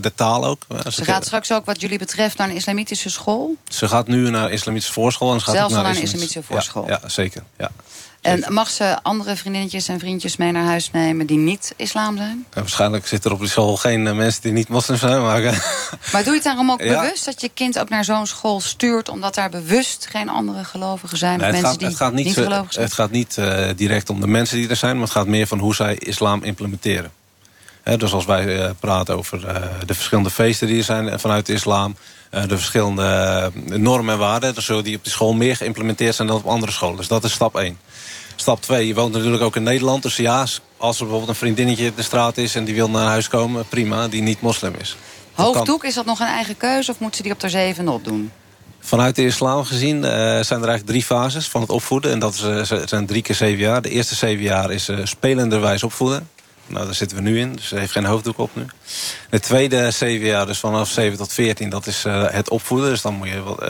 de 0.00 0.12
taal 0.14 0.44
ook. 0.44 0.62
Ze 0.88 1.04
gaat 1.04 1.24
straks 1.24 1.52
ook 1.52 1.64
wat 1.64 1.80
jullie 1.80 1.98
betreft 1.98 2.38
naar 2.38 2.48
een 2.48 2.56
islamitische 2.56 3.10
school? 3.10 3.56
Ze 3.68 3.88
gaat 3.88 4.06
nu 4.06 4.30
naar 4.30 4.44
een 4.44 4.52
islamitische 4.52 4.92
voorschool. 4.92 5.32
En 5.32 5.38
ze 5.38 5.44
gaat 5.44 5.54
Zelfs 5.54 5.74
naar, 5.74 5.82
naar 5.82 5.96
een 5.96 6.02
islamitische 6.02 6.42
voorschool? 6.42 6.86
Ja, 6.86 6.98
ja 7.02 7.08
zeker. 7.08 7.42
Ja. 7.58 7.70
En 8.20 8.44
mag 8.48 8.70
ze 8.70 8.98
andere 9.02 9.36
vriendinnetjes 9.36 9.88
en 9.88 9.98
vriendjes 9.98 10.36
mee 10.36 10.52
naar 10.52 10.64
huis 10.64 10.90
nemen 10.90 11.26
die 11.26 11.38
niet 11.38 11.74
islam 11.76 12.16
zijn? 12.16 12.46
Ja, 12.54 12.60
waarschijnlijk 12.60 13.06
zitten 13.06 13.30
er 13.30 13.36
op 13.36 13.42
die 13.42 13.50
school 13.50 13.76
geen 13.76 14.06
uh, 14.06 14.12
mensen 14.12 14.42
die 14.42 14.52
niet 14.52 14.68
moslim 14.68 14.96
zijn. 14.96 15.22
Maar, 15.22 15.42
uh, 15.42 15.52
maar 16.12 16.22
doe 16.24 16.24
je 16.24 16.30
het 16.30 16.42
daarom 16.42 16.70
ook 16.70 16.82
ja. 16.82 17.00
bewust 17.00 17.24
dat 17.24 17.40
je 17.40 17.50
kind 17.54 17.78
ook 17.78 17.88
naar 17.88 18.04
zo'n 18.04 18.26
school 18.26 18.60
stuurt... 18.60 19.08
omdat 19.08 19.34
daar 19.34 19.50
bewust 19.50 20.06
geen 20.10 20.28
andere 20.28 20.64
gelovigen 20.64 21.18
zijn? 21.18 21.38
Nee, 21.38 21.46
of 21.46 21.52
mensen 21.52 21.70
gaat, 21.70 21.78
die 21.78 21.88
het 21.88 21.96
gaat 21.96 22.12
niet, 22.12 22.24
niet 22.24 22.34
gelovig 22.34 22.72
zijn? 22.72 22.84
Het 22.84 22.94
gaat 22.94 23.10
niet 23.10 23.36
uh, 23.38 23.68
direct 23.76 24.10
om 24.10 24.20
de 24.20 24.26
mensen 24.26 24.56
die 24.56 24.68
er 24.68 24.76
zijn... 24.76 24.94
maar 24.94 25.04
het 25.04 25.12
gaat 25.12 25.26
meer 25.26 25.46
van 25.46 25.58
hoe 25.58 25.74
zij 25.74 25.94
islam 25.94 26.42
implementeren. 26.42 27.10
He, 27.82 27.96
dus 27.96 28.12
als 28.12 28.24
wij 28.24 28.74
praten 28.80 29.16
over 29.16 29.40
de 29.86 29.94
verschillende 29.94 30.30
feesten 30.30 30.66
die 30.66 30.78
er 30.78 30.84
zijn 30.84 31.20
vanuit 31.20 31.46
de 31.46 31.52
islam... 31.52 31.96
de 32.30 32.56
verschillende 32.56 33.52
normen 33.64 34.14
en 34.14 34.20
waarden... 34.20 34.54
dan 34.54 34.62
zullen 34.62 34.84
die 34.84 34.96
op 34.96 35.04
de 35.04 35.10
school 35.10 35.32
meer 35.32 35.56
geïmplementeerd 35.56 36.14
zijn 36.14 36.28
dan 36.28 36.36
op 36.36 36.46
andere 36.46 36.72
scholen. 36.72 36.96
Dus 36.96 37.08
dat 37.08 37.24
is 37.24 37.32
stap 37.32 37.56
1. 37.56 37.78
Stap 38.40 38.62
2, 38.62 38.86
je 38.86 38.94
woont 38.94 39.12
natuurlijk 39.12 39.42
ook 39.42 39.56
in 39.56 39.62
Nederland. 39.62 40.02
Dus 40.02 40.16
ja, 40.16 40.46
als 40.76 40.96
er 40.96 41.02
bijvoorbeeld 41.02 41.28
een 41.28 41.34
vriendinnetje 41.34 41.88
op 41.88 41.96
de 41.96 42.02
straat 42.02 42.36
is... 42.36 42.54
en 42.54 42.64
die 42.64 42.74
wil 42.74 42.90
naar 42.90 43.06
huis 43.06 43.28
komen, 43.28 43.68
prima, 43.68 44.08
die 44.08 44.22
niet 44.22 44.40
moslim 44.40 44.74
is. 44.78 44.96
Hoofddoek, 45.32 45.84
is 45.84 45.94
dat 45.94 46.04
nog 46.04 46.20
een 46.20 46.26
eigen 46.26 46.56
keuze 46.56 46.90
of 46.90 46.98
moet 46.98 47.16
ze 47.16 47.22
die 47.22 47.32
op 47.32 47.40
de 47.40 47.48
zevende 47.48 47.90
opdoen? 47.90 48.32
Vanuit 48.78 49.16
de 49.16 49.24
islam 49.24 49.64
gezien 49.64 49.96
uh, 49.96 50.02
zijn 50.02 50.60
er 50.60 50.68
eigenlijk 50.68 50.86
drie 50.86 51.04
fases 51.04 51.48
van 51.48 51.60
het 51.60 51.70
opvoeden. 51.70 52.10
En 52.10 52.18
dat 52.18 52.34
is, 52.34 52.70
uh, 52.70 52.82
zijn 52.84 53.06
drie 53.06 53.22
keer 53.22 53.34
zeven 53.34 53.58
jaar. 53.58 53.82
De 53.82 53.90
eerste 53.90 54.14
zeven 54.14 54.42
jaar 54.42 54.70
is 54.70 54.88
uh, 54.88 54.98
spelenderwijs 55.04 55.82
opvoeden. 55.82 56.28
Nou, 56.70 56.84
daar 56.84 56.94
zitten 56.94 57.16
we 57.16 57.22
nu 57.22 57.40
in, 57.40 57.56
dus 57.56 57.68
ze 57.68 57.78
heeft 57.78 57.92
geen 57.92 58.04
hoofddoek 58.04 58.38
op 58.38 58.50
nu. 58.52 58.66
De 59.30 59.40
tweede 59.40 59.90
zeven 59.90 60.26
jaar, 60.26 60.46
dus 60.46 60.58
vanaf 60.58 60.88
7 60.88 61.18
tot 61.18 61.32
14, 61.32 61.70
dat 61.70 61.86
is 61.86 62.04
uh, 62.04 62.30
het 62.30 62.50
opvoeden. 62.50 62.90
Dus 62.90 63.02
dan 63.02 63.14
moet 63.14 63.28
je 63.28 63.34
uh, 63.34 63.68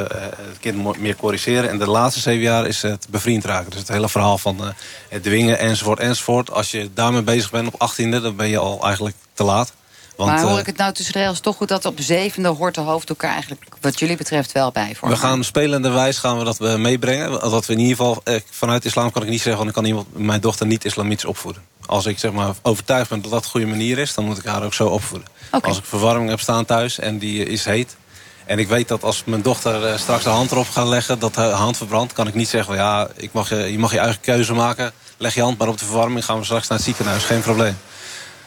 het 0.48 0.58
kind 0.60 0.98
meer 0.98 1.16
corrigeren. 1.16 1.70
En 1.70 1.78
de 1.78 1.90
laatste 1.90 2.20
zeven 2.20 2.42
jaar 2.42 2.66
is 2.66 2.82
het 2.82 3.06
bevriend 3.10 3.44
raken. 3.44 3.70
Dus 3.70 3.78
het 3.78 3.88
hele 3.88 4.08
verhaal 4.08 4.38
van 4.38 4.56
uh, 4.60 4.68
het 5.08 5.22
dwingen 5.22 5.58
enzovoort 5.58 5.98
enzovoort. 5.98 6.50
Als 6.50 6.70
je 6.70 6.90
daarmee 6.94 7.22
bezig 7.22 7.50
bent 7.50 7.74
op 7.74 7.90
18e, 7.90 8.08
dan 8.08 8.36
ben 8.36 8.48
je 8.48 8.58
al 8.58 8.84
eigenlijk 8.84 9.16
te 9.32 9.44
laat. 9.44 9.72
Want, 10.16 10.32
maar 10.32 10.42
hoor 10.42 10.58
ik 10.58 10.66
het 10.66 10.76
nou 10.76 10.92
tussen 10.92 11.12
de 11.12 11.18
regels 11.18 11.40
toch 11.40 11.56
goed 11.56 11.68
dat 11.68 11.84
op 11.84 12.00
zevende 12.00 12.48
hoort 12.48 12.74
de 12.74 12.80
hoofddoek 12.80 13.22
er 13.22 13.28
eigenlijk 13.28 13.64
wat 13.80 13.98
jullie 13.98 14.16
betreft 14.16 14.52
wel 14.52 14.70
bij 14.70 14.94
voor? 14.94 15.08
We 15.08 15.16
gaan 15.16 15.44
spelenderwijs 15.44 16.18
gaan 16.18 16.38
we 16.38 16.44
dat 16.44 16.78
meebrengen. 16.78 17.30
Dat 17.30 17.66
we 17.66 17.72
in 17.72 17.78
ieder 17.78 17.96
geval, 17.96 18.20
eh, 18.24 18.40
vanuit 18.50 18.84
islam 18.84 19.10
kan 19.10 19.22
ik 19.22 19.28
niet 19.28 19.40
zeggen, 19.40 19.66
ik 19.66 19.72
kan 19.72 19.84
iemand, 19.84 20.18
mijn 20.18 20.40
dochter 20.40 20.66
niet 20.66 20.84
islamitisch 20.84 21.24
opvoeden. 21.24 21.62
Als 21.90 22.06
ik 22.06 22.18
zeg 22.18 22.32
maar 22.32 22.54
overtuigd 22.62 23.08
ben 23.08 23.22
dat 23.22 23.30
dat 23.30 23.44
een 23.44 23.50
goede 23.50 23.66
manier 23.66 23.98
is, 23.98 24.14
dan 24.14 24.24
moet 24.24 24.38
ik 24.38 24.44
haar 24.44 24.62
ook 24.62 24.74
zo 24.74 24.86
opvoeden. 24.86 25.28
Okay. 25.46 25.70
Als 25.70 25.78
ik 25.78 25.84
verwarming 25.84 26.30
heb 26.30 26.40
staan 26.40 26.64
thuis 26.64 26.98
en 26.98 27.18
die 27.18 27.44
is 27.44 27.64
heet. 27.64 27.96
En 28.44 28.58
ik 28.58 28.68
weet 28.68 28.88
dat 28.88 29.02
als 29.02 29.22
mijn 29.24 29.42
dochter 29.42 29.98
straks 29.98 30.24
de 30.24 30.30
hand 30.30 30.50
erop 30.50 30.68
gaat 30.68 30.86
leggen, 30.86 31.18
dat 31.18 31.34
haar 31.34 31.50
hand 31.50 31.76
verbrandt, 31.76 32.12
kan 32.12 32.26
ik 32.26 32.34
niet 32.34 32.48
zeggen, 32.48 32.74
ja, 32.74 33.08
ik 33.16 33.32
mag, 33.32 33.48
je 33.48 33.78
mag 33.78 33.92
je 33.92 33.98
eigen 33.98 34.20
keuze 34.20 34.52
maken. 34.52 34.92
Leg 35.16 35.34
je 35.34 35.42
hand 35.42 35.58
maar 35.58 35.68
op 35.68 35.78
de 35.78 35.84
verwarming, 35.84 36.24
gaan 36.24 36.38
we 36.38 36.44
straks 36.44 36.68
naar 36.68 36.78
het 36.78 36.86
ziekenhuis, 36.86 37.24
geen 37.24 37.40
probleem. 37.40 37.78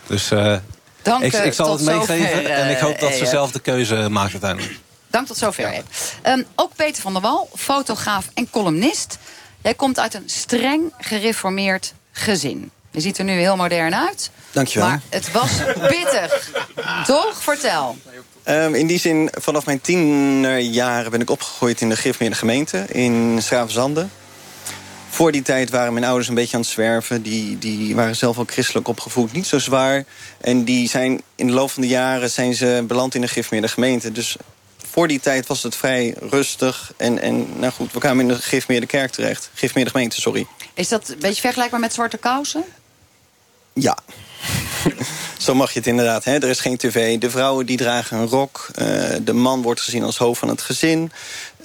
Dus 0.07 0.31
uh, 0.31 0.55
Dank, 1.01 1.23
ik, 1.23 1.33
ik, 1.33 1.53
zal 1.53 1.71
het 1.71 1.81
meegeven 1.81 2.27
zover, 2.29 2.45
en 2.49 2.69
ik 2.69 2.77
hoop 2.77 2.99
dat 2.99 3.11
uh, 3.11 3.17
ze 3.17 3.25
zelf 3.25 3.51
de 3.51 3.59
keuze 3.59 4.09
maakt 4.09 4.31
uiteindelijk. 4.31 4.79
Dank 5.07 5.27
tot 5.27 5.37
zover. 5.37 5.73
Ja. 5.73 6.33
Um, 6.33 6.45
ook 6.55 6.75
Peter 6.75 7.01
van 7.01 7.13
der 7.13 7.21
Wal, 7.21 7.49
fotograaf 7.55 8.25
en 8.33 8.49
columnist. 8.49 9.17
Jij 9.61 9.73
komt 9.73 9.99
uit 9.99 10.13
een 10.13 10.29
streng 10.29 10.93
gereformeerd 10.97 11.93
gezin. 12.11 12.71
Je 12.93 13.01
ziet 13.01 13.17
er 13.17 13.23
nu 13.23 13.31
heel 13.31 13.55
modern 13.55 13.95
uit. 13.95 14.31
Dankjewel. 14.51 14.87
Maar 14.87 15.01
het 15.09 15.31
was 15.31 15.51
pittig. 15.87 16.51
Toch? 17.05 17.43
Vertel. 17.43 17.97
Um, 18.47 18.75
in 18.75 18.87
die 18.87 18.99
zin, 18.99 19.29
vanaf 19.33 19.65
mijn 19.65 19.81
tienerjaren 19.81 21.11
ben 21.11 21.21
ik 21.21 21.29
opgegroeid 21.29 21.81
in 21.81 21.89
de 21.89 21.95
Gifmeerde 21.95 22.35
gemeente 22.35 22.85
in 22.87 23.39
Schravenzande. 23.41 24.07
Voor 25.09 25.31
die 25.31 25.41
tijd 25.41 25.69
waren 25.69 25.93
mijn 25.93 26.05
ouders 26.05 26.27
een 26.27 26.35
beetje 26.35 26.55
aan 26.55 26.61
het 26.61 26.71
zwerven. 26.71 27.21
Die, 27.21 27.57
die 27.57 27.95
waren 27.95 28.15
zelf 28.15 28.37
ook 28.37 28.51
christelijk 28.51 28.87
opgevoed, 28.87 29.31
niet 29.31 29.47
zo 29.47 29.59
zwaar. 29.59 30.05
En 30.41 30.63
die 30.63 30.89
zijn 30.89 31.21
in 31.35 31.47
de 31.47 31.53
loop 31.53 31.71
van 31.71 31.81
de 31.81 31.87
jaren 31.87 32.29
zijn 32.29 32.55
ze 32.55 32.83
beland 32.87 33.15
in 33.15 33.21
de 33.21 33.27
Gifmeerde 33.27 33.67
gemeente. 33.67 34.11
Dus 34.11 34.35
voor 34.91 35.07
die 35.07 35.19
tijd 35.19 35.47
was 35.47 35.63
het 35.63 35.75
vrij 35.75 36.15
rustig. 36.29 36.93
En, 36.97 37.19
en 37.19 37.59
nou 37.59 37.73
goed, 37.73 37.93
we 37.93 37.99
kwamen 37.99 38.29
in 38.29 38.35
de 38.35 38.41
Gifmeerde 38.41 38.85
kerk 38.85 39.11
terecht. 39.11 39.49
Gifmeerde 39.53 39.91
gemeente, 39.91 40.21
sorry. 40.21 40.47
Is 40.73 40.87
dat 40.87 41.09
een 41.09 41.19
beetje 41.19 41.41
vergelijkbaar 41.41 41.79
met 41.79 41.93
zwarte 41.93 42.17
kousen? 42.17 42.63
Ja. 43.73 43.97
Zo 45.37 45.55
mag 45.55 45.73
je 45.73 45.79
het 45.79 45.87
inderdaad. 45.87 46.23
Hè? 46.23 46.33
Er 46.33 46.49
is 46.49 46.59
geen 46.59 46.77
tv. 46.77 47.17
De 47.19 47.29
vrouwen 47.29 47.65
die 47.65 47.77
dragen 47.77 48.17
een 48.17 48.27
rok. 48.27 48.67
Uh, 48.75 48.85
de 49.21 49.33
man 49.33 49.61
wordt 49.61 49.81
gezien 49.81 50.03
als 50.03 50.17
hoofd 50.17 50.39
van 50.39 50.49
het 50.49 50.61
gezin. 50.61 51.11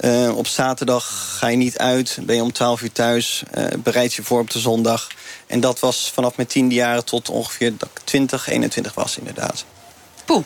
Uh, 0.01 0.37
op 0.37 0.47
zaterdag 0.47 1.35
ga 1.37 1.47
je 1.47 1.57
niet 1.57 1.77
uit. 1.77 2.17
Ben 2.21 2.35
je 2.35 2.41
om 2.41 2.51
12 2.51 2.81
uur 2.81 2.91
thuis. 2.91 3.43
Uh, 3.57 3.65
bereid 3.77 4.13
je 4.13 4.23
voor 4.23 4.39
op 4.39 4.49
de 4.49 4.59
zondag. 4.59 5.07
En 5.47 5.59
dat 5.59 5.79
was 5.79 6.11
vanaf 6.13 6.35
mijn 6.35 6.47
tiende 6.47 6.75
jaren 6.75 7.05
tot 7.05 7.29
ongeveer 7.29 7.77
dat 7.77 7.89
ik 7.93 7.99
20, 8.03 8.47
21 8.47 8.93
was 8.93 9.17
inderdaad. 9.17 9.65
Poeh, 10.25 10.43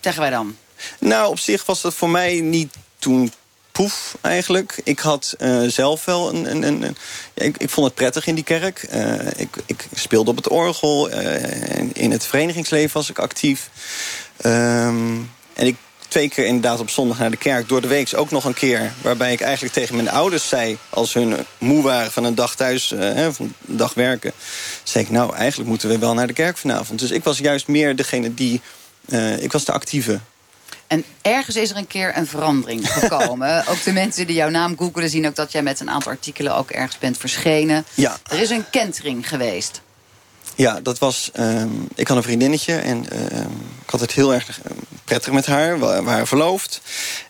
zeggen 0.00 0.22
wij 0.22 0.30
dan. 0.30 0.56
Nou, 0.98 1.30
op 1.30 1.38
zich 1.38 1.66
was 1.66 1.80
dat 1.80 1.94
voor 1.94 2.10
mij 2.10 2.40
niet 2.40 2.74
toen 2.98 3.32
poef 3.72 4.16
eigenlijk. 4.20 4.80
Ik 4.84 4.98
had 4.98 5.34
uh, 5.38 5.62
zelf 5.66 6.04
wel 6.04 6.34
een... 6.34 6.50
een, 6.50 6.82
een, 6.82 6.96
ik, 7.34 7.70
vond 7.70 7.86
het 7.86 7.94
prettig 7.94 8.26
in 8.26 8.34
die 8.34 8.44
kerk. 8.44 8.88
Uh, 8.94 9.26
ik, 9.36 9.48
ik, 9.66 9.86
speelde 9.94 10.30
op 10.30 10.36
het 10.36 10.48
orgel. 10.48 11.10
Uh, 11.10 11.78
in 11.92 12.10
het 12.10 12.26
verenigingsleven 12.26 12.92
was 12.92 13.10
ik 13.10 13.18
actief. 13.18 13.70
Um, 14.46 15.30
en 15.54 15.66
ik 15.66 15.76
twee 16.08 16.28
keer 16.28 16.46
inderdaad 16.46 16.80
op 16.80 16.90
zondag 16.90 17.18
naar 17.18 17.30
de 17.30 17.36
kerk. 17.36 17.68
Door 17.68 17.80
de 17.80 17.88
week 17.88 18.10
ook 18.16 18.30
nog 18.30 18.44
een 18.44 18.54
keer. 18.54 18.92
Waarbij 19.02 19.32
ik 19.32 19.40
eigenlijk 19.40 19.74
tegen 19.74 19.94
mijn 19.94 20.10
ouders 20.10 20.48
zei... 20.48 20.78
als 20.90 21.14
hun 21.14 21.36
moe 21.58 21.82
waren 21.82 22.12
van 22.12 22.24
een 22.24 22.34
dag 22.34 22.54
thuis, 22.54 22.94
van 23.30 23.44
een 23.46 23.54
dag 23.76 23.94
werken... 23.94 24.32
zei 24.82 25.04
ik, 25.04 25.10
nou, 25.10 25.34
eigenlijk 25.34 25.68
moeten 25.68 25.88
we 25.88 25.98
wel 25.98 26.14
naar 26.14 26.26
de 26.26 26.32
kerk 26.32 26.58
vanavond. 26.58 26.98
Dus 26.98 27.10
ik 27.10 27.24
was 27.24 27.38
juist 27.38 27.66
meer 27.66 27.96
degene 27.96 28.34
die... 28.34 28.60
ik 29.38 29.52
was 29.52 29.64
de 29.64 29.72
actieve. 29.72 30.20
En 30.90 31.04
ergens 31.22 31.56
is 31.56 31.70
er 31.70 31.76
een 31.76 31.86
keer 31.86 32.16
een 32.16 32.26
verandering 32.26 32.92
gekomen. 32.92 33.64
ook 33.70 33.82
de 33.82 33.92
mensen 33.92 34.26
die 34.26 34.36
jouw 34.36 34.48
naam 34.48 34.76
googelen 34.78 35.10
zien 35.10 35.26
ook 35.26 35.34
dat 35.34 35.52
jij 35.52 35.62
met 35.62 35.80
een 35.80 35.90
aantal 35.90 36.12
artikelen 36.12 36.56
ook 36.56 36.70
ergens 36.70 36.98
bent 36.98 37.16
verschenen. 37.16 37.84
Ja. 37.94 38.18
Er 38.30 38.40
is 38.40 38.50
een 38.50 38.70
kentering 38.70 39.28
geweest. 39.28 39.80
Ja, 40.54 40.80
dat 40.80 40.98
was... 40.98 41.30
Um, 41.38 41.88
ik 41.94 42.08
had 42.08 42.16
een 42.16 42.22
vriendinnetje 42.22 42.76
en 42.76 42.96
um, 42.96 43.60
ik 43.84 43.90
had 43.90 44.00
het 44.00 44.12
heel 44.12 44.34
erg 44.34 44.60
prettig 45.04 45.32
met 45.32 45.46
haar. 45.46 45.80
We 45.80 46.02
waren 46.02 46.26
verloofd. 46.26 46.80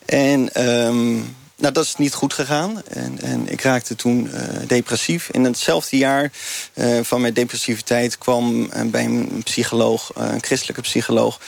En 0.05 0.66
um, 0.66 1.37
nou, 1.61 1.73
dat 1.73 1.85
is 1.85 1.96
niet 1.96 2.14
goed 2.14 2.33
gegaan. 2.33 2.83
En, 2.87 3.20
en 3.20 3.49
ik 3.49 3.61
raakte 3.61 3.94
toen 3.94 4.31
uh, 4.35 4.40
depressief. 4.66 5.29
In 5.31 5.44
hetzelfde 5.44 5.96
jaar 5.96 6.31
uh, 6.75 7.01
van 7.03 7.20
mijn 7.20 7.35
depressiviteit 7.35 8.18
kwam 8.18 8.61
uh, 8.61 8.83
bij 8.85 9.05
een 9.05 9.42
psycholoog, 9.44 10.11
een 10.14 10.42
christelijke 10.42 10.83
psycholoog, 10.83 11.40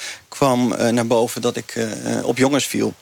kwam 0.43 0.69
naar 0.69 1.07
boven 1.07 1.41
dat 1.41 1.57
ik 1.57 1.87
op 2.23 2.39
jongens 2.39 2.67
viel. 2.67 2.95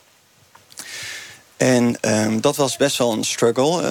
En 1.57 1.97
um, 2.01 2.41
dat 2.41 2.57
was 2.57 2.77
best 2.77 2.99
wel 2.99 3.13
een 3.13 3.25
struggle. 3.25 3.83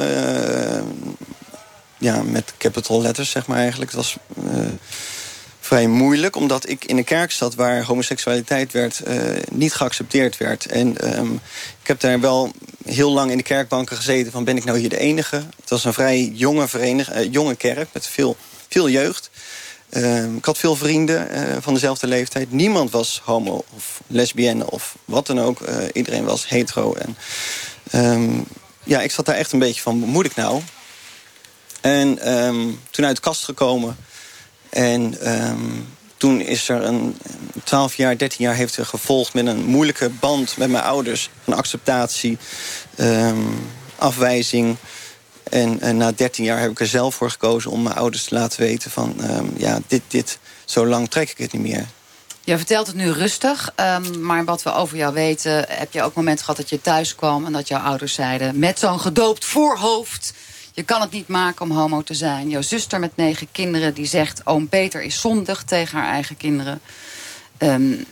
ja, 1.97 2.23
met 2.23 2.53
capital 2.57 3.01
letters, 3.01 3.29
zeg 3.29 3.47
maar 3.47 3.57
eigenlijk. 3.57 3.91
Het 3.91 3.99
was 3.99 4.17
vrij 5.59 5.87
moeilijk, 5.87 6.35
omdat 6.35 6.69
ik 6.69 6.85
in 6.85 6.97
een 6.97 7.03
kerk 7.03 7.31
zat 7.31 7.55
waar 7.55 7.83
homoseksualiteit 7.83 8.71
werd, 8.71 9.01
niet 9.51 9.73
geaccepteerd 9.73 10.37
werd. 10.37 10.65
En 10.65 11.17
um, 11.19 11.41
ik 11.81 11.87
heb 11.87 11.99
daar 11.99 12.19
wel 12.19 12.51
heel 12.85 13.11
lang 13.11 13.31
in 13.31 13.37
de 13.37 13.43
kerkbanken 13.43 13.97
gezeten 13.97 14.31
van 14.31 14.43
ben 14.43 14.57
ik 14.57 14.65
nou 14.65 14.77
hier 14.77 14.89
de 14.89 14.99
enige? 14.99 15.35
Het 15.35 15.69
was 15.69 15.85
een 15.85 15.93
vrij 15.93 16.31
jonge, 16.33 16.67
verenig, 16.67 17.09
jonge 17.31 17.55
kerk 17.55 17.87
met 17.93 18.07
veel, 18.07 18.37
veel 18.67 18.89
jeugd. 18.89 19.29
Uh, 19.89 20.35
ik 20.35 20.45
had 20.45 20.57
veel 20.57 20.75
vrienden 20.75 21.27
uh, 21.31 21.57
van 21.59 21.73
dezelfde 21.73 22.07
leeftijd. 22.07 22.51
Niemand 22.51 22.91
was 22.91 23.21
homo 23.23 23.63
of 23.75 24.01
lesbienne 24.07 24.71
of 24.71 24.97
wat 25.05 25.27
dan 25.27 25.39
ook. 25.39 25.59
Uh, 25.59 25.75
iedereen 25.93 26.23
was 26.23 26.49
hetero. 26.49 26.93
En, 26.93 27.17
um, 28.11 28.45
ja, 28.83 29.01
ik 29.01 29.11
zat 29.11 29.25
daar 29.25 29.35
echt 29.35 29.51
een 29.51 29.59
beetje 29.59 29.81
van, 29.81 29.97
moet 29.97 30.25
ik 30.25 30.35
nou? 30.35 30.61
En 31.81 32.33
um, 32.33 32.79
toen 32.91 33.05
uit 33.05 33.15
de 33.15 33.21
kast 33.21 33.43
gekomen... 33.43 33.97
En 34.69 35.17
toen 36.17 36.41
is 36.41 36.69
er 36.69 36.83
een 36.83 37.17
12 37.63 37.95
jaar, 37.95 38.17
13 38.17 38.45
jaar 38.45 38.55
heeft 38.55 38.77
er 38.77 38.85
gevolgd 38.85 39.33
met 39.33 39.47
een 39.47 39.65
moeilijke 39.65 40.09
band 40.09 40.57
met 40.57 40.69
mijn 40.69 40.83
ouders. 40.83 41.29
Van 41.43 41.53
acceptatie, 41.53 42.37
afwijzing. 43.95 44.77
En, 45.49 45.81
en, 45.81 45.97
na 45.97 46.11
13 46.11 46.43
jaar 46.43 46.59
heb 46.59 46.71
ik 46.71 46.79
er 46.79 46.87
zelf 46.87 47.15
voor 47.15 47.31
gekozen 47.31 47.71
om 47.71 47.83
mijn 47.83 47.95
ouders 47.95 48.23
te 48.23 48.35
laten 48.35 48.59
weten 48.59 48.91
van... 48.91 49.15
Um, 49.21 49.51
ja, 49.57 49.79
dit, 49.87 50.01
dit, 50.07 50.39
zo 50.65 50.85
lang 50.85 51.09
trek 51.09 51.29
ik 51.29 51.37
het 51.37 51.53
niet 51.53 51.61
meer. 51.61 51.87
Je 52.43 52.57
vertelt 52.57 52.87
het 52.87 52.95
nu 52.95 53.11
rustig, 53.11 53.73
um, 53.75 54.21
maar 54.21 54.45
wat 54.45 54.63
we 54.63 54.73
over 54.73 54.97
jou 54.97 55.13
weten... 55.13 55.65
heb 55.67 55.93
je 55.93 56.01
ook 56.01 56.13
moment 56.13 56.39
gehad 56.39 56.57
dat 56.57 56.69
je 56.69 56.81
thuis 56.81 57.15
kwam... 57.15 57.45
en 57.45 57.51
dat 57.51 57.67
jouw 57.67 57.79
ouders 57.79 58.13
zeiden, 58.13 58.59
met 58.59 58.79
zo'n 58.79 58.99
gedoopt 58.99 59.45
voorhoofd... 59.45 60.33
je 60.73 60.83
kan 60.83 61.01
het 61.01 61.11
niet 61.11 61.27
maken 61.27 61.61
om 61.61 61.71
homo 61.71 62.01
te 62.01 62.13
zijn. 62.13 62.49
Jouw 62.49 62.61
zuster 62.61 62.99
met 62.99 63.15
negen 63.15 63.47
kinderen 63.51 63.93
die 63.93 64.05
zegt... 64.05 64.41
oom 64.45 64.67
Peter 64.67 65.01
is 65.01 65.21
zondig 65.21 65.63
tegen 65.63 65.97
haar 65.99 66.11
eigen 66.11 66.37
kinderen. 66.37 66.81
Um, 67.57 68.05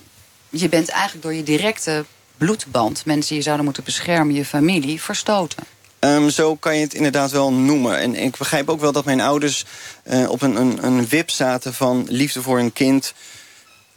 je 0.49 0.69
bent 0.69 0.89
eigenlijk 0.89 1.23
door 1.23 1.33
je 1.33 1.43
directe 1.43 2.05
bloedband... 2.37 3.05
mensen 3.05 3.27
die 3.27 3.37
je 3.37 3.43
zouden 3.43 3.65
moeten 3.65 3.83
beschermen, 3.83 4.35
je 4.35 4.45
familie, 4.45 5.01
verstoten. 5.01 5.63
Um, 5.99 6.29
zo 6.29 6.55
kan 6.55 6.75
je 6.75 6.83
het 6.83 6.93
inderdaad 6.93 7.31
wel 7.31 7.53
noemen. 7.53 7.97
En 7.97 8.15
ik 8.15 8.37
begrijp 8.37 8.69
ook 8.69 8.79
wel 8.79 8.91
dat 8.91 9.05
mijn 9.05 9.21
ouders 9.21 9.65
uh, 10.03 10.29
op 10.29 10.41
een, 10.41 10.55
een, 10.55 10.85
een 10.85 11.07
wip 11.07 11.29
zaten 11.29 11.73
van 11.73 12.05
liefde 12.09 12.41
voor 12.41 12.59
een 12.59 12.73
kind 12.73 13.13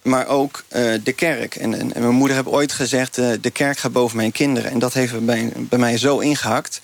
maar 0.03 0.27
ook 0.27 0.65
uh, 0.73 0.95
de 1.05 1.13
kerk. 1.13 1.57
En, 1.57 1.75
en, 1.75 2.03
mijn 2.03 2.15
moeder 2.15 2.37
heeft 2.37 2.49
ooit 2.49 2.73
gezegd... 2.73 3.19
Uh, 3.19 3.31
de 3.41 3.51
kerk 3.51 3.79
gaat 3.79 3.93
boven 3.93 4.17
mijn 4.17 4.33
kinderen. 4.33 4.71
En 4.71 4.79
dat 4.79 4.93
heeft 4.93 5.25
bij, 5.25 5.53
bij 5.57 5.79
mij 5.79 5.99
zo 5.99 6.19
ingehakt. 6.19 6.81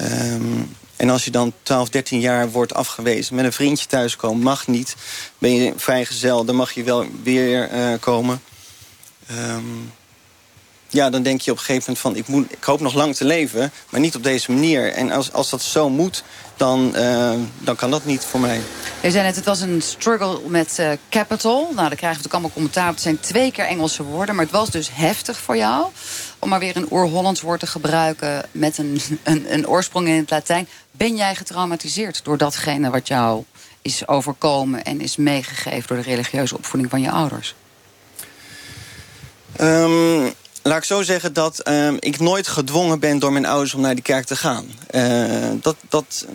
Um, 0.00 0.76
en 0.96 1.10
als 1.10 1.24
je 1.24 1.30
dan 1.30 1.52
12, 1.62 1.88
13 1.88 2.20
jaar 2.20 2.50
wordt 2.50 2.74
afgewezen... 2.74 3.34
met 3.34 3.44
een 3.44 3.52
vriendje 3.52 3.86
thuiskomen, 3.86 4.42
mag 4.42 4.66
niet. 4.66 4.96
Ben 5.38 5.54
je 5.54 5.72
vrijgezel, 5.76 6.44
dan 6.44 6.56
mag 6.56 6.72
je 6.72 6.82
wel 6.82 7.06
weer 7.22 7.68
komen. 8.00 8.42
Um, 9.30 9.92
ja, 10.88 11.10
dan 11.10 11.22
denk 11.22 11.40
je 11.40 11.50
op 11.50 11.56
een 11.56 11.64
gegeven 11.64 11.94
moment 11.94 11.98
van... 11.98 12.16
Ik, 12.16 12.28
moet, 12.28 12.52
ik 12.52 12.64
hoop 12.64 12.80
nog 12.80 12.94
lang 12.94 13.14
te 13.14 13.24
leven, 13.24 13.72
maar 13.90 14.00
niet 14.00 14.16
op 14.16 14.22
deze 14.22 14.52
manier. 14.52 14.92
En 14.92 15.10
als, 15.10 15.32
als 15.32 15.50
dat 15.50 15.62
zo 15.62 15.90
moet, 15.90 16.22
dan, 16.56 16.92
uh, 16.96 17.32
dan 17.58 17.76
kan 17.76 17.90
dat 17.90 18.04
niet 18.04 18.24
voor 18.24 18.40
mij. 18.40 18.60
Je 19.00 19.10
zei 19.10 19.24
net, 19.24 19.36
het 19.36 19.44
was 19.44 19.60
een 19.60 19.82
struggle 19.82 20.40
met 20.46 20.76
uh, 20.80 20.90
capital. 21.10 21.60
Nou, 21.60 21.74
daar 21.74 21.74
krijgen 21.74 22.00
we 22.00 22.06
natuurlijk 22.06 22.32
allemaal 22.32 22.50
commentaar 22.50 22.88
op. 22.88 22.94
Het 22.94 23.02
zijn 23.02 23.20
twee 23.20 23.52
keer 23.52 23.64
Engelse 23.64 24.02
woorden, 24.02 24.34
maar 24.34 24.44
het 24.44 24.54
was 24.54 24.70
dus 24.70 24.88
heftig 24.92 25.38
voor 25.38 25.56
jou. 25.56 25.86
Om 26.38 26.48
maar 26.48 26.58
weer 26.58 26.76
een 26.76 26.92
oer-Hollands 26.92 27.40
woord 27.40 27.60
te 27.60 27.66
gebruiken... 27.66 28.44
met 28.52 28.78
een, 28.78 29.00
een, 29.22 29.52
een 29.52 29.68
oorsprong 29.68 30.08
in 30.08 30.16
het 30.16 30.30
Latijn. 30.30 30.68
Ben 30.90 31.16
jij 31.16 31.34
getraumatiseerd 31.34 32.20
door 32.24 32.38
datgene 32.38 32.90
wat 32.90 33.08
jou 33.08 33.44
is 33.82 34.08
overkomen... 34.08 34.84
en 34.84 35.00
is 35.00 35.16
meegegeven 35.16 35.88
door 35.88 35.96
de 35.96 36.10
religieuze 36.10 36.56
opvoeding 36.56 36.90
van 36.90 37.00
je 37.00 37.10
ouders? 37.10 37.54
Um, 39.60 40.34
Laat 40.62 40.78
ik 40.78 40.84
zo 40.84 41.02
zeggen 41.02 41.32
dat 41.32 41.60
uh, 41.68 41.92
ik 41.98 42.18
nooit 42.20 42.48
gedwongen 42.48 43.00
ben 43.00 43.18
door 43.18 43.32
mijn 43.32 43.46
ouders 43.46 43.74
om 43.74 43.80
naar 43.80 43.94
die 43.94 44.04
kerk 44.04 44.26
te 44.26 44.36
gaan. 44.36 44.66
Uh, 44.94 45.50
dat, 45.60 45.76
dat, 45.88 46.26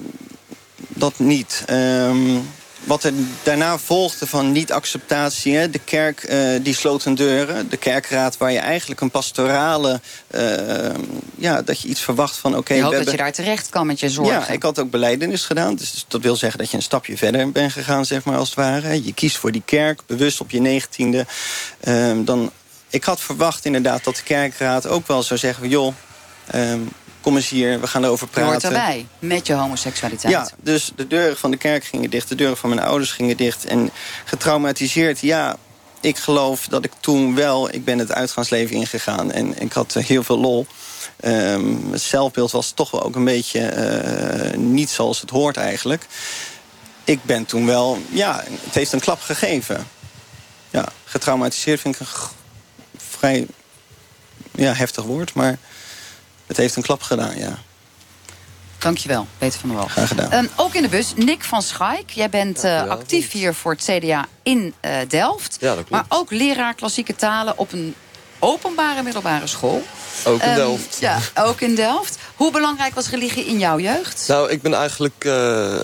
dat 0.88 1.20
niet. 1.20 1.66
Um, 1.70 2.50
wat 2.84 3.04
er 3.04 3.14
daarna 3.44 3.78
volgde 3.78 4.28
van 4.28 4.52
niet-acceptatie. 4.52 5.70
De 5.70 5.80
kerk 5.80 6.24
uh, 6.30 6.64
die 6.64 6.76
sloot 6.76 7.04
hun 7.04 7.16
deuren. 7.16 7.70
De 7.70 7.78
kerkraad 7.78 8.38
waar 8.38 8.52
je 8.52 8.60
eigenlijk 8.60 9.02
een 9.02 9.12
pastorale... 9.12 10.02
Uh, 10.36 10.90
ja, 11.36 11.62
dat 11.62 11.82
je 11.82 11.88
iets 11.88 12.02
verwacht 12.02 12.38
van... 12.38 12.52
oké. 12.52 12.60
Okay, 12.60 12.78
je 12.78 12.84
hoopt 12.84 12.98
dat 12.98 13.12
je 13.12 13.18
daar 13.18 13.32
terecht 13.32 13.70
kan 13.70 13.88
met 13.88 14.00
je 14.00 14.10
zorgen. 14.10 14.34
Ja, 14.34 14.48
ik 14.48 14.64
had 14.64 14.80
ook 14.80 14.90
beleidenis 14.90 15.46
gedaan. 15.46 15.76
Dus 15.76 16.06
dat 16.08 16.22
wil 16.22 16.36
zeggen 16.36 16.60
dat 16.60 16.72
je 16.72 16.78
een 16.78 16.84
stapje 16.84 17.18
verder 17.18 17.52
bent 17.52 17.72
gegaan, 17.72 18.06
zeg 18.06 18.24
maar, 18.24 18.38
als 18.38 18.50
het 18.50 18.58
ware. 18.58 19.04
Je 19.04 19.14
kiest 19.14 19.38
voor 19.38 19.52
die 19.52 19.64
kerk, 19.66 20.02
bewust 20.06 20.42
op 20.42 20.52
je 20.52 20.62
negentiende. 20.62 21.26
Dan 22.24 22.52
ik 22.94 23.04
had 23.04 23.22
verwacht 23.22 23.66
inderdaad 23.66 24.04
dat 24.04 24.16
de 24.16 24.24
kerkraad 24.24 24.88
ook 24.88 25.08
wel 25.08 25.24
zou 25.24 25.40
zeggen... 25.40 25.70
joh, 25.70 25.94
um, 26.56 26.90
kom 27.22 27.36
eens 27.36 27.50
hier, 27.50 27.80
we 27.80 27.88
gaan 27.88 28.04
erover 28.04 28.28
praten. 28.28 28.46
Je 28.46 28.52
hoort 28.52 28.64
erbij, 28.64 29.08
met 29.20 29.48
je 29.48 29.54
homoseksualiteit. 29.54 30.34
Ja, 30.34 30.50
dus 30.62 30.92
de 30.96 31.08
deuren 31.08 31.38
van 31.38 31.52
de 31.52 31.58
kerk 31.58 31.84
gingen 31.84 32.10
dicht, 32.10 32.30
de 32.30 32.36
deuren 32.36 32.58
van 32.58 32.70
mijn 32.70 32.82
ouders 32.82 33.12
gingen 33.12 33.38
dicht. 33.38 33.66
En 33.66 33.92
getraumatiseerd, 34.26 35.20
ja, 35.20 35.58
ik 36.02 36.18
geloof 36.18 36.68
dat 36.68 36.86
ik 36.86 36.92
toen 37.00 37.36
wel... 37.36 37.74
ik 37.74 37.86
ben 37.86 38.00
het 38.00 38.12
uitgaansleven 38.12 38.76
ingegaan 38.76 39.32
en 39.32 39.62
ik 39.62 39.74
had 39.74 39.94
heel 39.94 40.24
veel 40.24 40.40
lol. 40.40 40.68
Um, 41.26 41.92
het 41.92 42.02
zelfbeeld 42.02 42.52
was 42.52 42.72
toch 42.72 42.92
wel 42.92 43.04
ook 43.04 43.16
een 43.16 43.26
beetje 43.26 43.60
uh, 44.54 44.58
niet 44.58 44.90
zoals 44.90 45.22
het 45.22 45.30
hoort 45.30 45.58
eigenlijk. 45.58 46.06
Ik 47.04 47.24
ben 47.24 47.46
toen 47.46 47.66
wel, 47.66 47.98
ja, 48.10 48.44
het 48.64 48.74
heeft 48.74 48.94
een 48.94 49.00
klap 49.00 49.22
gegeven. 49.22 49.88
Ja, 50.70 50.86
getraumatiseerd 51.06 51.80
vind 51.80 51.96
ik 51.96 52.02
een 52.02 52.08
vrij 53.24 53.48
ja, 54.52 54.74
heftig 54.74 55.04
woord, 55.04 55.34
maar 55.34 55.58
het 56.48 56.58
heeft 56.58 56.76
een 56.76 56.82
klap 56.82 57.02
gedaan, 57.02 57.38
ja. 57.38 57.60
Dankjewel, 58.78 59.28
Peter 59.38 59.60
van 59.60 59.70
der 59.70 59.78
Wal. 59.78 59.88
Graag 59.88 60.08
gedaan. 60.08 60.34
Um, 60.34 60.50
ook 60.56 60.74
in 60.74 60.82
de 60.82 60.88
bus, 60.88 61.14
Nick 61.16 61.44
van 61.44 61.62
Schaik. 61.62 62.10
Jij 62.10 62.30
bent 62.30 62.64
uh, 62.64 62.88
actief 62.88 63.32
hier 63.32 63.54
voor 63.54 63.72
het 63.72 63.84
CDA 63.84 64.26
in 64.42 64.74
uh, 64.82 64.96
Delft. 65.08 65.58
Ja, 65.60 65.68
dat 65.68 65.76
klopt. 65.76 65.90
Maar 65.90 66.06
ook 66.08 66.32
leraar 66.32 66.74
klassieke 66.74 67.16
talen 67.16 67.58
op 67.58 67.72
een 67.72 67.96
openbare 68.40 69.04
middelbare 69.04 69.48
school. 69.48 69.84
Ook 70.24 70.42
in 70.42 70.50
um, 70.50 70.56
Delft. 70.56 70.98
Ja, 71.00 71.20
ook 71.36 71.62
in 71.62 71.76
Delft. 71.76 72.18
Hoe 72.44 72.52
belangrijk 72.52 72.96
was 72.96 73.10
religie 73.10 73.46
in 73.46 73.60
jouw 73.60 73.80
jeugd? 73.80 74.26
Nou, 74.28 74.50
ik 74.50 74.62
ben 74.62 74.74
eigenlijk 74.74 75.24
uh, 75.26 75.34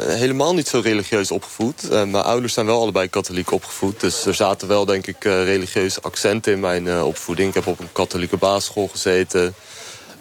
helemaal 0.06 0.54
niet 0.54 0.68
zo 0.68 0.80
religieus 0.80 1.32
opgevoed. 1.32 1.84
Uh, 1.84 1.90
mijn 1.90 2.24
ouders 2.24 2.54
zijn 2.54 2.66
wel 2.66 2.82
allebei 2.82 3.10
katholiek 3.10 3.52
opgevoed. 3.52 4.00
Dus 4.00 4.26
er 4.26 4.34
zaten 4.34 4.68
wel, 4.68 4.86
denk 4.86 5.08
ik, 5.08 5.26
uh, 5.26 5.44
religieuze 5.44 6.02
accenten 6.02 6.54
in 6.54 6.60
mijn 6.60 7.04
opvoeding. 7.04 7.48
Ik 7.50 7.54
heb 7.54 7.68
op 7.68 7.80
een 7.80 7.92
katholieke 7.92 8.38
basisschool 8.38 8.88
gezeten. 8.88 9.54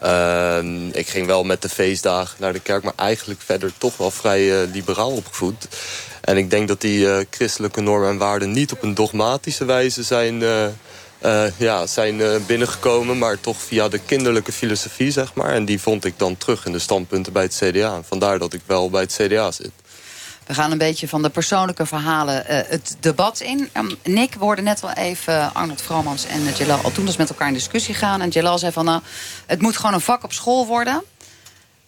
Ehm, 0.01 0.89
ik 0.89 1.09
ging 1.09 1.27
wel 1.27 1.45
met 1.45 1.63
de 1.63 1.69
feestdagen 1.69 2.37
naar 2.41 2.53
de 2.53 2.61
kerk... 2.61 2.83
maar 2.83 2.93
eigenlijk 2.97 3.41
verder 3.41 3.73
toch 3.79 3.97
wel 3.97 4.11
vrij 4.11 4.67
liberaal 4.67 5.11
opgevoed. 5.11 5.69
En 6.21 6.37
ik 6.37 6.51
denk 6.51 6.69
dat 6.69 6.81
die 6.81 7.27
christelijke 7.31 7.81
normen 7.81 8.09
en 8.09 8.19
waarden... 8.19 8.51
niet 8.51 8.73
op 8.73 8.83
een 8.83 8.95
dogmatische 8.95 9.65
wijze 9.65 10.03
zijn 10.03 10.43
uh, 11.21 11.45
ja, 11.57 11.87
zijn 11.87 12.19
uh, 12.19 12.37
binnengekomen, 12.47 13.19
maar 13.19 13.41
toch 13.41 13.63
via 13.63 13.89
de 13.89 13.99
kinderlijke 13.99 14.53
filosofie, 14.53 15.11
zeg 15.11 15.35
maar. 15.35 15.53
En 15.53 15.65
die 15.65 15.81
vond 15.81 16.05
ik 16.05 16.19
dan 16.19 16.37
terug 16.37 16.67
in 16.67 16.73
de 16.73 16.79
standpunten 16.79 17.33
bij 17.33 17.43
het 17.43 17.63
CDA. 17.65 18.01
Vandaar 18.03 18.39
dat 18.39 18.53
ik 18.53 18.61
wel 18.67 18.91
bij 18.91 19.01
het 19.01 19.19
CDA 19.23 19.51
zit. 19.51 19.71
We 20.47 20.55
gaan 20.55 20.71
een 20.71 20.79
beetje 20.79 21.09
van 21.09 21.23
de 21.23 21.29
persoonlijke 21.29 21.87
verhalen 21.87 22.45
uh, 22.49 22.59
het 22.67 22.97
debat 23.01 23.41
in. 23.41 23.71
Um, 23.77 23.91
Nick, 24.05 24.35
we 24.35 24.45
hoorden 24.45 24.65
net 24.65 24.81
wel 24.81 24.93
even 24.93 25.55
Arnold 25.55 25.83
Vromans 25.83 26.27
en 26.27 26.53
Jalal 26.57 26.81
al 26.83 26.93
toen 26.93 27.05
dus 27.05 27.17
met 27.17 27.29
elkaar 27.29 27.49
in 27.49 27.55
discussie 27.55 27.95
gaan. 27.95 28.21
En 28.21 28.29
Jalal 28.29 28.59
zei 28.59 28.73
van, 28.73 28.85
nou, 28.85 29.01
het 29.47 29.61
moet 29.61 29.77
gewoon 29.77 29.95
een 29.95 30.01
vak 30.01 30.25
op 30.25 30.33
school 30.33 30.67
worden. 30.67 31.03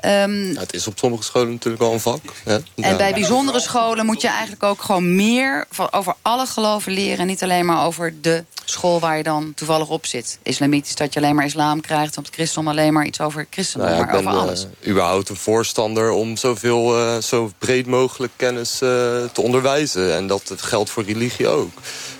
Um, 0.04 0.52
ja, 0.52 0.60
het 0.60 0.72
is 0.72 0.86
op 0.86 0.98
sommige 0.98 1.22
scholen 1.22 1.50
natuurlijk 1.50 1.82
wel 1.82 1.92
een 1.92 2.00
vak. 2.00 2.20
Hè? 2.44 2.54
En 2.54 2.64
ja. 2.74 2.96
bij 2.96 3.12
bijzondere 3.12 3.60
scholen 3.60 4.06
moet 4.06 4.20
je 4.20 4.28
eigenlijk 4.28 4.62
ook 4.62 4.82
gewoon 4.82 5.14
meer 5.14 5.66
van, 5.70 5.92
over 5.92 6.14
alle 6.22 6.46
geloven 6.46 6.92
leren. 6.92 7.26
Niet 7.26 7.42
alleen 7.42 7.66
maar 7.66 7.84
over 7.84 8.14
de 8.20 8.44
school 8.70 9.00
waar 9.00 9.16
je 9.16 9.22
dan 9.22 9.52
toevallig 9.54 9.88
op 9.88 10.06
zit. 10.06 10.38
Islamitisch 10.42 10.94
dat 10.94 11.12
je 11.12 11.20
alleen 11.20 11.34
maar 11.34 11.44
islam 11.44 11.80
krijgt. 11.80 12.18
Op 12.18 12.24
het 12.24 12.34
christendom 12.34 12.72
alleen 12.72 12.92
maar 12.92 13.06
iets 13.06 13.20
over 13.20 13.46
christendom. 13.50 13.90
Nou 13.90 14.00
ja, 14.00 14.06
maar 14.06 14.14
over 14.14 14.30
ben, 14.30 14.40
alles. 14.40 14.66
Uh, 14.80 14.90
überhaupt 14.90 15.28
een 15.28 15.36
voorstander 15.36 16.10
om 16.10 16.36
zoveel, 16.36 16.98
uh, 16.98 17.16
zo 17.16 17.50
breed 17.58 17.86
mogelijk 17.86 18.32
kennis 18.36 18.72
uh, 18.72 18.88
te 19.32 19.40
onderwijzen. 19.40 20.14
En 20.14 20.26
dat 20.26 20.52
geldt 20.56 20.90
voor 20.90 21.04
religie 21.04 21.48
ook. 21.48 21.70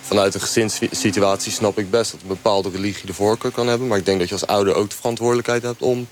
Vanuit 0.03 0.35
een 0.35 0.41
gezinssituatie 0.41 1.53
snap 1.53 1.79
ik 1.79 1.91
best 1.91 2.11
dat 2.11 2.21
een 2.23 2.29
bepaalde 2.29 2.71
religie 2.71 3.07
de 3.07 3.15
voorkeur 3.15 3.51
kan 3.51 3.67
hebben. 3.67 3.89
Maar 3.89 3.99
ik 3.99 4.05
denk 4.05 4.19
dat 4.19 4.29
je 4.29 4.35
als 4.35 4.47
ouder 4.47 4.75
ook 4.75 4.91
de 4.91 4.97
verantwoordelijkheid 4.97 5.63
hebt 5.63 5.83
om 5.83 6.09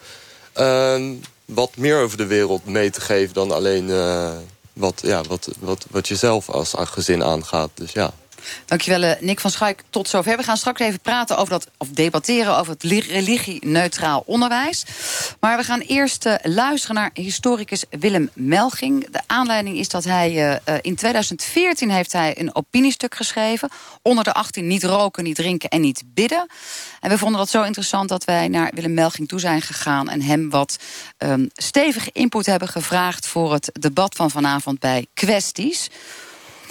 ehm, 0.52 1.14
wat 1.44 1.76
meer 1.76 2.02
over 2.02 2.16
de 2.16 2.26
wereld 2.26 2.66
mee 2.66 2.90
te 2.90 3.00
geven 3.00 3.34
dan 3.34 3.50
alleen 3.50 3.90
wat, 4.72 5.00
ja, 5.02 5.22
wat, 5.28 5.48
wat, 5.58 5.86
wat 5.90 6.08
je 6.08 6.16
zelf 6.16 6.48
als 6.48 6.74
gezin 6.76 7.24
aangaat. 7.24 7.70
Dus 7.74 7.92
ja. 7.92 8.12
Dankjewel, 8.66 9.02
eh, 9.02 9.20
Nick 9.20 9.40
van 9.40 9.50
Schuik. 9.50 9.82
Tot 9.90 10.08
zover. 10.08 10.36
We 10.36 10.42
gaan 10.42 10.56
straks 10.56 10.80
even 10.80 11.00
praten 11.00 11.36
over 11.36 11.50
dat, 11.50 11.68
of 11.76 11.88
debatteren 11.88 12.56
over 12.56 12.72
het 12.72 12.82
religie-neutraal 12.82 14.22
onderwijs. 14.26 14.84
Maar 15.40 15.56
we 15.56 15.64
gaan 15.64 15.80
eerst 15.80 16.26
uh, 16.26 16.34
luisteren 16.42 16.96
naar 16.96 17.10
historicus 17.14 17.84
Willem 17.90 18.30
Melging. 18.34 19.10
De 19.10 19.20
aanleiding 19.26 19.76
is 19.78 19.88
dat 19.88 20.04
hij 20.04 20.60
uh, 20.68 20.74
in 20.80 20.94
2014 20.94 21.90
heeft 21.90 22.12
hij 22.12 22.40
een 22.40 22.54
opiniestuk 22.54 23.14
geschreven. 23.14 23.68
Onder 24.02 24.24
de 24.24 24.32
18 24.32 24.66
niet 24.66 24.84
roken, 24.84 25.24
niet 25.24 25.36
drinken 25.36 25.68
en 25.68 25.80
niet 25.80 26.02
bidden. 26.06 26.46
En 27.00 27.10
we 27.10 27.18
vonden 27.18 27.38
dat 27.38 27.50
zo 27.50 27.62
interessant 27.62 28.08
dat 28.08 28.24
wij 28.24 28.48
naar 28.48 28.70
Willem 28.74 28.94
Melging 28.94 29.28
toe 29.28 29.40
zijn 29.40 29.62
gegaan... 29.62 30.08
en 30.08 30.22
hem 30.22 30.50
wat 30.50 30.76
um, 31.18 31.50
stevige 31.52 32.10
input 32.12 32.46
hebben 32.46 32.68
gevraagd 32.68 33.26
voor 33.26 33.52
het 33.52 33.70
debat 33.72 34.14
van 34.14 34.30
vanavond 34.30 34.78
bij 34.78 35.06
Kwesties. 35.14 35.88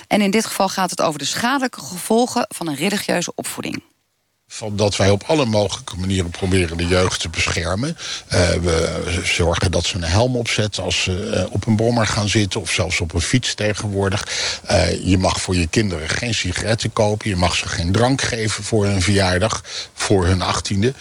En 0.07 0.21
in 0.21 0.31
dit 0.31 0.45
geval 0.45 0.69
gaat 0.69 0.89
het 0.89 1.01
over 1.01 1.19
de 1.19 1.25
schadelijke 1.25 1.79
gevolgen 1.79 2.45
van 2.49 2.67
een 2.67 2.75
religieuze 2.75 3.31
opvoeding 3.35 3.81
van 4.47 4.75
dat 4.75 4.95
wij 4.95 5.09
op 5.09 5.23
alle 5.23 5.45
mogelijke 5.45 5.97
manieren 5.97 6.29
proberen 6.29 6.77
de 6.77 6.87
jeugd 6.87 7.19
te 7.21 7.29
beschermen. 7.29 7.97
Uh, 8.33 8.49
we 8.49 9.21
zorgen 9.23 9.71
dat 9.71 9.85
ze 9.85 9.95
een 9.95 10.03
helm 10.03 10.35
opzetten 10.35 10.83
als 10.83 11.03
ze 11.03 11.45
uh, 11.47 11.53
op 11.53 11.65
een 11.65 11.75
brommer 11.75 12.07
gaan 12.07 12.29
zitten... 12.29 12.61
of 12.61 12.71
zelfs 12.71 13.01
op 13.01 13.13
een 13.13 13.21
fiets 13.21 13.53
tegenwoordig. 13.53 14.27
Uh, 14.71 15.05
je 15.05 15.17
mag 15.17 15.41
voor 15.41 15.55
je 15.55 15.67
kinderen 15.67 16.09
geen 16.09 16.33
sigaretten 16.33 16.93
kopen. 16.93 17.29
Je 17.29 17.35
mag 17.35 17.55
ze 17.55 17.67
geen 17.67 17.91
drank 17.91 18.21
geven 18.21 18.63
voor 18.63 18.85
hun 18.85 19.01
verjaardag, 19.01 19.63
voor 19.93 20.25
hun 20.25 20.41
achttiende. 20.41 20.93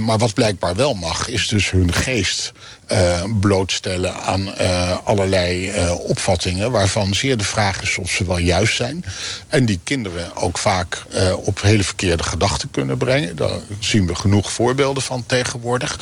maar 0.00 0.18
wat 0.18 0.34
blijkbaar 0.34 0.74
wel 0.74 0.94
mag, 0.94 1.28
is 1.28 1.48
dus 1.48 1.70
hun 1.70 1.92
geest 1.92 2.52
eh, 2.88 3.22
blootstellen 3.40 4.14
aan 4.14 4.54
eh, 4.54 4.96
allerlei 5.04 5.68
eh, 5.68 5.94
opvattingen... 5.98 6.70
waarvan 6.70 7.14
zeer 7.14 7.36
de 7.36 7.44
vraag 7.44 7.82
is 7.82 7.98
of 7.98 8.10
ze 8.10 8.24
wel 8.24 8.38
juist 8.38 8.76
zijn. 8.76 9.04
En 9.48 9.66
die 9.66 9.80
kinderen 9.84 10.36
ook 10.36 10.58
vaak 10.58 11.02
op 11.44 11.62
hele 11.62 11.84
verkeerde 11.84 12.22
gedachten 12.22 12.70
kunnen 12.70 12.96
brengen. 12.96 13.36
Daar 13.36 13.58
zien 13.78 14.06
we 14.06 14.14
genoeg 14.14 14.52
voorbeelden 14.52 15.02
van 15.02 15.24
tegenwoordig. 15.26 16.00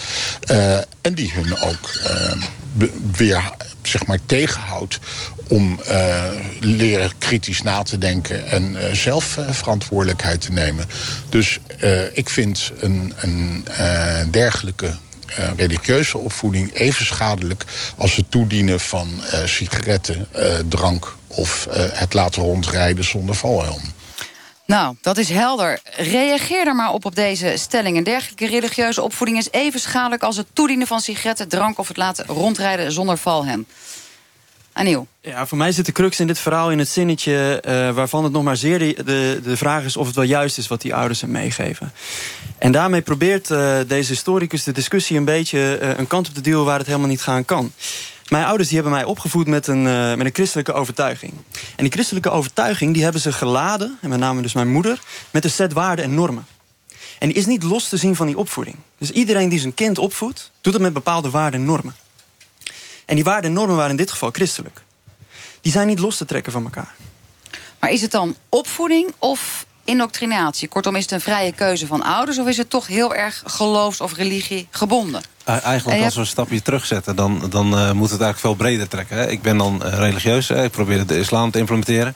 En 1.00 1.14
die 1.14 1.32
hun 1.32 1.60
ook 1.60 2.00
weer 3.16 3.52
zeg 3.82 4.06
maar, 4.06 4.18
tegenhoudt 4.26 4.98
om 5.48 5.80
leren 6.60 7.10
kritisch 7.18 7.62
na 7.62 7.82
te 7.82 7.98
denken 7.98 8.46
en 8.46 8.76
eh, 8.76 8.92
zelf 8.92 9.38
verantwoordelijkheid 9.50 10.40
te 10.40 10.52
nemen. 10.52 10.86
Dus 11.28 11.58
ik 12.12 12.28
vind 12.28 12.72
een, 12.80 13.12
een 13.16 13.64
dergelijke 14.30 14.94
eh, 15.26 15.48
religieuze 15.56 16.18
opvoeding 16.18 16.74
even 16.74 17.06
schadelijk 17.06 17.64
als 17.96 18.16
het 18.16 18.30
toedienen 18.30 18.80
van 18.80 19.24
eh, 19.24 19.44
sigaretten, 19.44 20.28
eh, 20.32 20.54
drank 20.68 21.16
of 21.26 21.66
het 21.92 22.14
laten 22.14 22.42
rondrijden 22.42 23.04
zonder 23.04 23.34
valhelm. 23.34 23.82
Nou, 24.66 24.96
dat 25.00 25.16
is 25.16 25.28
helder. 25.28 25.80
Reageer 25.96 26.66
er 26.66 26.74
maar 26.74 26.92
op 26.92 27.04
op 27.04 27.14
deze 27.14 27.52
stelling. 27.56 27.96
Een 27.96 28.04
dergelijke 28.04 28.46
religieuze 28.46 29.02
opvoeding 29.02 29.38
is 29.38 29.48
even 29.50 29.80
schadelijk... 29.80 30.22
als 30.22 30.36
het 30.36 30.46
toedienen 30.52 30.86
van 30.86 31.00
sigaretten, 31.00 31.48
drank 31.48 31.78
of 31.78 31.88
het 31.88 31.96
laten 31.96 32.26
rondrijden 32.26 32.92
zonder 32.92 33.18
valhem. 33.18 33.66
Aniel. 34.76 35.06
Ja, 35.20 35.46
voor 35.46 35.58
mij 35.58 35.72
zit 35.72 35.86
de 35.86 35.92
crux 35.92 36.20
in 36.20 36.26
dit 36.26 36.38
verhaal 36.38 36.70
in 36.70 36.78
het 36.78 36.88
zinnetje... 36.88 37.60
eh, 37.60 37.94
waarvan 37.94 38.24
het 38.24 38.32
nog 38.32 38.42
maar 38.42 38.56
zeer 38.56 38.78
de, 38.78 38.94
de, 39.04 39.40
de 39.42 39.56
vraag 39.56 39.84
is 39.84 39.96
of 39.96 40.06
het 40.06 40.14
wel 40.14 40.24
juist 40.24 40.58
is... 40.58 40.68
wat 40.68 40.80
die 40.80 40.94
ouders 40.94 41.20
hem 41.20 41.30
meegeven. 41.30 41.92
En 42.58 42.72
daarmee 42.72 43.00
probeert 43.02 43.50
eh, 43.50 43.78
deze 43.86 44.12
historicus 44.12 44.64
de 44.64 44.72
discussie 44.72 45.16
een 45.16 45.24
beetje... 45.24 45.76
eh, 45.76 45.98
een 45.98 46.06
kant 46.06 46.28
op 46.28 46.34
te 46.34 46.40
duwen 46.40 46.64
waar 46.64 46.78
het 46.78 46.86
helemaal 46.86 47.08
niet 47.08 47.22
gaan 47.22 47.44
kan. 47.44 47.72
Mijn 48.28 48.44
ouders 48.44 48.68
die 48.68 48.78
hebben 48.78 48.96
mij 48.96 49.04
opgevoed 49.04 49.46
met 49.46 49.66
een, 49.66 49.82
met 50.16 50.26
een 50.26 50.34
christelijke 50.34 50.72
overtuiging. 50.72 51.32
En 51.76 51.84
die 51.84 51.92
christelijke 51.92 52.30
overtuiging 52.30 52.94
die 52.94 53.02
hebben 53.02 53.20
ze 53.20 53.32
geladen... 53.32 53.98
en 54.00 54.08
met 54.08 54.18
name 54.18 54.42
dus 54.42 54.52
mijn 54.52 54.72
moeder... 54.72 55.00
met 55.30 55.44
een 55.44 55.50
set 55.50 55.72
waarden 55.72 56.04
en 56.04 56.14
normen. 56.14 56.46
En 57.18 57.28
die 57.28 57.36
is 57.36 57.46
niet 57.46 57.62
los 57.62 57.88
te 57.88 57.96
zien 57.96 58.16
van 58.16 58.26
die 58.26 58.38
opvoeding. 58.38 58.76
Dus 58.98 59.10
iedereen 59.10 59.48
die 59.48 59.58
zijn 59.58 59.74
kind 59.74 59.98
opvoedt... 59.98 60.50
doet 60.60 60.72
het 60.72 60.82
met 60.82 60.92
bepaalde 60.92 61.30
waarden 61.30 61.60
en 61.60 61.66
normen. 61.66 61.94
En 63.06 63.14
die 63.14 63.24
waarden 63.24 63.50
en 63.50 63.56
normen 63.56 63.76
waren 63.76 63.90
in 63.90 63.96
dit 63.96 64.10
geval 64.10 64.30
christelijk. 64.30 64.82
Die 65.60 65.72
zijn 65.72 65.86
niet 65.86 65.98
los 65.98 66.16
te 66.16 66.24
trekken 66.24 66.52
van 66.52 66.64
elkaar. 66.64 66.94
Maar 67.80 67.90
is 67.90 68.02
het 68.02 68.10
dan 68.10 68.36
opvoeding 68.48 69.12
of 69.18 69.66
indoctrinatie? 69.84 70.68
Kortom, 70.68 70.96
is 70.96 71.02
het 71.02 71.10
een 71.10 71.20
vrije 71.20 71.52
keuze 71.52 71.86
van 71.86 72.02
ouders... 72.02 72.38
of 72.38 72.46
is 72.46 72.56
het 72.56 72.70
toch 72.70 72.86
heel 72.86 73.14
erg 73.14 73.42
geloofs- 73.46 74.00
of 74.00 74.14
religie 74.14 74.68
gebonden? 74.70 75.22
Eh, 75.44 75.54
En 75.54 75.62
Eigenlijk 75.62 76.04
als 76.04 76.14
we 76.14 76.20
een 76.20 76.26
stapje 76.26 76.62
terugzetten, 76.62 77.16
dan, 77.16 77.46
dan 77.50 77.78
eh, 77.78 77.92
moet 77.92 78.10
het 78.10 78.20
eigenlijk 78.20 78.38
veel 78.38 78.54
breder 78.54 78.88
trekken. 78.88 79.16
Hè. 79.16 79.30
Ik 79.30 79.42
ben 79.42 79.58
dan 79.58 79.84
eh, 79.84 79.98
religieus, 79.98 80.48
hè. 80.48 80.64
ik 80.64 80.70
probeer 80.70 81.06
de 81.06 81.18
islam 81.18 81.50
te 81.50 81.58
implementeren. 81.58 82.14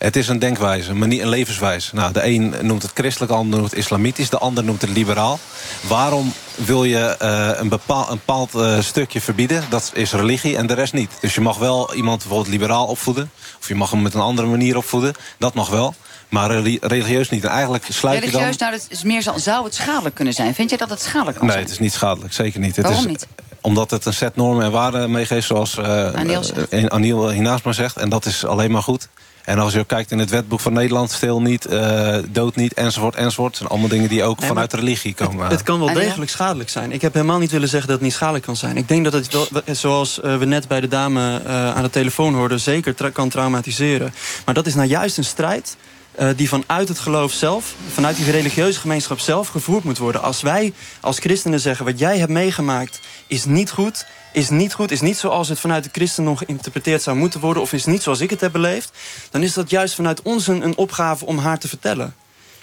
Het 0.00 0.16
is 0.16 0.28
een 0.28 0.38
denkwijze, 0.38 0.94
maar 0.94 1.08
niet 1.08 1.20
een 1.20 1.28
levenswijze. 1.28 1.94
Nou, 1.94 2.12
de 2.12 2.24
een 2.24 2.54
noemt 2.60 2.82
het 2.82 2.90
christelijk, 2.94 3.32
de 3.32 3.38
ander 3.38 3.58
noemt 3.58 3.70
het 3.70 3.78
islamitisch... 3.80 4.30
de 4.30 4.38
ander 4.38 4.64
noemt 4.64 4.80
het 4.80 4.90
liberaal. 4.90 5.38
Waarom 5.80 6.32
wil 6.54 6.84
je 6.84 6.98
eh, 6.98 7.50
een, 7.54 7.68
bepaal, 7.68 8.10
een 8.10 8.20
bepaald 8.26 8.54
eh, 8.54 8.80
stukje 8.80 9.20
verbieden? 9.20 9.64
Dat 9.70 9.90
is 9.94 10.12
religie 10.12 10.56
en 10.56 10.66
de 10.66 10.74
rest 10.74 10.92
niet. 10.92 11.10
Dus 11.20 11.34
je 11.34 11.40
mag 11.40 11.58
wel 11.58 11.94
iemand 11.94 12.18
bijvoorbeeld 12.18 12.48
liberaal 12.50 12.86
opvoeden... 12.86 13.30
of 13.60 13.68
je 13.68 13.74
mag 13.74 13.90
hem 13.90 14.02
met 14.02 14.14
een 14.14 14.20
andere 14.20 14.48
manier 14.48 14.76
opvoeden, 14.76 15.14
dat 15.38 15.54
mag 15.54 15.68
wel... 15.68 15.94
Maar 16.28 16.50
reli- 16.50 16.78
religieus 16.80 17.28
niet. 17.30 17.44
En 17.44 17.50
eigenlijk 17.50 17.84
sluit 17.88 18.24
je 18.24 18.30
dan... 18.30 18.40
Religieus, 18.40 18.56
nou, 18.60 18.72
dat 18.72 18.86
is 18.88 19.02
meer 19.02 19.22
zo, 19.22 19.32
zou 19.36 19.64
het 19.64 19.74
schadelijk 19.74 20.14
kunnen 20.14 20.34
zijn? 20.34 20.54
Vind 20.54 20.70
je 20.70 20.76
dat 20.76 20.90
het 20.90 21.02
schadelijk 21.02 21.36
kan 21.36 21.46
Nee, 21.46 21.52
zijn? 21.54 21.64
het 21.66 21.74
is 21.74 21.80
niet 21.80 21.92
schadelijk. 21.92 22.32
Zeker 22.32 22.60
niet. 22.60 22.76
Het 22.76 22.84
Waarom 22.84 23.02
is, 23.04 23.10
niet? 23.10 23.26
Omdat 23.60 23.90
het 23.90 24.04
een 24.06 24.14
set 24.14 24.36
normen 24.36 24.64
en 24.64 24.70
waarden 24.70 25.10
meegeeft, 25.10 25.46
zoals 25.46 25.76
eh, 25.76 26.12
Aniel 26.12 26.44
Aniel 26.88 27.30
hiernaast 27.30 27.64
maar 27.64 27.74
zegt. 27.74 27.96
En 27.96 28.08
dat 28.08 28.24
is 28.26 28.44
alleen 28.44 28.70
maar 28.70 28.82
goed. 28.82 29.08
En 29.44 29.58
als 29.58 29.72
je 29.72 29.84
kijkt 29.84 30.10
in 30.10 30.18
het 30.18 30.30
wetboek 30.30 30.60
van 30.60 30.72
Nederland, 30.72 31.10
stil 31.10 31.40
niet, 31.42 31.64
eh, 31.66 32.16
dood 32.28 32.56
niet, 32.56 32.74
enzovoort, 32.74 33.14
enzovoort. 33.14 33.48
Dat 33.48 33.56
zijn 33.58 33.68
allemaal 33.70 33.88
dingen 33.88 34.08
die 34.08 34.22
ook 34.24 34.38
Nee, 34.38 34.48
vanuit 34.48 34.72
religie 34.72 35.14
komen. 35.14 35.46
Het 35.48 35.62
kan 35.62 35.78
wel 35.78 35.88
Ah, 35.88 35.94
degelijk 35.94 36.30
schadelijk 36.30 36.70
zijn. 36.70 36.92
Ik 36.92 37.02
heb 37.02 37.14
helemaal 37.14 37.38
niet 37.38 37.50
willen 37.50 37.68
zeggen 37.68 37.88
dat 37.88 37.96
het 37.96 38.06
niet 38.06 38.16
schadelijk 38.16 38.44
kan 38.44 38.56
zijn. 38.56 38.76
Ik 38.76 38.88
denk 38.88 39.04
dat 39.04 39.12
het, 39.12 39.32
wel, 39.32 39.48
zoals 39.72 40.20
eh, 40.20 40.36
we 40.36 40.44
net 40.44 40.68
bij 40.68 40.80
de 40.80 40.88
dame 40.88 41.40
eh, 41.46 41.74
aan 41.74 41.82
de 41.82 41.90
telefoon 41.90 42.34
hoorden... 42.34 42.60
zeker 42.60 42.94
tra- 42.94 43.10
kan 43.10 43.28
traumatiseren. 43.28 44.14
Maar 44.44 44.54
dat 44.54 44.66
is 44.66 44.74
nou 44.74 44.88
juist 44.88 45.18
een 45.18 45.24
strijd 45.24 45.76
eh, 46.14 46.28
die 46.36 46.48
vanuit 46.48 46.88
het 46.88 46.98
geloof 46.98 47.32
zelf... 47.32 47.74
vanuit 47.92 48.16
die 48.16 48.30
religieuze 48.30 48.80
gemeenschap 48.80 49.18
zelf 49.18 49.48
gevoerd 49.48 49.84
moet 49.84 49.98
worden. 49.98 50.22
Als 50.22 50.42
wij 50.42 50.72
als 51.00 51.18
christenen 51.18 51.60
zeggen... 51.60 51.84
wat 51.84 51.98
jij 51.98 52.18
hebt 52.18 52.30
meegemaakt 52.30 53.00
is 53.26 53.44
niet 53.44 53.70
goed... 53.70 54.06
is 54.32 54.48
niet 54.48 54.74
goed, 54.74 54.90
is 54.90 55.00
niet 55.00 55.16
zoals 55.16 55.48
het 55.48 55.58
vanuit 55.58 55.84
de 55.84 55.90
christendom 55.92 56.36
geïnterpreteerd 56.36 57.02
zou 57.02 57.16
moeten 57.16 57.40
worden... 57.40 57.62
of 57.62 57.72
is 57.72 57.84
niet 57.84 58.02
zoals 58.02 58.20
ik 58.20 58.30
het 58.30 58.40
heb 58.40 58.52
beleefd... 58.52 58.90
dan 59.30 59.42
is 59.42 59.52
dat 59.52 59.70
juist 59.70 59.94
vanuit 59.94 60.22
ons 60.22 60.46
een, 60.46 60.64
een 60.64 60.76
opgave 60.76 61.26
om 61.26 61.38
haar 61.38 61.58
te 61.58 61.68
vertellen. 61.68 62.14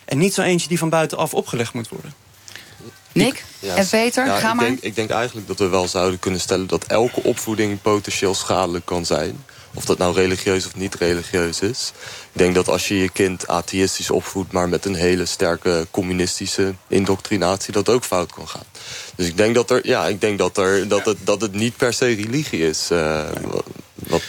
En 0.05 0.17
niet 0.17 0.33
zo 0.33 0.41
eentje 0.41 0.67
die 0.67 0.77
van 0.77 0.89
buitenaf 0.89 1.33
opgelegd 1.33 1.73
moet 1.73 1.89
worden. 1.89 2.13
Nick 3.11 3.43
Ja, 3.59 3.75
en 3.75 3.87
Peter, 3.87 4.25
ja, 4.25 4.37
ga 4.39 4.49
ik 4.49 4.55
maar. 4.55 4.65
Denk, 4.65 4.79
ik 4.79 4.95
denk 4.95 5.09
eigenlijk 5.09 5.47
dat 5.47 5.59
we 5.59 5.67
wel 5.67 5.87
zouden 5.87 6.19
kunnen 6.19 6.39
stellen... 6.39 6.67
dat 6.67 6.83
elke 6.83 7.23
opvoeding 7.23 7.81
potentieel 7.81 8.35
schadelijk 8.35 8.85
kan 8.85 9.05
zijn. 9.05 9.43
Of 9.73 9.85
dat 9.85 9.97
nou 9.97 10.15
religieus 10.15 10.65
of 10.65 10.75
niet 10.75 10.95
religieus 10.95 11.59
is. 11.59 11.91
Ik 12.37 12.43
denk 12.43 12.55
dat 12.55 12.67
als 12.67 12.87
je 12.87 12.97
je 13.01 13.09
kind 13.09 13.47
atheïstisch 13.47 14.09
opvoedt... 14.09 14.51
maar 14.51 14.69
met 14.69 14.85
een 14.85 14.95
hele 14.95 15.25
sterke 15.25 15.87
communistische 15.91 16.73
indoctrinatie... 16.87 17.73
dat 17.73 17.89
ook 17.89 18.03
fout 18.03 18.31
kan 18.31 18.47
gaan. 18.47 18.63
Dus 19.15 19.27
ik 19.27 19.37
denk 19.37 19.55
dat, 19.55 19.71
er, 19.71 19.87
ja, 19.87 20.07
ik 20.07 20.21
denk 20.21 20.37
dat, 20.37 20.57
er, 20.57 20.87
dat, 20.87 21.05
het, 21.05 21.17
dat 21.23 21.41
het 21.41 21.53
niet 21.53 21.77
per 21.77 21.93
se 21.93 22.05
religie 22.05 22.67
is. 22.67 22.89
eh, 22.91 23.23
wat, 23.93 24.21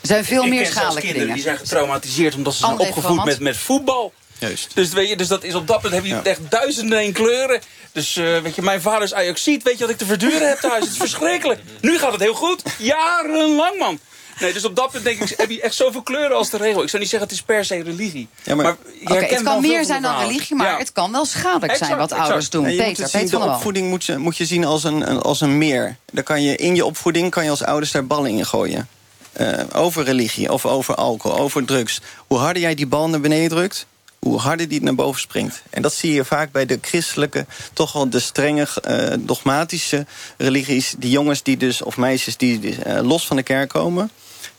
Er 0.00 0.06
zijn 0.06 0.24
veel 0.24 0.42
Ik 0.44 0.48
meer 0.48 0.66
schadelijke 0.66 1.00
kinderen 1.00 1.20
dingen. 1.20 1.34
die 1.34 1.42
zijn 1.42 1.56
getraumatiseerd 1.58 2.34
omdat 2.34 2.54
ze 2.54 2.58
zijn 2.64 2.78
opgevoed 2.78 3.24
met, 3.24 3.40
met 3.40 3.56
voetbal. 3.56 4.12
Juist. 4.38 4.70
Dus, 4.74 4.88
weet 4.92 5.08
je, 5.08 5.16
dus 5.16 5.28
dat 5.28 5.44
is 5.44 5.54
op 5.54 5.66
dat 5.66 5.80
punt 5.80 5.94
heb 5.94 6.04
je 6.04 6.16
echt 6.22 6.40
duizenden 6.48 6.98
en 6.98 7.12
kleuren. 7.12 7.60
Dus 7.92 8.16
eh, 8.16 8.38
weet 8.38 8.54
je, 8.54 8.62
mijn 8.62 8.80
vader 8.80 9.02
is 9.02 9.14
Ajaxiet. 9.14 9.62
Weet 9.62 9.74
je 9.78 9.80
wat 9.80 9.90
ik 9.92 9.98
te 9.98 10.06
verduren 10.06 10.48
heb 10.48 10.58
thuis? 10.58 10.82
Het 10.84 10.92
is 10.92 10.96
verschrikkelijk. 10.96 11.60
Nu 11.80 11.98
gaat 11.98 12.12
het 12.12 12.20
heel 12.20 12.34
goed. 12.34 12.62
Jarenlang, 12.78 13.78
man. 13.78 13.98
Nee, 14.40 14.52
dus 14.52 14.64
op 14.64 14.76
dat 14.76 14.90
punt 14.90 15.04
denk 15.04 15.20
ik, 15.20 15.34
heb 15.36 15.50
je 15.50 15.60
echt 15.60 15.74
zoveel 15.74 16.02
kleuren 16.02 16.36
als 16.36 16.50
de 16.50 16.56
regel. 16.56 16.82
Ik 16.82 16.88
zou 16.88 17.02
niet 17.02 17.10
zeggen 17.10 17.28
het 17.28 17.38
is 17.38 17.44
per 17.44 17.64
se 17.64 17.82
religie. 17.82 18.28
Ja, 18.42 18.54
maar- 18.54 18.76
het 19.04 19.42
kan 19.42 19.60
meer 19.60 19.84
zijn 19.84 20.02
dan 20.02 20.18
religie, 20.18 20.56
maar 20.56 20.66
Ja. 20.70 20.78
het 20.78 20.92
kan 20.92 21.12
wel 21.12 21.24
schadelijk 21.24 21.76
zijn 21.76 21.96
wat 21.96 22.10
exact. 22.10 22.22
ouders 22.28 22.50
doen. 22.50 22.62
Nee, 22.62 22.76
Peter, 22.76 23.02
het 23.02 23.10
zien, 23.12 23.20
Peter 23.22 23.40
de 23.40 23.44
opvoeding 23.44 23.88
moet 23.88 24.04
je, 24.04 24.16
moet 24.18 24.36
je 24.36 24.44
zien 24.44 24.64
als 24.64 24.84
een, 24.84 25.10
een- 25.10 25.20
als 25.22 25.40
een 25.40 25.58
meer. 25.58 25.96
Dan 26.12 26.24
kan 26.24 26.42
je 26.42 26.56
in 26.56 26.74
je 26.74 26.84
opvoeding 26.84 27.30
kan 27.30 27.44
je 27.44 27.50
als 27.50 27.62
ouders 27.64 27.90
daar 27.90 28.06
ballen 28.06 28.30
in 28.30 28.46
gooien. 28.46 28.88
Eh, 29.32 29.48
over 29.74 30.04
religie 30.04 30.52
of 30.52 30.66
over 30.66 30.94
alcohol, 30.94 31.38
over 31.38 31.64
drugs. 31.64 32.00
Hoe 32.26 32.38
harder 32.38 32.62
jij 32.62 32.74
die 32.74 32.86
bal 32.86 33.08
naar 33.08 33.20
beneden 33.20 33.48
drukt, 33.48 33.86
hoe 34.26 34.38
harder 34.38 34.68
die 34.68 34.82
naar 34.82 34.94
boven 34.94 35.20
springt. 35.20 35.62
En 35.70 35.82
dat 35.82 35.94
zie 35.94 36.12
je 36.12 36.24
vaak 36.24 36.52
bij 36.52 36.66
de 36.66 36.78
christelijke, 36.80 37.46
toch 37.72 37.92
wel 37.92 38.10
de 38.10 38.20
strenge, 38.20 38.68
eh, 38.82 39.14
dogmatische 39.18 40.06
religies. 40.36 40.94
Die 40.98 41.10
jongens 41.10 41.42
die 41.42 41.56
dus, 41.56 41.82
of 41.82 41.96
meisjes 41.96 42.36
die 42.36 42.82
eh, 42.82 43.02
los 43.02 43.26
van 43.26 43.36
de 43.36 43.42
kerk 43.42 43.68
komen, 43.68 44.10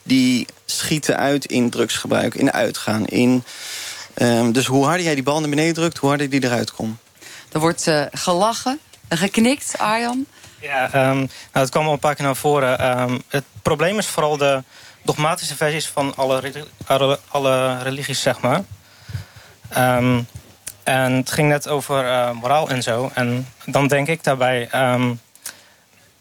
die 0.02 0.46
schieten 0.64 1.16
uit 1.16 1.44
in 1.44 1.70
drugsgebruik, 1.70 2.34
in 2.34 2.52
uitgaan. 2.52 3.06
In, 3.06 3.44
ehm, 4.14 4.52
dus 4.52 4.66
hoe 4.66 4.84
harder 4.84 5.04
jij 5.04 5.14
die 5.14 5.22
bal 5.22 5.40
naar 5.40 5.48
beneden 5.48 5.74
drukt, 5.74 5.98
hoe 5.98 6.08
harder 6.08 6.30
die 6.30 6.44
eruit 6.44 6.72
komt. 6.72 6.98
Er 7.52 7.60
wordt 7.60 7.86
eh, 7.86 8.04
gelachen, 8.12 8.78
geknikt, 9.08 9.78
Arjan. 9.78 10.26
Ja, 10.60 10.92
ehm, 10.92 11.16
nou, 11.16 11.28
het 11.52 11.70
kwam 11.70 11.86
al 11.86 11.92
een 11.92 11.98
paar 11.98 12.14
keer 12.14 12.24
naar 12.24 12.36
voren. 12.36 12.78
Ehm, 12.78 13.18
het 13.28 13.44
probleem 13.62 13.98
is 13.98 14.06
vooral 14.06 14.36
de 14.36 14.62
dogmatische 15.02 15.56
versies 15.56 15.86
van 15.86 16.16
alle, 16.16 17.18
alle 17.28 17.82
religies, 17.82 18.22
zeg 18.22 18.40
maar. 18.40 18.64
Ehm, 19.68 20.20
en 20.82 21.12
het 21.12 21.30
ging 21.30 21.48
net 21.48 21.68
over 21.68 22.06
eh, 22.06 22.30
moraal 22.30 22.68
en 22.68 22.82
zo. 22.82 23.10
En 23.14 23.48
dan 23.64 23.86
denk 23.86 24.08
ik 24.08 24.24
daarbij... 24.24 24.68
ehm, 24.70 25.14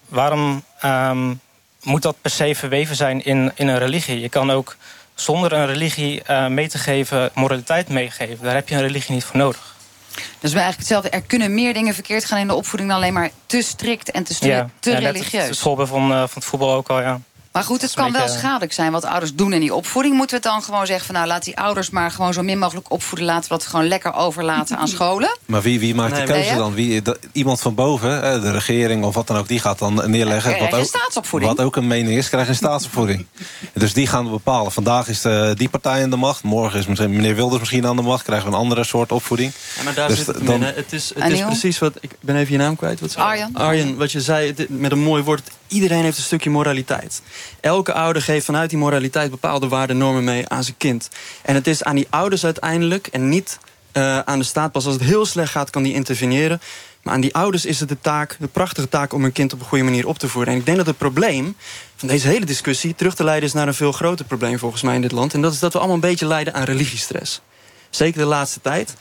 waarom 0.07 0.63
ehm, 0.79 1.33
moet 1.81 2.01
dat 2.01 2.15
per 2.21 2.31
se 2.31 2.55
verweven 2.55 2.95
zijn 2.95 3.25
in, 3.25 3.51
in 3.55 3.67
een 3.67 3.77
religie? 3.77 4.19
Je 4.19 4.29
kan 4.29 4.51
ook 4.51 4.75
zonder 5.15 5.53
een 5.53 5.65
religie 5.65 6.23
eh, 6.23 6.47
mee 6.47 6.67
te 6.67 6.77
geven, 6.77 7.29
moraliteit 7.33 7.89
meegeven. 7.89 8.43
Daar 8.45 8.53
heb 8.55 8.69
je 8.69 8.75
een 8.75 8.81
religie 8.81 9.13
niet 9.13 9.23
voor 9.23 9.37
nodig. 9.37 9.75
Dat 10.13 10.51
is 10.51 10.57
eigenlijk 10.57 10.77
hetzelfde. 10.77 11.09
Er 11.09 11.21
kunnen 11.21 11.53
meer 11.53 11.73
dingen 11.73 11.93
verkeerd 11.93 12.25
gaan 12.25 12.39
in 12.39 12.47
de 12.47 12.53
opvoeding... 12.55 12.89
dan 12.89 12.99
alleen 12.99 13.13
maar 13.13 13.29
te 13.45 13.61
strikt 13.61 14.11
en 14.11 14.23
te, 14.23 14.33
stri- 14.33 14.63
te 14.79 14.91
ja, 14.91 14.97
religieus. 14.97 15.47
Het 15.47 15.57
voorbeeld 15.57 15.89
van, 15.89 16.11
eh, 16.11 16.17
van 16.17 16.29
het 16.33 16.45
voetbal 16.45 16.73
ook 16.73 16.89
al, 16.89 17.01
ja. 17.01 17.19
Maar 17.53 17.63
goed, 17.63 17.81
het 17.81 17.93
kan 17.93 18.11
wel 18.11 18.27
schadelijk 18.27 18.73
zijn 18.73 18.91
wat 18.91 19.05
ouders 19.05 19.35
doen 19.35 19.53
in 19.53 19.59
die 19.59 19.73
opvoeding. 19.73 20.15
Moeten 20.15 20.37
we 20.41 20.43
het 20.43 20.53
dan 20.53 20.63
gewoon 20.63 20.85
zeggen 20.85 21.05
van 21.05 21.15
nou 21.15 21.27
laat 21.27 21.43
die 21.43 21.57
ouders 21.57 21.89
maar 21.89 22.11
gewoon 22.11 22.33
zo 22.33 22.41
min 22.41 22.59
mogelijk 22.59 22.91
opvoeden. 22.91 23.27
Laten 23.27 23.43
we 23.49 23.57
dat 23.57 23.65
gewoon 23.67 23.87
lekker 23.87 24.13
overlaten 24.13 24.77
aan 24.77 24.87
scholen. 24.87 25.37
Maar 25.45 25.61
wie, 25.61 25.79
wie 25.79 25.95
maakt 25.95 26.11
Nee, 26.13 26.25
de 26.25 26.31
keuze 26.31 26.55
dan? 26.55 26.73
Wie, 26.73 27.01
dat- 27.01 27.19
iemand 27.31 27.61
van 27.61 27.75
boven, 27.75 28.23
eh, 28.23 28.41
de 28.41 28.51
regering 28.51 29.03
of 29.03 29.15
wat 29.15 29.27
dan 29.27 29.37
ook, 29.37 29.47
die 29.47 29.59
gaat 29.59 29.79
dan 29.79 30.01
neerleggen. 30.11 30.51
Ja, 30.51 30.59
wat, 30.69 30.73
ook, 30.79 30.85
staatsopvoeding. 30.85 31.55
wat 31.55 31.65
ook 31.65 31.75
een 31.75 31.87
mening 31.87 32.17
is, 32.17 32.29
krijg 32.29 32.43
je 32.43 32.49
een 32.49 32.55
staatsopvoeding. 32.55 33.25
dus 33.73 33.93
die 33.93 34.07
gaan 34.07 34.29
bepalen. 34.29 34.71
Vandaag 34.71 35.07
is 35.07 35.25
eh, 35.25 35.49
die 35.53 35.69
partij 35.69 36.03
aan 36.03 36.09
de 36.09 36.15
macht. 36.15 36.43
Morgen 36.43 36.79
is 36.79 36.87
misschien 36.87 37.11
meneer 37.11 37.35
Wilders 37.35 37.59
misschien 37.59 37.87
aan 37.87 37.95
de 37.95 38.01
macht. 38.01 38.23
Krijgen 38.23 38.47
we 38.49 38.53
een 38.53 38.59
andere 38.61 38.83
soort 38.83 39.11
opvoeding. 39.11 39.51
Ja, 39.77 39.83
maar 39.83 39.93
daar 39.93 40.07
Dus 40.07 40.17
zit 40.17 40.27
het 40.27 40.45
dan- 40.45 40.55
in. 40.55 40.61
Het 40.61 40.93
is, 40.93 41.11
het 41.15 41.31
is 41.31 41.41
precies 41.41 41.79
wat... 41.79 41.93
Ik 41.99 42.11
ben 42.21 42.35
even 42.35 42.51
je 42.51 42.57
naam 42.57 42.75
kwijt. 42.75 42.99
Wat 42.99 43.15
Arjan. 43.15 43.55
Arjen, 43.55 43.97
wat 43.97 44.11
je 44.11 44.21
zei 44.21 44.53
het- 44.57 44.69
met 44.69 44.91
een 44.91 44.99
mooi 45.03 45.23
woord. 45.23 45.41
Iedereen 45.73 46.03
heeft 46.03 46.17
een 46.17 46.23
stukje 46.23 46.49
moraliteit. 46.49 47.21
Elke 47.59 47.93
ouder 47.93 48.21
geeft 48.21 48.45
vanuit 48.45 48.69
die 48.69 48.79
moraliteit 48.79 49.31
bepaalde 49.31 49.67
waarden 49.67 49.97
normen 49.97 50.23
mee 50.23 50.47
aan 50.47 50.63
zijn 50.63 50.77
kind. 50.77 51.09
En 51.41 51.55
het 51.55 51.67
is 51.67 51.83
aan 51.83 51.95
die 51.95 52.07
ouders 52.09 52.43
uiteindelijk 52.43 53.07
en 53.07 53.29
niet 53.29 53.59
uh, 53.93 54.19
aan 54.19 54.39
de 54.39 54.45
staat. 54.45 54.71
Pas 54.71 54.85
als 54.85 54.93
het 54.93 55.03
heel 55.03 55.25
slecht 55.25 55.51
gaat, 55.51 55.69
kan 55.69 55.83
die 55.83 55.93
interveneren. 55.93 56.61
Maar 57.03 57.13
aan 57.13 57.21
die 57.21 57.35
ouders 57.35 57.65
is 57.65 57.79
het 57.79 57.89
de 57.89 57.97
taak, 58.01 58.37
de 58.39 58.47
prachtige 58.47 58.89
taak... 58.89 59.13
om 59.13 59.21
hun 59.21 59.31
kind 59.31 59.53
op 59.53 59.59
een 59.59 59.65
goede 59.65 59.83
manier 59.83 60.07
op 60.07 60.17
te 60.17 60.27
voeden. 60.27 60.53
En 60.53 60.59
ik 60.59 60.65
denk 60.65 60.77
dat 60.77 60.85
het 60.85 60.97
probleem 60.97 61.55
van 61.95 62.07
deze 62.07 62.27
hele 62.27 62.45
discussie... 62.45 62.95
terug 62.95 63.15
te 63.15 63.23
leiden 63.23 63.49
is 63.49 63.53
naar 63.53 63.67
een 63.67 63.73
veel 63.73 63.91
groter 63.91 64.25
probleem 64.25 64.59
volgens 64.59 64.81
mij 64.81 64.95
in 64.95 65.01
dit 65.01 65.11
land. 65.11 65.33
En 65.33 65.41
dat 65.41 65.53
is 65.53 65.59
dat 65.59 65.73
we 65.73 65.77
allemaal 65.77 65.95
een 65.95 66.01
beetje 66.01 66.25
lijden 66.25 66.53
aan 66.53 66.63
religiestress. 66.63 67.41
Zeker 67.89 68.19
de 68.19 68.27
laatste 68.27 68.61
tijd. 68.61 68.95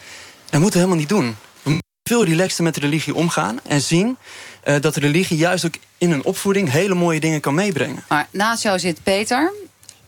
Dat 0.51 0.61
moeten 0.61 0.81
we 0.81 0.87
helemaal 0.87 0.97
niet 0.97 1.09
doen. 1.09 1.37
We 1.63 1.71
moeten 1.71 1.91
veel 2.03 2.25
relaxter 2.25 2.65
met 2.65 2.75
de 2.75 2.81
religie 2.81 3.15
omgaan. 3.15 3.61
En 3.63 3.81
zien 3.81 4.17
uh, 4.65 4.81
dat 4.81 4.97
religie 4.97 5.37
juist 5.37 5.67
ook 5.67 5.75
in 5.99 6.11
een 6.11 6.25
opvoeding... 6.25 6.71
hele 6.71 6.95
mooie 6.95 7.21
dingen 7.21 7.41
kan 7.41 7.55
meebrengen. 7.55 8.05
Maar 8.09 8.29
naast 8.31 8.63
jou 8.63 8.79
zit 8.79 9.03
Peter 9.03 9.53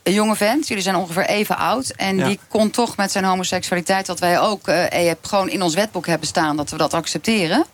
een 0.03 0.13
jonge 0.13 0.35
vent. 0.35 0.67
Jullie 0.67 0.83
zijn 0.83 0.95
ongeveer 0.95 1.25
even 1.25 1.57
oud. 1.57 1.89
En 1.89 2.23
die 2.23 2.39
kon 2.47 2.69
toch 2.71 2.97
met 2.97 3.11
zijn 3.11 3.23
homoseksualiteit, 3.23 4.07
wat 4.07 4.19
wij 4.19 4.39
ook 4.39 4.67
uh, 4.67 5.11
gewoon 5.21 5.49
in 5.49 5.61
ons 5.61 5.73
wetboek 5.73 6.07
hebben 6.07 6.27
staan, 6.27 6.57
dat 6.57 6.69
we 6.69 6.77
dat 6.77 6.93
accepteren. 6.93 7.65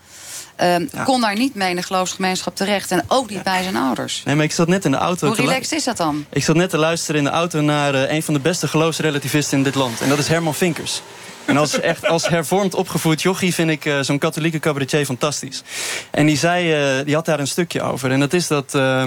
Um, 0.62 0.90
ja. 0.92 1.04
kon 1.04 1.22
daar 1.22 1.36
niet 1.36 1.56
mee 1.56 1.70
in 1.70 1.76
de 1.76 1.82
geloofsgemeenschap 1.82 2.56
terecht. 2.56 2.92
En 2.92 3.04
ook 3.08 3.30
niet 3.30 3.44
bij 3.44 3.64
zijn 3.64 3.76
ouders. 3.76 4.22
Nee, 4.26 4.36
maar 4.36 4.44
ik 4.44 4.52
zat 4.52 4.68
net 4.68 4.86
in 4.86 4.92
de 4.92 4.98
auto... 4.98 5.28
Hoe 5.28 5.36
relaxed 5.36 5.72
is 5.72 5.84
dat 5.84 5.98
dan? 5.98 6.26
Ik 6.30 6.44
zat 6.44 6.56
net 6.56 6.70
te 6.70 6.78
luisteren 6.78 7.16
in 7.16 7.24
de 7.24 7.30
auto 7.30 7.62
naar 7.62 7.96
uh, 7.96 8.12
een 8.12 8.24
van 8.24 8.34
de 8.34 8.40
beste 8.40 8.68
geloofsrelativisten 8.68 9.58
in 9.58 9.64
dit 9.64 9.76
land. 9.76 10.02
En 10.02 10.10
dat 10.10 10.18
is 10.18 10.28
Herman 10.28 10.56
Vinkers. 10.56 11.02
En 11.46 11.58
als, 11.58 11.80
echt, 11.80 12.06
als 12.06 12.28
hervormd 12.28 12.74
opgevoed 12.76 13.22
jochie 13.22 13.54
vind 13.54 13.70
ik 13.70 13.86
uh, 13.86 14.00
zo'n 14.02 14.18
katholieke 14.18 14.60
cabaretier 14.60 15.06
fantastisch. 15.06 15.64
En 16.12 16.26
die, 16.26 16.38
zei, 16.38 16.98
uh, 17.00 17.06
die 17.06 17.16
had 17.16 17.26
daar 17.26 17.40
een 17.40 17.48
stukje 17.48 17.82
over. 17.82 18.12
En 18.12 18.20
dat 18.20 18.34
is 18.34 18.48
dat 18.48 18.74
uh, 18.76 19.04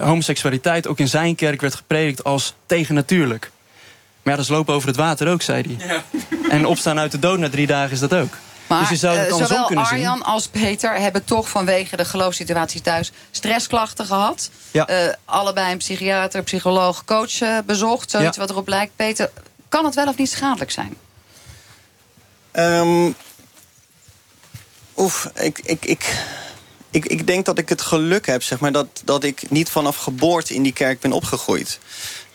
homoseksualiteit 0.00 0.86
ook 0.86 0.98
in 0.98 1.08
zijn 1.08 1.34
kerk 1.34 1.60
werd 1.60 1.74
gepredikt 1.74 2.24
als 2.24 2.54
tegennatuurlijk. 2.66 3.50
Maar 4.22 4.32
ja, 4.32 4.42
dat 4.42 4.50
is 4.50 4.56
lopen 4.56 4.74
over 4.74 4.88
het 4.88 4.96
water 4.96 5.28
ook, 5.28 5.42
zei 5.42 5.62
hij. 5.62 5.86
Ja. 5.88 6.02
En 6.50 6.66
opstaan 6.66 6.98
uit 6.98 7.10
de 7.10 7.18
dood 7.18 7.38
na 7.38 7.48
drie 7.48 7.66
dagen 7.66 7.92
is 7.92 8.00
dat 8.00 8.14
ook. 8.14 8.32
Maar 8.66 8.80
dus 8.80 8.88
je 8.88 8.96
zou 8.96 9.16
het 9.16 9.28
uh, 9.30 9.36
zowel 9.36 9.66
kunnen 9.66 9.84
Arjan 9.84 10.16
zien. 10.16 10.24
als 10.24 10.48
Peter 10.48 10.94
hebben 10.94 11.24
toch 11.24 11.48
vanwege 11.48 11.96
de 11.96 12.04
geloofssituatie 12.04 12.80
thuis 12.80 13.12
stressklachten 13.30 14.06
gehad. 14.06 14.50
Ja. 14.70 14.90
Uh, 14.90 15.12
allebei 15.24 15.72
een 15.72 15.78
psychiater, 15.78 16.42
psycholoog, 16.42 17.04
coach 17.04 17.40
uh, 17.40 17.58
bezocht. 17.66 18.10
Zoiets 18.10 18.36
Ja. 18.36 18.42
wat 18.42 18.50
erop 18.50 18.68
lijkt. 18.68 18.92
Peter, 18.96 19.30
kan 19.68 19.84
het 19.84 19.94
wel 19.94 20.06
of 20.06 20.16
niet 20.16 20.30
schadelijk 20.30 20.70
zijn? 20.70 20.96
Um, 22.58 23.14
oef, 24.96 25.30
ik, 25.34 25.58
ik, 25.58 25.84
ik, 25.84 26.24
ik, 26.90 27.06
ik 27.06 27.26
denk 27.26 27.44
dat 27.44 27.58
ik 27.58 27.68
het 27.68 27.82
geluk 27.82 28.26
heb, 28.26 28.42
zeg 28.42 28.60
maar, 28.60 28.72
dat, 28.72 28.86
dat 29.04 29.24
ik 29.24 29.50
niet 29.50 29.68
vanaf 29.68 29.96
geboorte 29.96 30.54
in 30.54 30.62
die 30.62 30.72
kerk 30.72 31.00
ben 31.00 31.12
opgegroeid. 31.12 31.78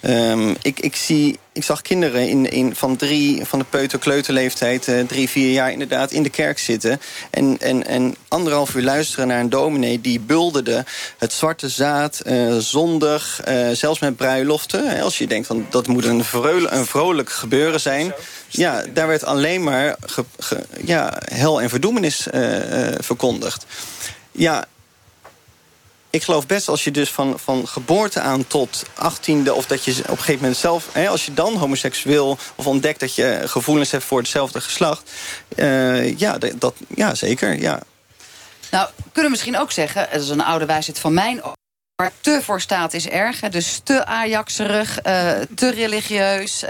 Um, 0.05 0.55
ik, 0.61 0.79
ik, 0.79 0.95
zie, 0.95 1.39
ik 1.53 1.63
zag 1.63 1.81
kinderen 1.81 2.29
in, 2.29 2.51
in, 2.51 2.75
van, 2.75 2.95
drie, 2.95 3.45
van 3.45 3.59
de 3.59 3.65
peuter-kleuterleeftijd, 3.69 4.87
uh, 4.87 5.05
drie, 5.05 5.29
vier 5.29 5.51
jaar 5.51 5.71
inderdaad, 5.71 6.11
in 6.11 6.23
de 6.23 6.29
kerk 6.29 6.59
zitten. 6.59 7.01
En, 7.29 7.57
en, 7.59 7.87
en 7.87 8.15
anderhalf 8.27 8.75
uur 8.75 8.81
luisteren 8.81 9.27
naar 9.27 9.39
een 9.39 9.49
dominee 9.49 10.01
die 10.01 10.19
bulderde 10.19 10.85
het 11.17 11.33
zwarte 11.33 11.69
zaad, 11.69 12.21
uh, 12.25 12.57
zondig, 12.57 13.41
uh, 13.47 13.69
zelfs 13.69 13.99
met 13.99 14.15
bruiloften. 14.15 15.01
Als 15.01 15.17
je 15.17 15.27
denkt 15.27 15.47
van 15.47 15.65
dat 15.69 15.87
moet 15.87 16.05
een, 16.05 16.23
vrolijk, 16.23 16.73
een 16.73 16.85
vrolijk 16.85 17.29
gebeuren 17.29 17.79
zijn. 17.79 18.13
Ja, 18.47 18.83
daar 18.93 19.07
werd 19.07 19.23
alleen 19.23 19.63
maar 19.63 19.95
ge, 20.05 20.25
ge, 20.39 20.65
ja, 20.85 21.21
hel 21.25 21.61
en 21.61 21.69
verdoemenis 21.69 22.27
verkondigd. 22.99 23.65
Ja, 24.31 24.65
ik 26.13 26.23
geloof 26.23 26.45
best 26.45 26.67
als 26.67 26.83
je 26.83 26.91
dus 26.91 27.09
van, 27.09 27.39
van 27.39 27.67
geboorte 27.67 28.19
aan 28.19 28.47
tot 28.47 28.83
achttiende... 28.93 29.53
of 29.53 29.65
dat 29.65 29.83
je 29.83 29.91
op 29.91 30.09
een 30.09 30.17
gegeven 30.17 30.41
moment 30.41 30.57
zelf... 30.57 30.89
Hè, 30.91 31.09
als 31.09 31.25
je 31.25 31.33
dan 31.33 31.55
homoseksueel 31.55 32.37
of 32.55 32.67
ontdekt 32.67 32.99
dat 32.99 33.15
je 33.15 33.41
gevoelens 33.45 33.91
hebt 33.91 34.03
voor 34.03 34.19
hetzelfde 34.19 34.61
geslacht... 34.61 35.11
Uh, 35.55 36.17
ja, 36.19 36.37
dat, 36.55 36.73
ja, 36.95 37.15
zeker, 37.15 37.61
ja. 37.61 37.81
Nou, 38.71 38.89
kunnen 39.01 39.23
we 39.23 39.29
misschien 39.29 39.57
ook 39.57 39.71
zeggen... 39.71 40.07
dat 40.11 40.21
is 40.21 40.29
een 40.29 40.43
oude 40.43 40.65
wijsheid 40.65 40.99
van 40.99 41.13
mijn 41.13 41.41
waar 41.95 42.11
te 42.21 42.39
voor 42.43 42.61
staat 42.61 42.93
is 42.93 43.07
erg. 43.07 43.41
Hè? 43.41 43.49
Dus 43.49 43.81
te 43.83 44.05
Ajaxerig, 44.05 45.05
uh, 45.05 45.31
te 45.55 45.69
religieus, 45.71 46.63
uh, 46.63 46.69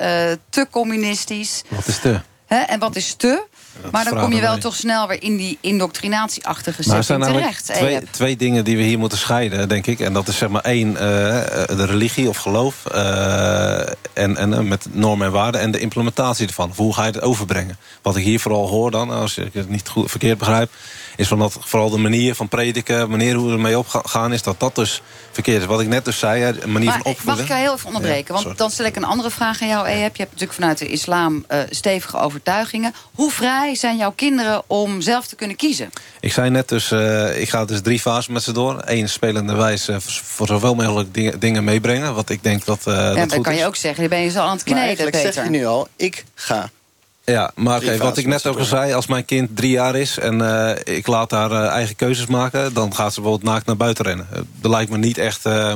te 0.49 0.67
communistisch. 0.71 1.61
Wat 1.67 1.87
is 1.87 1.99
te? 1.99 2.21
Hè? 2.45 2.59
En 2.59 2.79
wat 2.79 2.95
is 2.95 3.13
te? 3.13 3.43
Maar 3.91 4.03
dan 4.03 4.19
kom 4.19 4.33
je 4.33 4.41
wel 4.41 4.51
mij. 4.51 4.59
toch 4.59 4.75
snel 4.75 5.07
weer 5.07 5.23
in 5.23 5.37
die 5.37 5.57
indoctrinatieachtige 5.61 6.77
er 6.77 6.83
zijn 6.83 7.03
setting 7.03 7.25
namelijk 7.25 7.57
terecht. 7.57 7.79
twee, 7.79 7.95
Eheb. 7.95 8.07
twee 8.11 8.35
dingen 8.35 8.63
die 8.63 8.77
we 8.77 8.83
hier 8.83 8.99
moeten 8.99 9.17
scheiden, 9.17 9.69
denk 9.69 9.87
ik. 9.87 9.99
En 9.99 10.13
dat 10.13 10.27
is 10.27 10.37
zeg 10.37 10.49
maar 10.49 10.61
één, 10.61 10.91
uh, 10.91 10.97
de 11.67 11.85
religie 11.85 12.29
of 12.29 12.37
geloof. 12.37 12.75
Uh, 12.93 13.79
en, 14.13 14.37
en 14.37 14.51
uh, 14.51 14.59
met 14.59 14.87
normen 14.91 15.27
en 15.27 15.33
waarden. 15.33 15.61
En 15.61 15.71
de 15.71 15.79
implementatie 15.79 16.47
ervan. 16.47 16.71
Hoe 16.75 16.93
ga 16.93 17.05
je 17.05 17.11
het 17.11 17.21
overbrengen? 17.21 17.77
Wat 18.01 18.15
ik 18.15 18.23
hier 18.23 18.39
vooral 18.39 18.67
hoor 18.67 18.91
dan, 18.91 19.09
als 19.09 19.37
ik 19.37 19.53
het 19.53 19.69
niet 19.69 19.87
goed, 19.87 20.09
verkeerd 20.09 20.37
begrijp... 20.37 20.71
is 21.15 21.27
van 21.27 21.39
dat 21.39 21.57
vooral 21.59 21.89
de 21.89 21.97
manier 21.97 22.35
van 22.35 22.47
prediken, 22.47 22.99
de 22.99 23.07
manier 23.07 23.35
hoe 23.35 23.47
we 23.47 23.53
ermee 23.53 23.77
opgaan... 23.77 24.33
is 24.33 24.41
dat 24.41 24.59
dat 24.59 24.75
dus 24.75 25.01
verkeerd 25.31 25.61
is. 25.61 25.67
Wat 25.67 25.81
ik 25.81 25.87
net 25.87 26.05
dus 26.05 26.19
zei, 26.19 26.43
een 26.43 26.71
manier 26.71 26.89
maar 26.89 26.97
van 26.97 27.11
opvoeden. 27.11 27.35
mag 27.35 27.39
ik 27.39 27.47
jou 27.47 27.59
heel 27.59 27.73
even 27.73 27.87
onderbreken? 27.87 28.35
Ja, 28.35 28.43
want 28.43 28.57
dan 28.57 28.71
stel 28.71 28.85
ik 28.85 28.95
een 28.95 29.03
andere 29.03 29.29
vraag 29.29 29.61
aan 29.61 29.67
jou, 29.67 29.87
Eheb. 29.87 30.15
Je 30.15 30.21
hebt 30.21 30.31
natuurlijk 30.31 30.59
vanuit 30.59 30.77
de 30.77 30.87
islam 30.87 31.45
stevige 31.69 32.17
overtuigingen. 32.17 32.93
Hoe 33.15 33.31
vrij 33.31 33.75
zijn 33.75 33.97
jouw 33.97 34.11
kinderen 34.15 34.63
om 34.67 35.01
zelf 35.01 35.27
te 35.27 35.35
kunnen 35.35 35.55
kiezen? 35.55 35.89
Ik 36.19 36.33
zei 36.33 36.49
net 36.49 36.69
dus, 36.69 36.91
uh, 36.91 37.41
ik 37.41 37.49
ga 37.49 37.65
dus 37.65 37.81
drie 37.81 37.99
fasen 37.99 38.33
met 38.33 38.43
ze 38.43 38.51
door. 38.51 38.81
Eén 38.85 39.09
spelende 39.09 39.55
wijze 39.55 39.91
uh, 39.91 39.97
voor 39.99 40.47
zoveel 40.47 40.75
mogelijk 40.75 41.13
dingen, 41.13 41.39
dingen 41.39 41.63
meebrengen. 41.63 42.15
Wat 42.15 42.29
ik 42.29 42.43
denk 42.43 42.65
dat, 42.65 42.79
uh, 42.87 42.93
ja, 42.93 43.07
dat 43.07 43.15
dan 43.15 43.31
goed 43.31 43.43
kan 43.43 43.53
is. 43.53 43.59
je 43.59 43.65
ook 43.65 43.75
zeggen, 43.75 43.99
dan 43.99 44.09
ben 44.09 44.19
je 44.19 44.29
zo 44.29 44.39
aan 44.39 44.55
het 44.55 44.63
kneden, 44.63 45.03
maar 45.03 45.11
Peter. 45.11 45.33
zeg 45.33 45.43
je 45.43 45.49
nu 45.49 45.65
al, 45.65 45.87
ik 45.95 46.23
ga. 46.35 46.69
Ja, 47.25 47.51
maar 47.55 47.81
okay, 47.81 47.97
wat 47.97 48.17
ik 48.17 48.27
net 48.27 48.45
ook 48.45 48.57
al 48.57 48.65
zei... 48.65 48.93
als 48.93 49.07
mijn 49.07 49.25
kind 49.25 49.55
drie 49.55 49.71
jaar 49.71 49.95
is 49.95 50.19
en 50.19 50.39
uh, 50.39 50.71
ik 50.83 51.07
laat 51.07 51.31
haar 51.31 51.51
uh, 51.51 51.67
eigen 51.67 51.95
keuzes 51.95 52.25
maken... 52.25 52.73
dan 52.73 52.95
gaat 52.95 53.13
ze 53.13 53.21
bijvoorbeeld 53.21 53.51
naakt 53.51 53.65
naar 53.65 53.77
buiten 53.77 54.05
rennen. 54.05 54.27
Uh, 54.33 54.39
dat 54.61 54.71
lijkt 54.71 54.91
me 54.91 54.97
niet 54.97 55.17
echt 55.17 55.45
uh, 55.45 55.73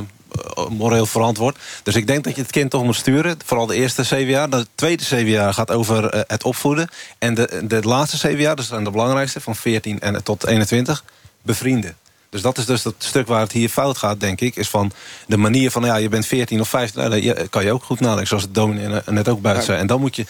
moreel 0.68 1.06
verantwoord. 1.06 1.58
Dus 1.82 1.94
ik 1.94 2.06
denk 2.06 2.24
dat 2.24 2.34
je 2.34 2.42
het 2.42 2.50
kind 2.50 2.70
toch 2.70 2.84
moet 2.84 2.96
sturen. 2.96 3.38
Vooral 3.44 3.66
de 3.66 3.74
eerste 3.74 4.02
zeven 4.02 4.30
jaar. 4.30 4.50
De 4.50 4.66
tweede 4.74 5.04
zeven 5.04 5.30
jaar 5.30 5.54
gaat 5.54 5.70
over 5.70 6.24
het 6.26 6.44
opvoeden. 6.44 6.88
En 7.18 7.34
de, 7.34 7.60
de 7.62 7.82
laatste 7.82 8.16
zeven 8.16 8.40
jaar, 8.40 8.56
dat 8.56 8.64
zijn 8.64 8.84
de 8.84 8.90
belangrijkste... 8.90 9.40
van 9.40 9.56
14 9.56 10.00
en 10.00 10.22
tot 10.24 10.46
21, 10.46 11.04
bevrienden. 11.42 11.96
Dus 12.30 12.42
dat 12.42 12.58
is 12.58 12.66
dus 12.66 12.84
het 12.84 12.94
stuk 12.98 13.26
waar 13.26 13.40
het 13.40 13.52
hier 13.52 13.68
fout 13.68 13.98
gaat, 13.98 14.20
denk 14.20 14.40
ik. 14.40 14.56
Is 14.56 14.68
van 14.68 14.92
de 15.26 15.36
manier 15.36 15.70
van, 15.70 15.84
ja, 15.84 15.96
je 15.96 16.08
bent 16.08 16.26
14 16.26 16.60
of 16.60 16.68
15... 16.68 17.00
Nou, 17.00 17.22
dat 17.22 17.48
kan 17.48 17.64
je 17.64 17.72
ook 17.72 17.82
goed 17.82 18.00
nadenken, 18.00 18.26
zoals 18.26 18.42
het 18.42 18.54
dominee 18.54 19.00
net 19.06 19.28
ook 19.28 19.40
buiten 19.40 19.64
zei. 19.64 19.78
En 19.78 19.86
dan 19.86 20.00
moet 20.00 20.16
je... 20.16 20.24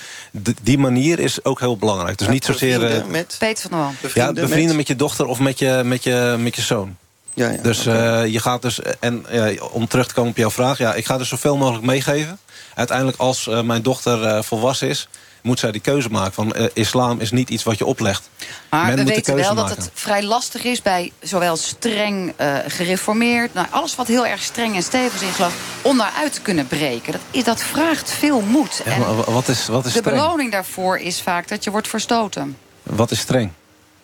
Die 0.62 0.78
manier 0.78 1.18
is 1.18 1.44
ook 1.44 1.60
heel 1.60 1.76
belangrijk. 1.76 2.18
Dus 2.18 2.26
Ja, 2.26 2.32
niet 2.32 2.44
zozeer... 2.44 2.96
uh, 2.96 3.04
met 3.04 3.36
Peter 3.38 3.68
van 3.68 3.70
der 3.70 4.12
Wal. 4.14 4.24
ja, 4.24 4.32
bevrienden 4.32 4.66
met... 4.66 4.76
met 4.76 4.88
je 4.88 4.96
dochter 4.96 5.26
of 5.26 5.38
met 5.38 5.58
je, 5.58 5.82
met 5.84 6.02
je, 6.02 6.36
met 6.38 6.56
je 6.56 6.62
zoon. 6.62 6.96
Ja, 7.34 7.50
ja, 7.50 7.62
dus 7.62 7.86
okay. 7.86 8.24
uh, 8.24 8.32
je 8.32 8.40
gaat 8.40 8.62
dus... 8.62 8.80
En 9.00 9.26
uh, 9.32 9.62
om 9.72 9.88
terug 9.88 10.06
te 10.08 10.14
komen 10.14 10.30
op 10.30 10.36
jouw 10.36 10.50
vraag... 10.50 10.78
Ja, 10.78 10.94
ik 10.94 11.06
ga 11.06 11.18
dus 11.18 11.28
zoveel 11.28 11.56
mogelijk 11.56 11.84
meegeven. 11.84 12.38
Uiteindelijk 12.74 13.18
als 13.18 13.46
uh, 13.46 13.62
mijn 13.62 13.82
dochter 13.82 14.22
uh, 14.22 14.42
volwassen 14.42 14.88
is 14.88 15.08
moet 15.48 15.58
zij 15.58 15.72
die 15.72 15.80
keuze 15.80 16.08
maken 16.08 16.32
van 16.32 16.54
uh, 16.56 16.66
islam 16.72 17.20
is 17.20 17.30
niet 17.30 17.50
iets 17.50 17.62
wat 17.62 17.78
je 17.78 17.84
oplegt. 17.84 18.30
Maar 18.70 18.86
Men 18.86 18.96
we 18.96 19.02
moet 19.02 19.10
weten 19.14 19.34
wel 19.34 19.54
maken. 19.54 19.76
dat 19.76 19.84
het 19.84 19.90
vrij 19.94 20.22
lastig 20.22 20.64
is 20.64 20.82
bij 20.82 21.12
zowel 21.20 21.56
streng 21.56 22.32
uh, 22.40 22.56
gereformeerd... 22.66 23.54
Nou, 23.54 23.66
alles 23.70 23.94
wat 23.94 24.06
heel 24.06 24.26
erg 24.26 24.42
streng 24.42 24.74
en 24.74 24.82
stevig 24.82 25.14
is 25.14 25.26
in 25.26 25.32
geloof... 25.32 25.54
om 25.82 25.98
daaruit 25.98 26.32
te 26.32 26.40
kunnen 26.40 26.66
breken. 26.66 27.12
Dat, 27.12 27.20
is, 27.30 27.44
dat 27.44 27.62
vraagt 27.62 28.10
veel 28.10 28.40
moed. 28.40 28.82
Ja, 28.84 28.92
en 28.92 29.32
wat 29.32 29.48
is, 29.48 29.66
wat 29.66 29.86
is 29.86 29.92
de 29.92 29.98
streng? 29.98 30.16
beloning 30.16 30.52
daarvoor 30.52 30.98
is 30.98 31.20
vaak 31.20 31.48
dat 31.48 31.64
je 31.64 31.70
wordt 31.70 31.88
verstoten. 31.88 32.56
Wat 32.82 33.10
is 33.10 33.18
streng? 33.18 33.50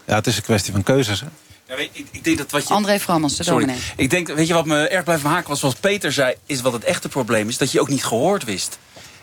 Ja, 0.05 0.15
het 0.15 0.27
is 0.27 0.37
een 0.37 0.43
kwestie 0.43 0.73
van 0.73 0.83
keuzes, 0.83 1.21
hè? 1.21 1.27
Ja, 1.69 1.77
weet, 1.77 1.91
ik, 1.93 2.07
ik 2.11 2.25
denk 2.25 2.39
dat 2.39 2.51
wat 2.51 2.69
je... 2.69 2.75
André 2.75 3.01
Frammers, 3.01 3.37
de 3.37 3.45
dominee. 3.45 3.79
Ik 3.97 4.11
denk, 4.11 4.29
weet 4.29 4.47
je 4.47 4.55
wat 4.55 4.67
me 4.67 4.89
erg 4.89 5.05
blijft 5.05 5.23
haken 5.23 5.49
was 5.49 5.61
zoals 5.61 5.75
Peter 5.75 6.13
zei... 6.13 6.35
is 6.47 6.61
wat 6.61 6.73
het 6.73 6.85
echte 6.85 7.09
probleem 7.09 7.49
is, 7.49 7.59
dat 7.59 7.73
je 7.73 7.81
ook 7.81 7.89
niet 7.89 8.05
gehoord 8.05 8.45
wist. 8.45 8.79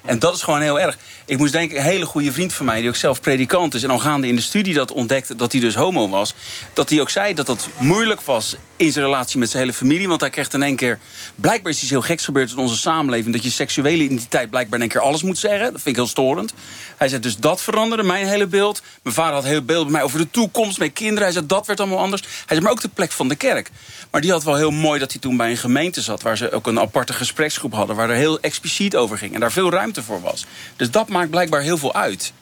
En 0.05 0.19
dat 0.19 0.35
is 0.35 0.41
gewoon 0.41 0.61
heel 0.61 0.79
erg. 0.79 0.97
Ik 1.25 1.37
moest 1.37 1.51
denken, 1.51 1.77
een 1.77 1.83
hele 1.83 2.05
goede 2.05 2.31
vriend 2.31 2.53
van 2.53 2.65
mij... 2.65 2.79
die 2.79 2.89
ook 2.89 2.95
zelf 2.95 3.21
predikant 3.21 3.73
is 3.73 3.83
en 3.83 3.89
al 3.89 3.99
gaande 3.99 4.27
in 4.27 4.35
de 4.35 4.41
studie 4.41 4.73
dat 4.73 4.91
ontdekte... 4.91 5.35
dat 5.35 5.51
hij 5.51 5.61
dus 5.61 5.75
homo 5.75 6.09
was. 6.09 6.33
Dat 6.73 6.89
hij 6.89 7.01
ook 7.01 7.09
zei 7.09 7.33
dat 7.33 7.45
dat 7.45 7.69
moeilijk 7.77 8.21
was 8.21 8.55
in 8.75 8.91
zijn 8.91 9.05
relatie 9.05 9.39
met 9.39 9.49
zijn 9.49 9.63
hele 9.63 9.75
familie. 9.75 10.07
Want 10.07 10.21
hij 10.21 10.29
kreeg 10.29 10.53
in 10.53 10.63
één 10.63 10.75
keer... 10.75 10.99
Blijkbaar 11.35 11.71
is 11.71 11.81
iets 11.81 11.89
heel 11.89 12.01
geks 12.01 12.25
gebeurd 12.25 12.51
in 12.51 12.57
onze 12.57 12.77
samenleving... 12.77 13.33
dat 13.33 13.43
je 13.43 13.49
seksuele 13.49 14.03
identiteit 14.03 14.49
blijkbaar 14.49 14.75
in 14.75 14.81
één 14.81 14.93
keer 14.93 15.01
alles 15.01 15.23
moet 15.23 15.37
zeggen. 15.37 15.71
Dat 15.71 15.81
vind 15.81 15.87
ik 15.87 15.95
heel 15.95 16.07
storend. 16.07 16.53
Hij 16.97 17.07
zei 17.07 17.21
dus 17.21 17.37
dat 17.37 17.61
veranderde 17.61 18.03
mijn 18.03 18.27
hele 18.27 18.47
beeld. 18.47 18.81
Mijn 19.03 19.15
vader 19.15 19.33
had 19.33 19.43
heel 19.43 19.61
beeld 19.61 19.83
bij 19.83 19.91
mij 19.91 20.03
over 20.03 20.17
de 20.17 20.29
toekomst, 20.31 20.79
met 20.79 20.93
kinderen. 20.93 21.23
Hij 21.23 21.31
zei 21.31 21.45
dat 21.45 21.67
werd 21.67 21.79
allemaal 21.79 21.99
anders. 21.99 22.21
Hij 22.21 22.31
zei 22.47 22.61
maar 22.61 22.71
ook 22.71 22.81
de 22.81 22.89
plek 22.89 23.11
van 23.11 23.27
de 23.27 23.35
kerk. 23.35 23.69
Maar 24.11 24.21
die 24.21 24.31
had 24.31 24.43
wel 24.43 24.55
heel 24.55 24.71
mooi 24.71 24.99
dat 24.99 25.11
hij 25.11 25.21
toen 25.21 25.37
bij 25.37 25.49
een 25.49 25.57
gemeente 25.57 26.01
zat... 26.01 26.21
waar 26.21 26.37
ze 26.37 26.51
ook 26.51 26.67
een 26.67 26.79
aparte 26.79 27.13
gespreksgroep 27.13 27.73
hadden... 27.73 27.95
waar 27.95 28.09
er 28.09 28.15
heel 28.15 28.39
expliciet 28.39 28.95
over 28.95 29.17
ging. 29.17 29.33
En 29.33 29.39
daar 29.39 29.51
veel 29.51 29.71
ruimte 29.71 29.90
voor 29.99 30.21
was. 30.21 30.45
Dus 30.75 30.91
dat 30.91 31.07
maakt 31.07 31.29
blijkbaar 31.29 31.61
heel 31.61 31.77
veel 31.77 31.93
uit. 31.93 32.33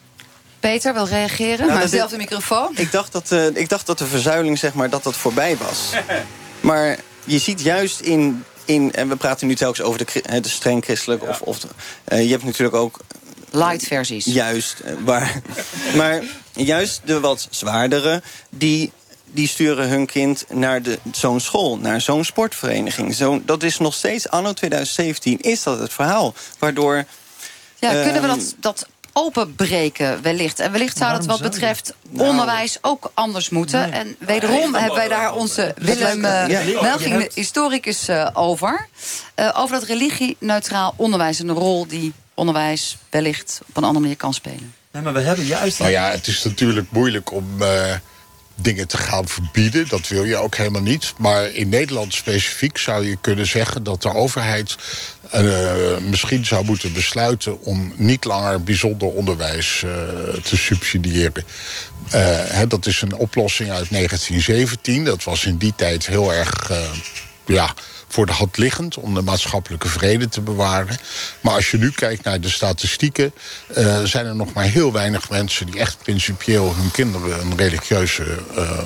Peter 0.60 0.94
wil 0.94 1.06
reageren, 1.06 1.66
Ja, 1.66 1.72
maar 1.72 1.80
dat 1.80 1.90
zelf 1.90 2.10
de 2.10 2.16
microfoon. 2.16 2.72
Ik 2.76 2.92
dacht, 2.92 3.12
dat, 3.12 3.30
uh, 3.30 3.46
ik 3.46 3.68
dacht 3.68 3.86
dat 3.86 3.98
de 3.98 4.06
verzuiling, 4.06 4.58
zeg 4.58 4.74
maar, 4.74 4.90
dat 4.90 5.02
dat 5.02 5.16
voorbij 5.16 5.56
was. 5.56 5.90
maar 6.60 6.98
je 7.24 7.38
ziet 7.38 7.60
juist 7.60 8.00
in, 8.00 8.44
in... 8.64 8.92
En 8.92 9.08
we 9.08 9.16
praten 9.16 9.46
nu 9.46 9.54
telkens 9.54 9.86
over 9.86 9.98
de, 10.06 10.40
de 10.40 10.48
streng 10.48 10.84
christelijk. 10.84 11.28
Of, 11.28 11.40
of, 11.40 11.58
eh, 12.04 12.22
je 12.24 12.30
hebt 12.30 12.44
natuurlijk 12.44 12.76
ook 12.76 13.00
Light 13.50 13.86
versies. 13.86 14.24
Juist, 14.24 14.80
eh, 14.80 14.92
waar, 15.04 15.42
maar 15.96 16.22
juist 16.52 17.00
de 17.04 17.20
wat 17.20 17.46
zwaardere, 17.50 18.22
die, 18.50 18.92
die 19.26 19.48
sturen 19.48 19.88
hun 19.88 20.06
kind 20.06 20.44
naar 20.48 20.82
de- 20.82 20.98
zo'n 21.12 21.40
school, 21.40 21.78
naar 21.78 22.00
zo'n 22.00 22.24
sportvereniging. 22.24 23.14
Zo, 23.14 23.42
dat 23.44 23.62
is 23.62 23.78
nog 23.78 23.94
steeds, 23.94 24.28
anno 24.28 24.52
2017, 24.52 25.40
is 25.40 25.62
dat 25.62 25.78
het 25.78 25.92
verhaal. 25.92 26.34
Waardoor... 26.58 27.04
Ja, 27.80 27.90
kunnen 27.90 28.22
we 28.22 28.28
ehm, 28.28 28.38
dat, 28.38 28.54
dat 28.60 28.86
openbreken 29.12 30.22
wellicht? 30.22 30.60
En 30.60 30.72
wellicht 30.72 30.96
zou 30.96 31.12
dat 31.12 31.26
wat 31.26 31.40
betreft 31.40 31.94
Nou. 32.10 32.28
onderwijs 32.28 32.78
ook 32.80 33.10
anders 33.14 33.48
moeten. 33.48 33.92
En 33.92 34.16
wederom 34.18 34.74
hebben 34.74 34.96
wij 34.96 35.08
daar 35.08 35.34
onze 35.34 35.74
Willem 35.78 36.24
uh, 36.24 36.48
ja. 36.48 36.82
Melging, 36.82 37.34
historicus, 37.34 38.08
eh, 38.08 38.28
over. 38.32 38.88
Eh, 39.34 39.50
over 39.56 39.80
dat 39.80 39.88
religie-neutraal 39.88 40.94
onderwijs 40.96 41.40
en 41.40 41.46
de 41.46 41.52
rol 41.52 41.86
die 41.86 42.12
onderwijs 42.34 42.96
wellicht 43.10 43.60
op 43.68 43.76
een 43.76 43.84
andere 43.84 44.00
manier 44.00 44.16
kan 44.16 44.34
spelen. 44.34 44.74
Nee, 44.90 45.02
maar 45.02 45.12
we 45.12 45.20
hebben 45.20 45.44
juist... 45.44 45.78
Nou 45.78 45.90
ja, 45.90 46.10
het 46.10 46.26
is 46.26 46.44
natuurlijk 46.44 46.86
moeilijk 46.90 47.32
om 47.32 47.62
eh, 47.62 47.94
dingen 48.54 48.88
te 48.88 48.96
gaan 48.96 49.28
verbieden. 49.28 49.88
Dat 49.88 50.08
wil 50.08 50.24
je 50.24 50.36
ook 50.36 50.56
helemaal 50.56 50.82
niet. 50.82 51.14
Maar 51.18 51.52
in 51.52 51.68
Nederland 51.68 52.14
specifiek 52.14 52.78
zou 52.78 53.08
je 53.08 53.16
kunnen 53.20 53.46
zeggen 53.46 53.82
dat 53.82 54.02
de 54.02 54.14
overheid 54.14 54.76
eh, 55.30 55.96
misschien 55.98 56.44
zou 56.44 56.64
moeten 56.64 56.92
besluiten 56.92 57.62
om 57.62 57.92
niet 57.96 58.24
langer 58.24 58.62
bijzonder 58.62 59.08
onderwijs 59.08 59.82
eh, 59.82 59.90
te 60.42 60.56
subsidiëren. 60.56 61.44
Eh, 62.10 62.20
hè, 62.44 62.66
dat 62.66 62.86
is 62.86 63.02
een 63.02 63.14
oplossing 63.14 63.70
uit 63.70 63.90
1917. 63.90 65.04
Dat 65.04 65.24
was 65.24 65.44
in 65.44 65.56
die 65.56 65.72
tijd 65.76 66.06
heel 66.06 66.32
erg. 66.32 66.70
ja, 67.46 67.74
voor 68.12 68.26
de 68.26 68.32
hand 68.32 68.56
liggend 68.56 68.96
om 68.96 69.14
de 69.14 69.22
maatschappelijke 69.22 69.88
vrede 69.88 70.28
te 70.28 70.40
bewaren. 70.40 70.96
Maar 71.40 71.54
als 71.54 71.70
je 71.70 71.78
nu 71.78 71.90
kijkt 71.90 72.24
naar 72.24 72.40
de 72.40 72.50
statistieken, 72.50 73.32
eh, 73.74 74.02
zijn 74.02 74.26
er 74.26 74.36
nog 74.36 74.52
maar 74.52 74.64
heel 74.64 74.92
weinig 74.92 75.30
mensen 75.30 75.66
die 75.66 75.80
echt 75.80 75.98
principieel 76.02 76.74
hun 76.76 76.90
kinderen 76.90 77.40
een 77.40 77.56
religieuze 77.56 78.24
eh, 78.56 78.82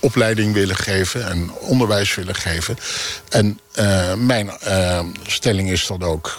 opleiding 0.00 0.54
willen 0.54 0.76
geven 0.76 1.28
en 1.28 1.52
onderwijs 1.52 2.14
willen 2.14 2.34
geven. 2.34 2.76
En 3.28 3.60
eh, 3.72 4.14
mijn 4.14 4.50
stelling 5.26 5.70
is 5.70 5.86
dan 5.86 6.02
ook, 6.02 6.38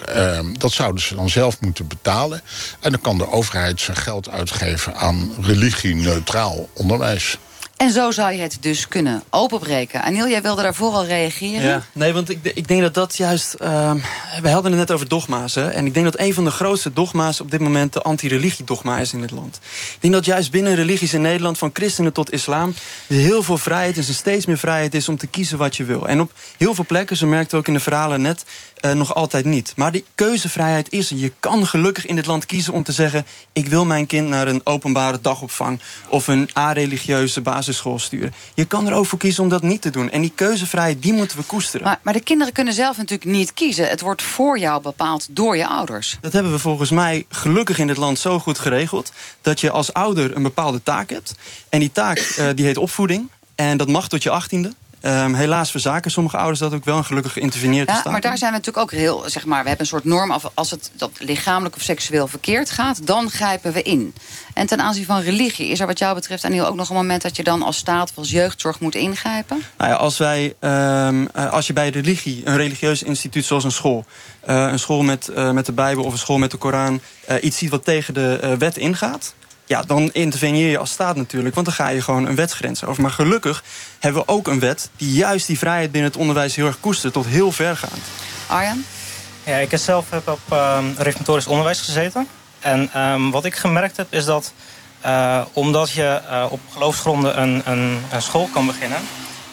dat 0.58 0.72
zouden 0.72 1.02
ze 1.02 1.16
dan 1.16 1.30
zelf 1.30 1.62
moeten 1.62 1.88
betalen. 1.88 2.42
En 2.80 2.92
dan 2.92 3.02
kan 3.02 3.18
de 3.18 3.32
overheid 3.32 3.82
zijn 3.82 3.98
geld 3.98 4.30
uitgeven 4.30 4.96
aan 4.96 5.36
religie-neutraal 5.42 6.70
onderwijs. 6.74 7.38
En 7.78 7.92
zo 7.92 8.12
zou 8.12 8.34
je 8.34 8.42
het 8.42 8.58
dus 8.60 8.88
kunnen 8.88 9.24
openbreken. 9.30 10.04
Aniel, 10.04 10.28
jij 10.28 10.42
wilde 10.42 10.62
daarvoor 10.62 10.92
al 10.92 11.06
reageren. 11.06 11.62
Ja, 11.62 11.84
nee, 11.94 12.14
want 12.14 12.30
ik, 12.30 12.40
ik 12.44 12.68
denk 12.68 12.82
dat 12.82 12.94
dat 12.94 13.18
juist... 13.18 13.54
ehm, 13.54 13.98
we 14.42 14.50
hadden 14.50 14.72
het 14.72 14.80
net 14.80 14.92
over 14.92 15.08
dogma's, 15.08 15.56
hè. 15.56 15.70
En 15.70 15.86
ik 15.86 15.94
denk 15.94 16.06
dat 16.06 16.20
een 16.20 16.34
van 16.34 16.44
de 16.44 16.52
grootste 16.52 16.94
dogma's 16.94 17.40
op 17.40 17.52
dit 17.52 17.60
moment... 17.60 17.94
de 17.94 18.02
anti-religie-dogma 18.02 18.98
is 18.98 19.14
in 19.14 19.22
het 19.22 19.32
land. 19.32 19.60
Ik 19.94 19.98
denk 20.00 20.14
dat 20.14 20.26
juist 20.26 20.52
binnen 20.52 20.76
religies 20.76 21.14
in 21.14 21.22
Nederland... 21.22 21.58
van 21.58 21.70
christenen 21.74 22.14
tot 22.14 22.32
islam... 22.32 22.74
er 23.08 23.16
heel 23.16 23.44
veel 23.44 23.58
vrijheid 23.58 23.98
is 23.98 24.08
en 24.08 24.14
steeds 24.14 24.46
meer 24.46 24.58
vrijheid 24.58 24.94
is... 24.94 25.10
om 25.10 25.18
te 25.18 25.28
kiezen 25.28 25.58
wat 25.58 25.76
je 25.76 25.84
wil. 25.84 26.08
En 26.08 26.22
op 26.22 26.32
heel 26.58 26.76
veel 26.76 26.86
plekken, 26.86 27.18
ze 27.18 27.26
merkte 27.26 27.58
ook 27.58 27.68
in 27.68 27.74
de 27.74 27.80
verhalen 27.80 28.22
net... 28.22 28.46
eh, 28.86 28.92
nog 28.92 29.16
altijd 29.16 29.46
niet. 29.46 29.74
Maar 29.76 29.92
die 29.92 30.06
keuzevrijheid 30.16 30.92
is 30.92 31.12
er. 31.12 31.18
Je 31.18 31.32
kan 31.40 31.68
gelukkig 31.68 32.06
in 32.06 32.16
dit 32.16 32.26
land 32.26 32.46
kiezen 32.46 32.74
om 32.74 32.84
te 32.84 32.92
zeggen... 32.92 33.26
ik 33.54 33.68
wil 33.68 33.86
mijn 33.86 34.06
kind 34.06 34.28
naar 34.28 34.48
een 34.48 34.62
openbare 34.64 35.20
dagopvang... 35.22 35.80
of 36.10 36.28
een 36.28 36.50
a-religieuze 36.58 37.42
basisschool 37.42 38.00
sturen. 38.00 38.34
Je 38.54 38.66
kan 38.66 38.88
er 38.88 38.94
ook 38.94 39.06
voor 39.06 39.20
kiezen 39.20 39.44
om 39.44 39.50
dat 39.50 39.62
niet 39.62 39.82
te 39.82 39.90
doen. 39.90 40.12
En 40.12 40.22
die 40.22 40.32
keuzevrijheid, 40.36 41.02
die 41.02 41.14
moeten 41.14 41.38
we 41.38 41.44
koesteren. 41.44 41.86
Maar, 41.86 42.00
maar 42.02 42.14
de 42.14 42.20
kinderen 42.20 42.54
kunnen 42.54 42.74
zelf 42.74 42.98
natuurlijk 42.98 43.30
niet 43.30 43.54
kiezen. 43.54 43.88
Het 43.88 44.02
wordt 44.02 44.22
voor 44.22 44.60
jou 44.60 44.82
bepaald 44.82 45.28
door 45.30 45.58
je 45.58 45.68
ouders. 45.68 46.18
Dat 46.22 46.34
hebben 46.34 46.52
we 46.52 46.60
volgens 46.60 46.90
mij 46.90 47.26
gelukkig 47.30 47.80
in 47.80 47.88
dit 47.88 47.98
land 47.98 48.20
zo 48.20 48.40
goed 48.40 48.60
geregeld... 48.60 49.12
dat 49.42 49.60
je 49.60 49.72
als 49.72 49.94
ouder 49.94 50.36
een 50.36 50.44
bepaalde 50.44 50.84
taak 50.84 51.10
hebt. 51.10 51.36
En 51.70 51.80
die 51.80 51.92
taak 51.92 52.18
eh, 52.18 52.48
die 52.56 52.66
heet 52.66 52.78
opvoeding. 52.78 53.30
En 53.56 53.78
dat 53.78 53.88
mag 53.88 54.08
tot 54.08 54.24
je 54.24 54.30
achttiende. 54.30 54.74
Ehm, 55.06 55.34
helaas 55.34 55.72
verzaken 55.72 56.12
sommige 56.12 56.38
ouders 56.38 56.60
dat 56.60 56.74
ook 56.74 56.86
wel. 56.86 56.98
En 56.98 57.06
gelukkig 57.06 57.34
geïnterveneerd 57.34 57.90
Ja, 57.90 58.02
te 58.02 58.10
maar 58.10 58.22
daar 58.22 58.38
zijn 58.38 58.52
we 58.52 58.58
natuurlijk 58.58 58.86
ook 58.86 59.00
heel, 59.00 59.24
zeg 59.26 59.46
maar, 59.46 59.62
we 59.62 59.68
hebben 59.68 59.86
een 59.86 59.92
soort 59.92 60.04
norm. 60.04 60.32
af- 60.32 60.52
Als 60.54 60.72
het 60.72 60.92
dat 60.94 61.12
lichamelijk 61.20 61.76
of 61.76 61.82
seksueel 61.82 62.28
verkeerd 62.28 62.70
gaat, 62.70 63.08
dan 63.08 63.30
grijpen 63.30 63.74
we 63.74 63.82
in. 63.82 64.14
En 64.54 64.68
ten 64.68 64.82
aanzien 64.82 65.06
van 65.06 65.20
religie, 65.22 65.68
is 65.68 65.80
er 65.80 65.88
wat 65.88 66.00
jou 66.00 66.16
betreft, 66.16 66.44
Aniel, 66.46 66.68
ook 66.68 66.76
nog 66.76 66.90
een 66.90 66.96
moment 66.96 67.22
dat 67.22 67.36
je 67.36 67.44
dan 67.44 67.62
als 67.62 67.78
staat 67.78 68.10
of 68.10 68.18
als 68.18 68.30
jeugdzorg 68.32 68.80
moet 68.80 68.96
ingrijpen? 68.96 69.64
Nou 69.78 69.90
ja, 69.92 69.96
als, 69.98 70.18
wij, 70.18 70.56
ehm, 70.60 71.26
eh, 71.34 71.52
als 71.52 71.68
je 71.68 71.74
bij 71.74 71.90
religie, 71.90 72.42
een 72.46 72.58
religieus 72.58 73.04
instituut 73.04 73.46
zoals 73.46 73.64
een 73.64 73.72
school... 73.72 74.06
eh, 74.40 74.68
een 74.72 74.80
school 74.80 75.04
met, 75.04 75.28
eh, 75.28 75.52
met 75.52 75.66
de 75.66 75.72
Bijbel 75.72 76.04
of 76.04 76.12
een 76.12 76.18
school 76.20 76.38
met 76.38 76.52
de 76.52 76.58
Koran... 76.58 77.02
iets 77.42 77.58
ziet 77.58 77.70
wat 77.70 77.86
tegen 77.86 78.14
de 78.14 78.56
wet 78.60 78.78
ingaat... 78.78 79.34
ja, 79.66 79.82
dan 79.82 80.10
interveneer 80.14 80.70
je 80.70 80.78
als 80.78 80.92
staat 80.92 81.16
natuurlijk. 81.16 81.56
Want 81.56 81.68
dan 81.68 81.76
ga 81.76 81.88
je 81.88 82.02
gewoon 82.02 82.26
een 82.26 82.36
wetsgrens 82.36 82.84
over. 82.84 83.02
Maar 83.02 83.12
gelukkig 83.12 83.64
hebben 84.00 84.22
we 84.22 84.32
ook 84.32 84.48
een 84.48 84.60
wet... 84.60 84.90
die 84.98 85.14
juist 85.14 85.48
die 85.48 85.58
vrijheid 85.58 85.92
binnen 85.92 86.12
het 86.12 86.20
onderwijs 86.20 86.56
heel 86.56 86.66
erg 86.66 86.80
koestert... 86.80 87.14
tot 87.14 87.26
heel 87.26 87.52
vergaand. 87.52 88.02
Arjan? 88.48 88.84
Ja, 89.44 89.58
ik 89.58 89.78
zelf 89.78 90.10
heb 90.10 90.28
op 90.28 90.40
ehm, 90.50 90.86
reformatorisch 90.98 91.48
onderwijs 91.48 91.82
gezeten. 91.82 92.28
En 92.60 92.90
ehm, 92.94 93.30
wat 93.30 93.46
ik 93.46 93.56
gemerkt 93.56 93.98
heb 93.98 94.08
is 94.14 94.26
dat 94.26 94.54
eh, 95.02 95.42
omdat 95.54 95.92
je 95.92 96.22
eh, 96.30 96.46
op 96.50 96.60
geloofsgronden 96.74 97.42
een, 97.42 97.62
een, 97.66 98.00
een 98.12 98.22
school 98.22 98.50
kan 98.54 98.66
beginnen, 98.66 99.00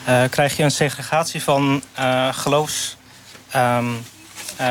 eh, 0.04 0.22
krijg 0.30 0.56
je 0.56 0.62
een 0.62 0.70
segregatie 0.70 1.42
van 1.42 1.82
eh, 1.94 2.28
geloofs. 2.32 2.96
ehm, 3.50 3.86
eh, 4.56 4.66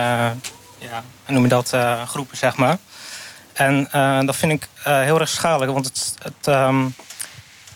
ja, 0.77 1.03
hoe 1.25 1.33
noem 1.33 1.43
je 1.43 1.49
dat? 1.49 1.73
eh, 1.73 2.07
groepen, 2.07 2.37
zeg 2.37 2.55
maar. 2.55 2.77
En 3.54 3.88
eh, 3.91 4.20
dat 4.26 4.36
vind 4.36 4.52
ik 4.52 4.68
eh, 4.84 5.02
heel 5.02 5.20
erg 5.20 5.30
schadelijk, 5.30 5.72
want 5.72 5.86
het, 5.86 6.16
het, 6.24 6.47
ehm, 6.47 6.86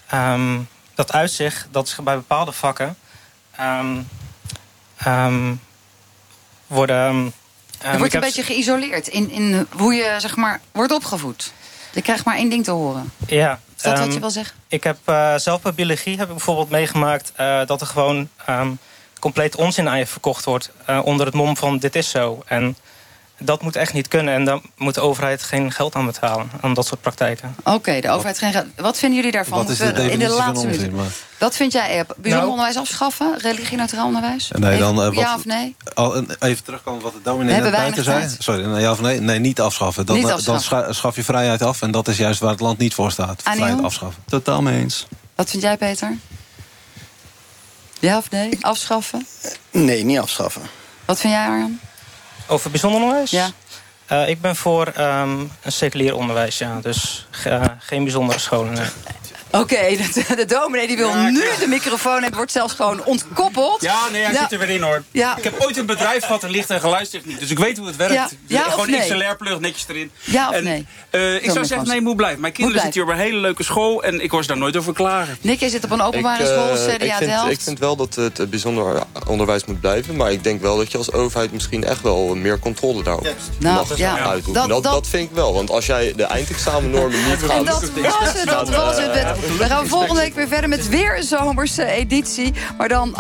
ehm, 0.07 0.59
dat 0.95 1.11
uitzicht 1.11 1.67
dat 1.71 1.89
ze 1.89 2.01
bij 2.01 2.15
bepaalde 2.15 2.51
vakken 2.51 2.97
ehm, 4.97 5.53
worden. 6.67 7.33
Je 7.91 7.97
wordt 7.97 8.13
een 8.13 8.19
beetje 8.19 8.43
geïsoleerd 8.43 9.07
in, 9.07 9.31
in 9.31 9.67
hoe 9.69 9.93
je 9.93 10.15
zeg 10.17 10.35
maar, 10.35 10.61
wordt 10.71 10.91
opgevoed. 10.91 11.53
Je 11.93 12.01
krijgt 12.01 12.25
maar 12.25 12.35
één 12.35 12.49
ding 12.49 12.63
te 12.63 12.71
horen. 12.71 13.11
Ja. 13.27 13.59
Is 13.75 13.81
dat 13.81 13.99
wat 13.99 14.13
je 14.13 14.19
wil 14.19 14.29
zeggen? 14.29 14.55
Ik 14.67 14.83
heb 14.83 14.97
eh, 15.05 15.35
zelf 15.35 15.61
bij 15.61 15.73
biologie 15.73 16.17
heb 16.17 16.27
ik 16.27 16.33
bijvoorbeeld 16.33 16.69
meegemaakt 16.69 17.31
dat 17.65 17.81
er 17.81 17.87
gewoon 17.87 18.29
compleet 19.19 19.55
onzin 19.55 19.89
aan 19.89 19.97
je 19.97 20.07
verkocht 20.07 20.45
wordt. 20.45 20.71
onder 21.03 21.25
het 21.25 21.35
mom 21.35 21.57
van 21.57 21.77
dit 21.77 21.95
is 21.95 22.09
zo. 22.09 22.43
En 22.45 22.75
dat 23.37 23.61
moet 23.61 23.75
echt 23.75 23.93
niet 23.93 24.07
kunnen. 24.07 24.33
En 24.33 24.45
daar 24.45 24.59
moet 24.77 24.93
de 24.93 25.01
overheid 25.01 25.43
geen 25.43 25.71
geld 25.71 25.95
aan 25.95 26.05
betalen. 26.05 26.49
Aan 26.61 26.73
dat 26.73 26.85
soort 26.87 27.01
praktijken. 27.01 27.55
Oké, 27.63 27.99
de 28.01 28.09
overheid 28.09 28.37
geen 28.37 28.51
geld. 28.51 28.65
Wat 28.75 28.97
vinden 28.97 29.17
jullie 29.17 29.31
daarvan? 29.31 29.57
Wat 29.57 29.69
is 29.69 29.77
de 29.77 29.83
Moeten 29.85 30.05
we 30.05 30.11
in 30.11 30.19
de 30.19 30.29
laatste 30.29 30.89
Wat 31.39 31.55
vind 31.55 31.71
jij, 31.71 31.97
Eb? 31.99 32.07
Bijzonder 32.07 32.31
Nou- 32.31 32.49
onderwijs 32.49 32.77
afschaffen? 32.77 33.37
Religie-neutraal 33.37 34.05
onderwijs? 34.05 34.51
Nee, 34.53 34.79
dan, 34.79 34.91
Even- 34.91 35.01
eh, 35.09 35.15
wat- 35.15 35.23
ja 35.23 35.35
of 35.35 35.45
nee? 35.45 35.75
Al, 35.93 36.15
even 36.39 36.63
terugkomen 36.63 37.01
wat 37.01 37.13
de 37.13 37.19
dominee 37.23 37.61
net 37.61 37.71
buiten 37.71 38.03
zei. 38.03 38.29
Sorry, 38.39 38.65
nee, 38.65 38.81
ja 38.81 38.91
of 38.91 39.01
nee? 39.01 39.19
Nee, 39.21 39.39
niet 39.39 39.61
afschaffen. 39.61 40.05
Dan, 40.05 40.15
Niet 40.15 40.25
eh, 40.27 40.33
afschaffen. 40.33 40.69
dan 40.69 40.83
scha- 40.83 40.93
schaf 40.93 41.15
je 41.15 41.23
vrijheid 41.23 41.61
af. 41.61 41.81
En 41.81 41.91
dat 41.91 42.07
is 42.07 42.17
juist 42.17 42.39
waar 42.39 42.51
het 42.51 42.59
land 42.59 42.77
niet 42.77 42.93
voor 42.93 43.11
staat. 43.11 43.41
Aniel? 43.43 43.61
Vrijheid 43.63 43.85
afschaffen. 43.85 44.23
Totaal 44.27 44.61
mee 44.61 44.79
eens. 44.79 45.07
Wat 45.35 45.49
vind 45.49 45.61
jij, 45.63 45.77
Peter? 45.77 46.17
Ja 47.99 48.17
of 48.17 48.29
nee? 48.31 48.57
Afschaffen? 48.61 49.27
Nee, 49.71 50.03
niet 50.05 50.19
afschaffen. 50.19 50.61
Wat 51.05 51.19
vind 51.19 51.33
jij, 51.33 51.47
Arjan? 51.47 51.79
Over 52.47 52.69
bijzonder 52.71 53.01
onderwijs? 53.01 53.31
Ja. 53.31 53.49
Eh, 54.05 54.29
ik 54.29 54.41
ben 54.41 54.55
voor 54.55 54.87
ehm, 54.87 55.39
een 55.61 55.71
seculier 55.71 56.15
onderwijs, 56.15 56.57
ja. 56.57 56.79
Dus 56.81 57.27
ge- 57.31 57.71
geen 57.79 58.03
bijzondere 58.03 58.39
scholen. 58.39 58.73
nee. 58.73 58.85
Oké, 59.59 59.75
de, 60.13 60.35
de 60.35 60.45
dominee 60.45 60.87
die 60.87 60.97
wil 60.97 61.13
nu 61.13 61.43
de 61.59 61.67
microfoon 61.67 62.23
en 62.23 62.33
wordt 62.35 62.51
zelfs 62.51 62.73
gewoon 62.73 63.03
ontkoppeld. 63.05 63.81
Ja, 63.81 63.97
nee, 64.11 64.23
hij 64.23 64.33
Ja. 64.33 64.39
zit 64.41 64.51
er 64.51 64.59
weer 64.59 64.69
in 64.69 64.81
hoor. 64.81 65.03
Ja. 65.11 65.37
Ik 65.37 65.43
heb 65.43 65.53
ooit 65.59 65.77
een 65.77 65.85
bedrijf 65.85 66.23
gehad, 66.25 66.43
een 66.43 66.49
licht- 66.49 66.69
en 66.69 66.79
geluidstechniek. 66.79 67.39
Dus 67.39 67.49
ik 67.49 67.59
weet 67.59 67.77
hoe 67.77 67.87
het 67.87 67.95
werkt. 67.95 68.13
Ja. 68.13 68.27
Ja 68.47 68.61
Gewoon 68.69 68.89
nee? 68.89 68.99
XLR-plug 68.99 69.59
netjes 69.59 69.85
erin. 69.87 70.11
Ja 70.23 70.49
of 70.49 70.55
En, 70.55 70.63
nee? 70.63 70.85
eh, 71.09 71.35
ik 71.35 71.43
Zo 71.45 71.51
zou 71.53 71.65
zeggen, 71.65 71.87
nee, 71.87 72.01
moet 72.01 72.15
blijven. 72.15 72.41
Mijn 72.41 72.53
kinderen 72.53 72.81
zitten 72.81 73.01
hier 73.01 73.11
op 73.11 73.17
een 73.17 73.23
hele 73.25 73.37
leuke 73.37 73.63
school. 73.63 74.03
En 74.03 74.21
ik 74.21 74.31
hoor 74.31 74.41
ze 74.41 74.47
daar 74.47 74.57
nooit 74.57 74.77
over 74.77 74.93
klagen. 74.93 75.37
Nick, 75.41 75.59
jij 75.59 75.69
zit 75.69 75.83
op 75.83 75.91
een 75.91 76.01
openbare 76.01 76.43
Ik, 76.43 76.49
eh, 76.49 76.55
school, 76.55 76.73
CDA 76.95 77.05
ik, 77.05 77.13
vind, 77.13 77.29
Delft. 77.29 77.51
ik 77.51 77.61
vind 77.61 77.79
wel 77.79 77.95
dat 77.95 78.15
het 78.15 78.39
eh, 78.39 78.47
bijzonder 78.47 79.03
onderwijs 79.27 79.65
moet 79.65 79.79
blijven. 79.79 80.15
Maar 80.15 80.31
ik 80.31 80.43
denk 80.43 80.61
wel 80.61 80.77
dat 80.77 80.91
je 80.91 80.97
als 80.97 81.11
overheid 81.11 81.51
misschien 81.51 81.83
echt 81.83 82.01
wel 82.01 82.35
meer 82.35 82.59
controle 82.59 83.03
daarop 83.03 83.27
Nou, 83.59 83.75
mag 83.87 83.97
ja. 83.97 84.19
uitoefenen. 84.19 84.67
Dat- 84.69 84.83
Dat, 84.83 85.07
vind 85.07 85.29
ik 85.29 85.35
wel. 85.35 85.53
Want 85.53 85.69
als 85.69 85.85
jij 85.85 86.13
de 86.15 86.23
eindexamennormen 86.23 87.23
niet 87.29 87.39
gaat... 87.39 87.49
En 87.49 87.65
dat 87.65 87.73
was 87.73 88.33
het, 88.33 88.45
dat 88.45 88.65
dan, 88.67 88.75
was 88.85 88.97
het. 88.97 89.44
We 89.45 89.65
gaan 89.65 89.87
volgende 89.87 90.21
week 90.21 90.33
weer 90.35 90.47
verder 90.47 90.69
met 90.69 90.89
weer 90.89 91.17
een 91.17 91.23
zomerse 91.23 91.85
editie. 91.85 92.53
Maar 92.77 92.87
dan 92.87 93.15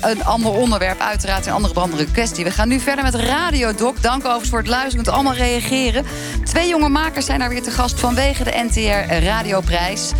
een 0.00 0.24
ander 0.24 0.50
onderwerp, 0.50 1.00
uiteraard 1.00 1.46
een 1.46 1.52
andere 1.52 1.74
brandende 1.74 2.04
kwestie. 2.04 2.44
We 2.44 2.50
gaan 2.50 2.68
nu 2.68 2.80
verder 2.80 3.04
met 3.04 3.14
Radiodoc. 3.14 4.02
Dank 4.02 4.24
overigens 4.24 4.48
voor 4.48 4.58
het 4.58 4.68
luisteren. 4.68 4.98
Je 4.98 5.04
kunt 5.04 5.16
allemaal 5.16 5.34
reageren. 5.34 6.04
Twee 6.44 6.68
jonge 6.68 6.88
makers 6.88 7.26
zijn 7.26 7.38
daar 7.38 7.48
weer 7.48 7.62
te 7.62 7.70
gast 7.70 8.00
vanwege 8.00 8.44
de 8.44 8.66
NTR 8.70 9.14
Radioprijs. 9.24 10.12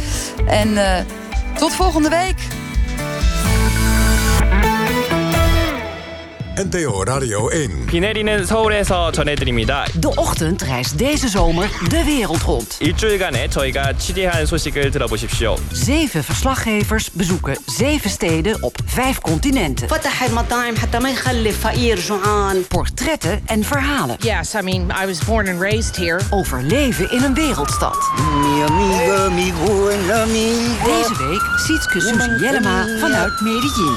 En 0.46 0.76
eh, 0.76 1.04
tot 1.54 1.74
volgende 1.74 2.08
week. 2.08 2.36
NPO 6.57 7.03
Radio 7.07 7.49
1. 7.51 7.87
비 7.87 7.99
내리는 7.99 8.45
서울에서 8.45 9.11
전해드립니다. 9.11 9.85
De 9.99 10.07
ochtend 10.17 10.63
reist 10.63 10.99
deze 10.99 11.27
zomer 11.27 11.67
de 11.89 12.03
wereld 12.05 12.43
rond. 12.45 12.77
일주일간에 12.79 13.49
저희가 13.49 13.93
취재한 13.97 14.45
소식을 14.45 14.91
들어보십시오. 14.91 15.55
Zeven 15.73 16.21
verslaggevers 16.21 17.09
bezoeken 17.09 17.57
zeven 17.65 18.11
steden 18.11 18.55
op 18.61 18.73
vijf 18.85 19.19
continenten. 19.21 19.87
Portretten 22.67 23.41
en 23.47 23.63
verhalen. 23.63 24.17
Yes, 24.19 24.53
I 24.53 24.61
mean, 24.61 24.91
I 24.91 25.07
was 25.07 25.25
born 25.25 25.49
and 25.49 25.59
raised 25.59 25.95
here. 25.95 26.19
Over 26.29 26.61
leven 26.61 27.11
in 27.11 27.23
een 27.23 27.33
wereldstad. 27.33 27.97
Deze 30.85 31.15
week 31.17 31.41
Sietske 31.65 32.01
Susie 32.01 32.39
Jellema 32.39 32.85
vanuit 32.99 33.41
Medellin. 33.41 33.95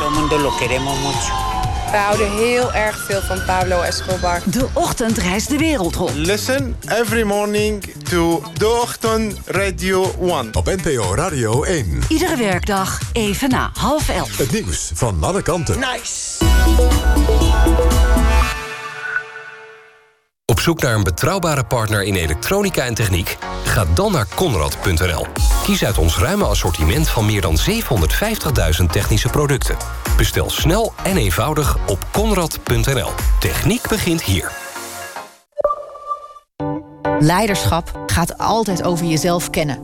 We 1.91 1.97
houden 1.97 2.31
heel 2.31 2.73
erg 2.73 3.05
veel 3.05 3.21
van 3.21 3.45
Pablo 3.45 3.81
Escobar. 3.81 4.41
De 4.45 4.67
ochtend 4.73 5.17
reist 5.17 5.49
de 5.49 5.57
wereld 5.57 5.95
rond. 5.95 6.15
Listen 6.15 6.75
every 6.87 7.23
morning 7.23 7.83
to 8.09 8.43
De 8.53 8.67
Ochtend 8.67 9.39
Radio 9.45 10.13
1. 10.21 10.55
Op 10.55 10.65
NPO 10.65 11.15
Radio 11.15 11.63
1. 11.63 12.01
Iedere 12.07 12.35
werkdag 12.35 12.99
even 13.13 13.49
na 13.49 13.71
half 13.73 14.09
elf. 14.09 14.37
Het 14.37 14.51
nieuws 14.51 14.91
van 14.93 15.23
alle 15.23 15.41
kanten. 15.41 15.79
Nice. 15.79 16.39
Op 20.61 20.67
zoek 20.67 20.81
naar 20.81 20.95
een 20.95 21.03
betrouwbare 21.03 21.63
partner 21.63 22.03
in 22.03 22.15
elektronica 22.15 22.85
en 22.85 22.93
techniek? 22.93 23.37
Ga 23.63 23.85
dan 23.93 24.11
naar 24.11 24.27
Conrad.nl. 24.35 25.25
Kies 25.63 25.85
uit 25.85 25.97
ons 25.97 26.17
ruime 26.17 26.43
assortiment 26.43 27.09
van 27.09 27.25
meer 27.25 27.41
dan 27.41 27.57
750.000 28.81 28.85
technische 28.91 29.29
producten. 29.29 29.75
Bestel 30.17 30.49
snel 30.49 30.93
en 31.03 31.17
eenvoudig 31.17 31.77
op 31.87 32.07
Conrad.nl. 32.11 33.09
Techniek 33.39 33.87
begint 33.87 34.23
hier. 34.23 34.51
Leiderschap 37.19 38.03
gaat 38.05 38.37
altijd 38.37 38.83
over 38.83 39.05
jezelf 39.05 39.49
kennen. 39.49 39.77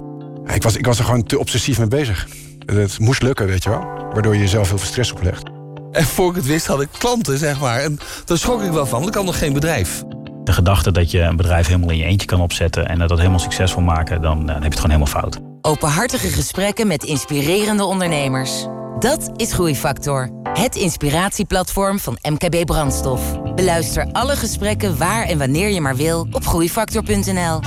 Ik 0.45 0.63
was, 0.63 0.75
ik 0.75 0.85
was 0.85 0.99
er 0.99 1.05
gewoon 1.05 1.23
te 1.23 1.39
obsessief 1.39 1.77
mee 1.77 1.87
bezig. 1.87 2.27
Het 2.65 2.99
moest 2.99 3.21
lukken, 3.21 3.47
weet 3.47 3.63
je 3.63 3.69
wel. 3.69 3.81
Waardoor 4.13 4.33
je 4.33 4.39
jezelf 4.39 4.69
heel 4.69 4.77
veel 4.77 4.87
stress 4.87 5.11
oplegt. 5.11 5.43
En 5.91 6.05
voor 6.05 6.29
ik 6.29 6.35
het 6.35 6.45
wist 6.45 6.67
had 6.67 6.81
ik 6.81 6.89
klanten, 6.97 7.37
zeg 7.37 7.59
maar. 7.59 7.79
En 7.79 7.99
daar 8.25 8.37
schrok 8.37 8.61
ik 8.61 8.71
wel 8.71 8.85
van, 8.85 8.99
want 8.99 9.07
ik 9.07 9.15
had 9.15 9.25
nog 9.25 9.37
geen 9.37 9.53
bedrijf. 9.53 10.03
De 10.47 10.53
gedachte 10.53 10.91
dat 10.91 11.11
je 11.11 11.21
een 11.21 11.35
bedrijf 11.35 11.67
helemaal 11.67 11.89
in 11.89 11.97
je 11.97 12.03
eentje 12.03 12.27
kan 12.27 12.41
opzetten... 12.41 12.87
en 12.87 12.99
dat 12.99 13.17
helemaal 13.17 13.39
succesvol 13.39 13.81
maken, 13.81 14.21
dan, 14.21 14.45
dan 14.45 14.47
heb 14.47 14.63
je 14.63 14.69
het 14.69 14.79
gewoon 14.79 14.95
helemaal 14.95 15.21
fout. 15.21 15.39
Openhartige 15.61 16.27
gesprekken 16.27 16.87
met 16.87 17.03
inspirerende 17.03 17.83
ondernemers. 17.83 18.65
Dat 18.99 19.29
is 19.35 19.53
Groeifactor. 19.53 20.29
Het 20.53 20.75
inspiratieplatform 20.75 21.99
van 21.99 22.17
MKB 22.21 22.65
Brandstof. 22.65 23.41
Beluister 23.55 24.07
alle 24.11 24.35
gesprekken 24.35 24.97
waar 24.97 25.25
en 25.25 25.37
wanneer 25.37 25.69
je 25.69 25.81
maar 25.81 25.95
wil 25.95 26.27
op 26.31 26.45
groeifactor.nl. 26.45 27.59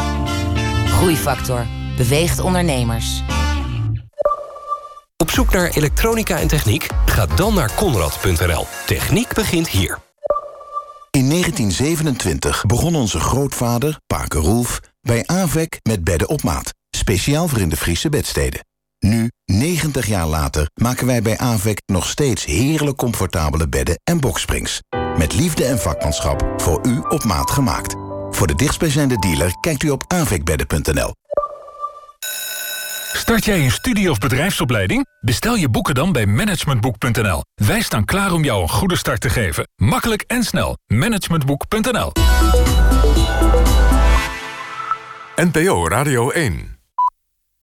Groeifactor 0.86 1.66
beweegt 1.96 2.40
ondernemers. 2.40 3.22
Op 5.16 5.30
zoek 5.30 5.52
naar 5.52 5.70
elektronica 5.70 6.38
en 6.38 6.48
techniek? 6.48 6.86
Ga 7.06 7.26
dan 7.26 7.54
naar 7.54 7.74
Conrad.nl. 7.74 8.66
Techniek 8.86 9.34
begint 9.34 9.68
hier. 9.68 9.98
In 11.10 11.28
1927 11.28 12.64
begon 12.66 12.94
onze 12.94 13.20
grootvader, 13.20 14.00
Paken 14.06 14.40
Roelf, 14.40 14.80
bij 15.00 15.26
AVEC 15.26 15.78
met 15.82 16.04
bedden 16.04 16.28
op 16.28 16.42
maat. 16.42 16.74
Speciaal 16.96 17.48
voor 17.48 17.58
in 17.58 17.68
de 17.68 17.76
Friese 17.76 18.08
bedsteden. 18.08 18.64
Nu, 18.98 19.30
90 19.44 20.06
jaar 20.06 20.26
later, 20.26 20.70
maken 20.74 21.06
wij 21.06 21.22
bij 21.22 21.38
AVEC 21.38 21.82
nog 21.86 22.06
steeds 22.06 22.44
heerlijk 22.44 22.96
comfortabele 22.96 23.68
bedden 23.68 24.00
en 24.04 24.20
boksprings. 24.20 24.80
Met 25.16 25.34
liefde 25.34 25.64
en 25.64 25.78
vakmanschap 25.78 26.52
voor 26.56 26.86
u 26.86 26.98
op 26.98 27.24
maat 27.24 27.50
gemaakt. 27.50 27.94
Voor 28.30 28.46
de 28.46 28.54
dichtstbijzijnde 28.54 29.18
dealer 29.18 29.56
kijkt 29.60 29.82
u 29.82 29.90
op 29.90 30.04
avecbedden.nl. 30.06 31.12
Start 33.12 33.44
jij 33.44 33.64
een 33.64 33.70
studie- 33.70 34.10
of 34.10 34.18
bedrijfsopleiding? 34.18 35.06
Bestel 35.20 35.56
je 35.56 35.68
boeken 35.68 35.94
dan 35.94 36.12
bij 36.12 36.26
managementboek.nl. 36.26 37.42
Wij 37.54 37.80
staan 37.80 38.04
klaar 38.04 38.32
om 38.32 38.44
jou 38.44 38.62
een 38.62 38.68
goede 38.68 38.96
start 38.96 39.20
te 39.20 39.30
geven. 39.30 39.68
Makkelijk 39.76 40.24
en 40.26 40.42
snel. 40.42 40.76
Managementboek.nl 40.86 42.12
NPO 45.36 45.88
Radio 45.88 46.30
1. 46.30 46.79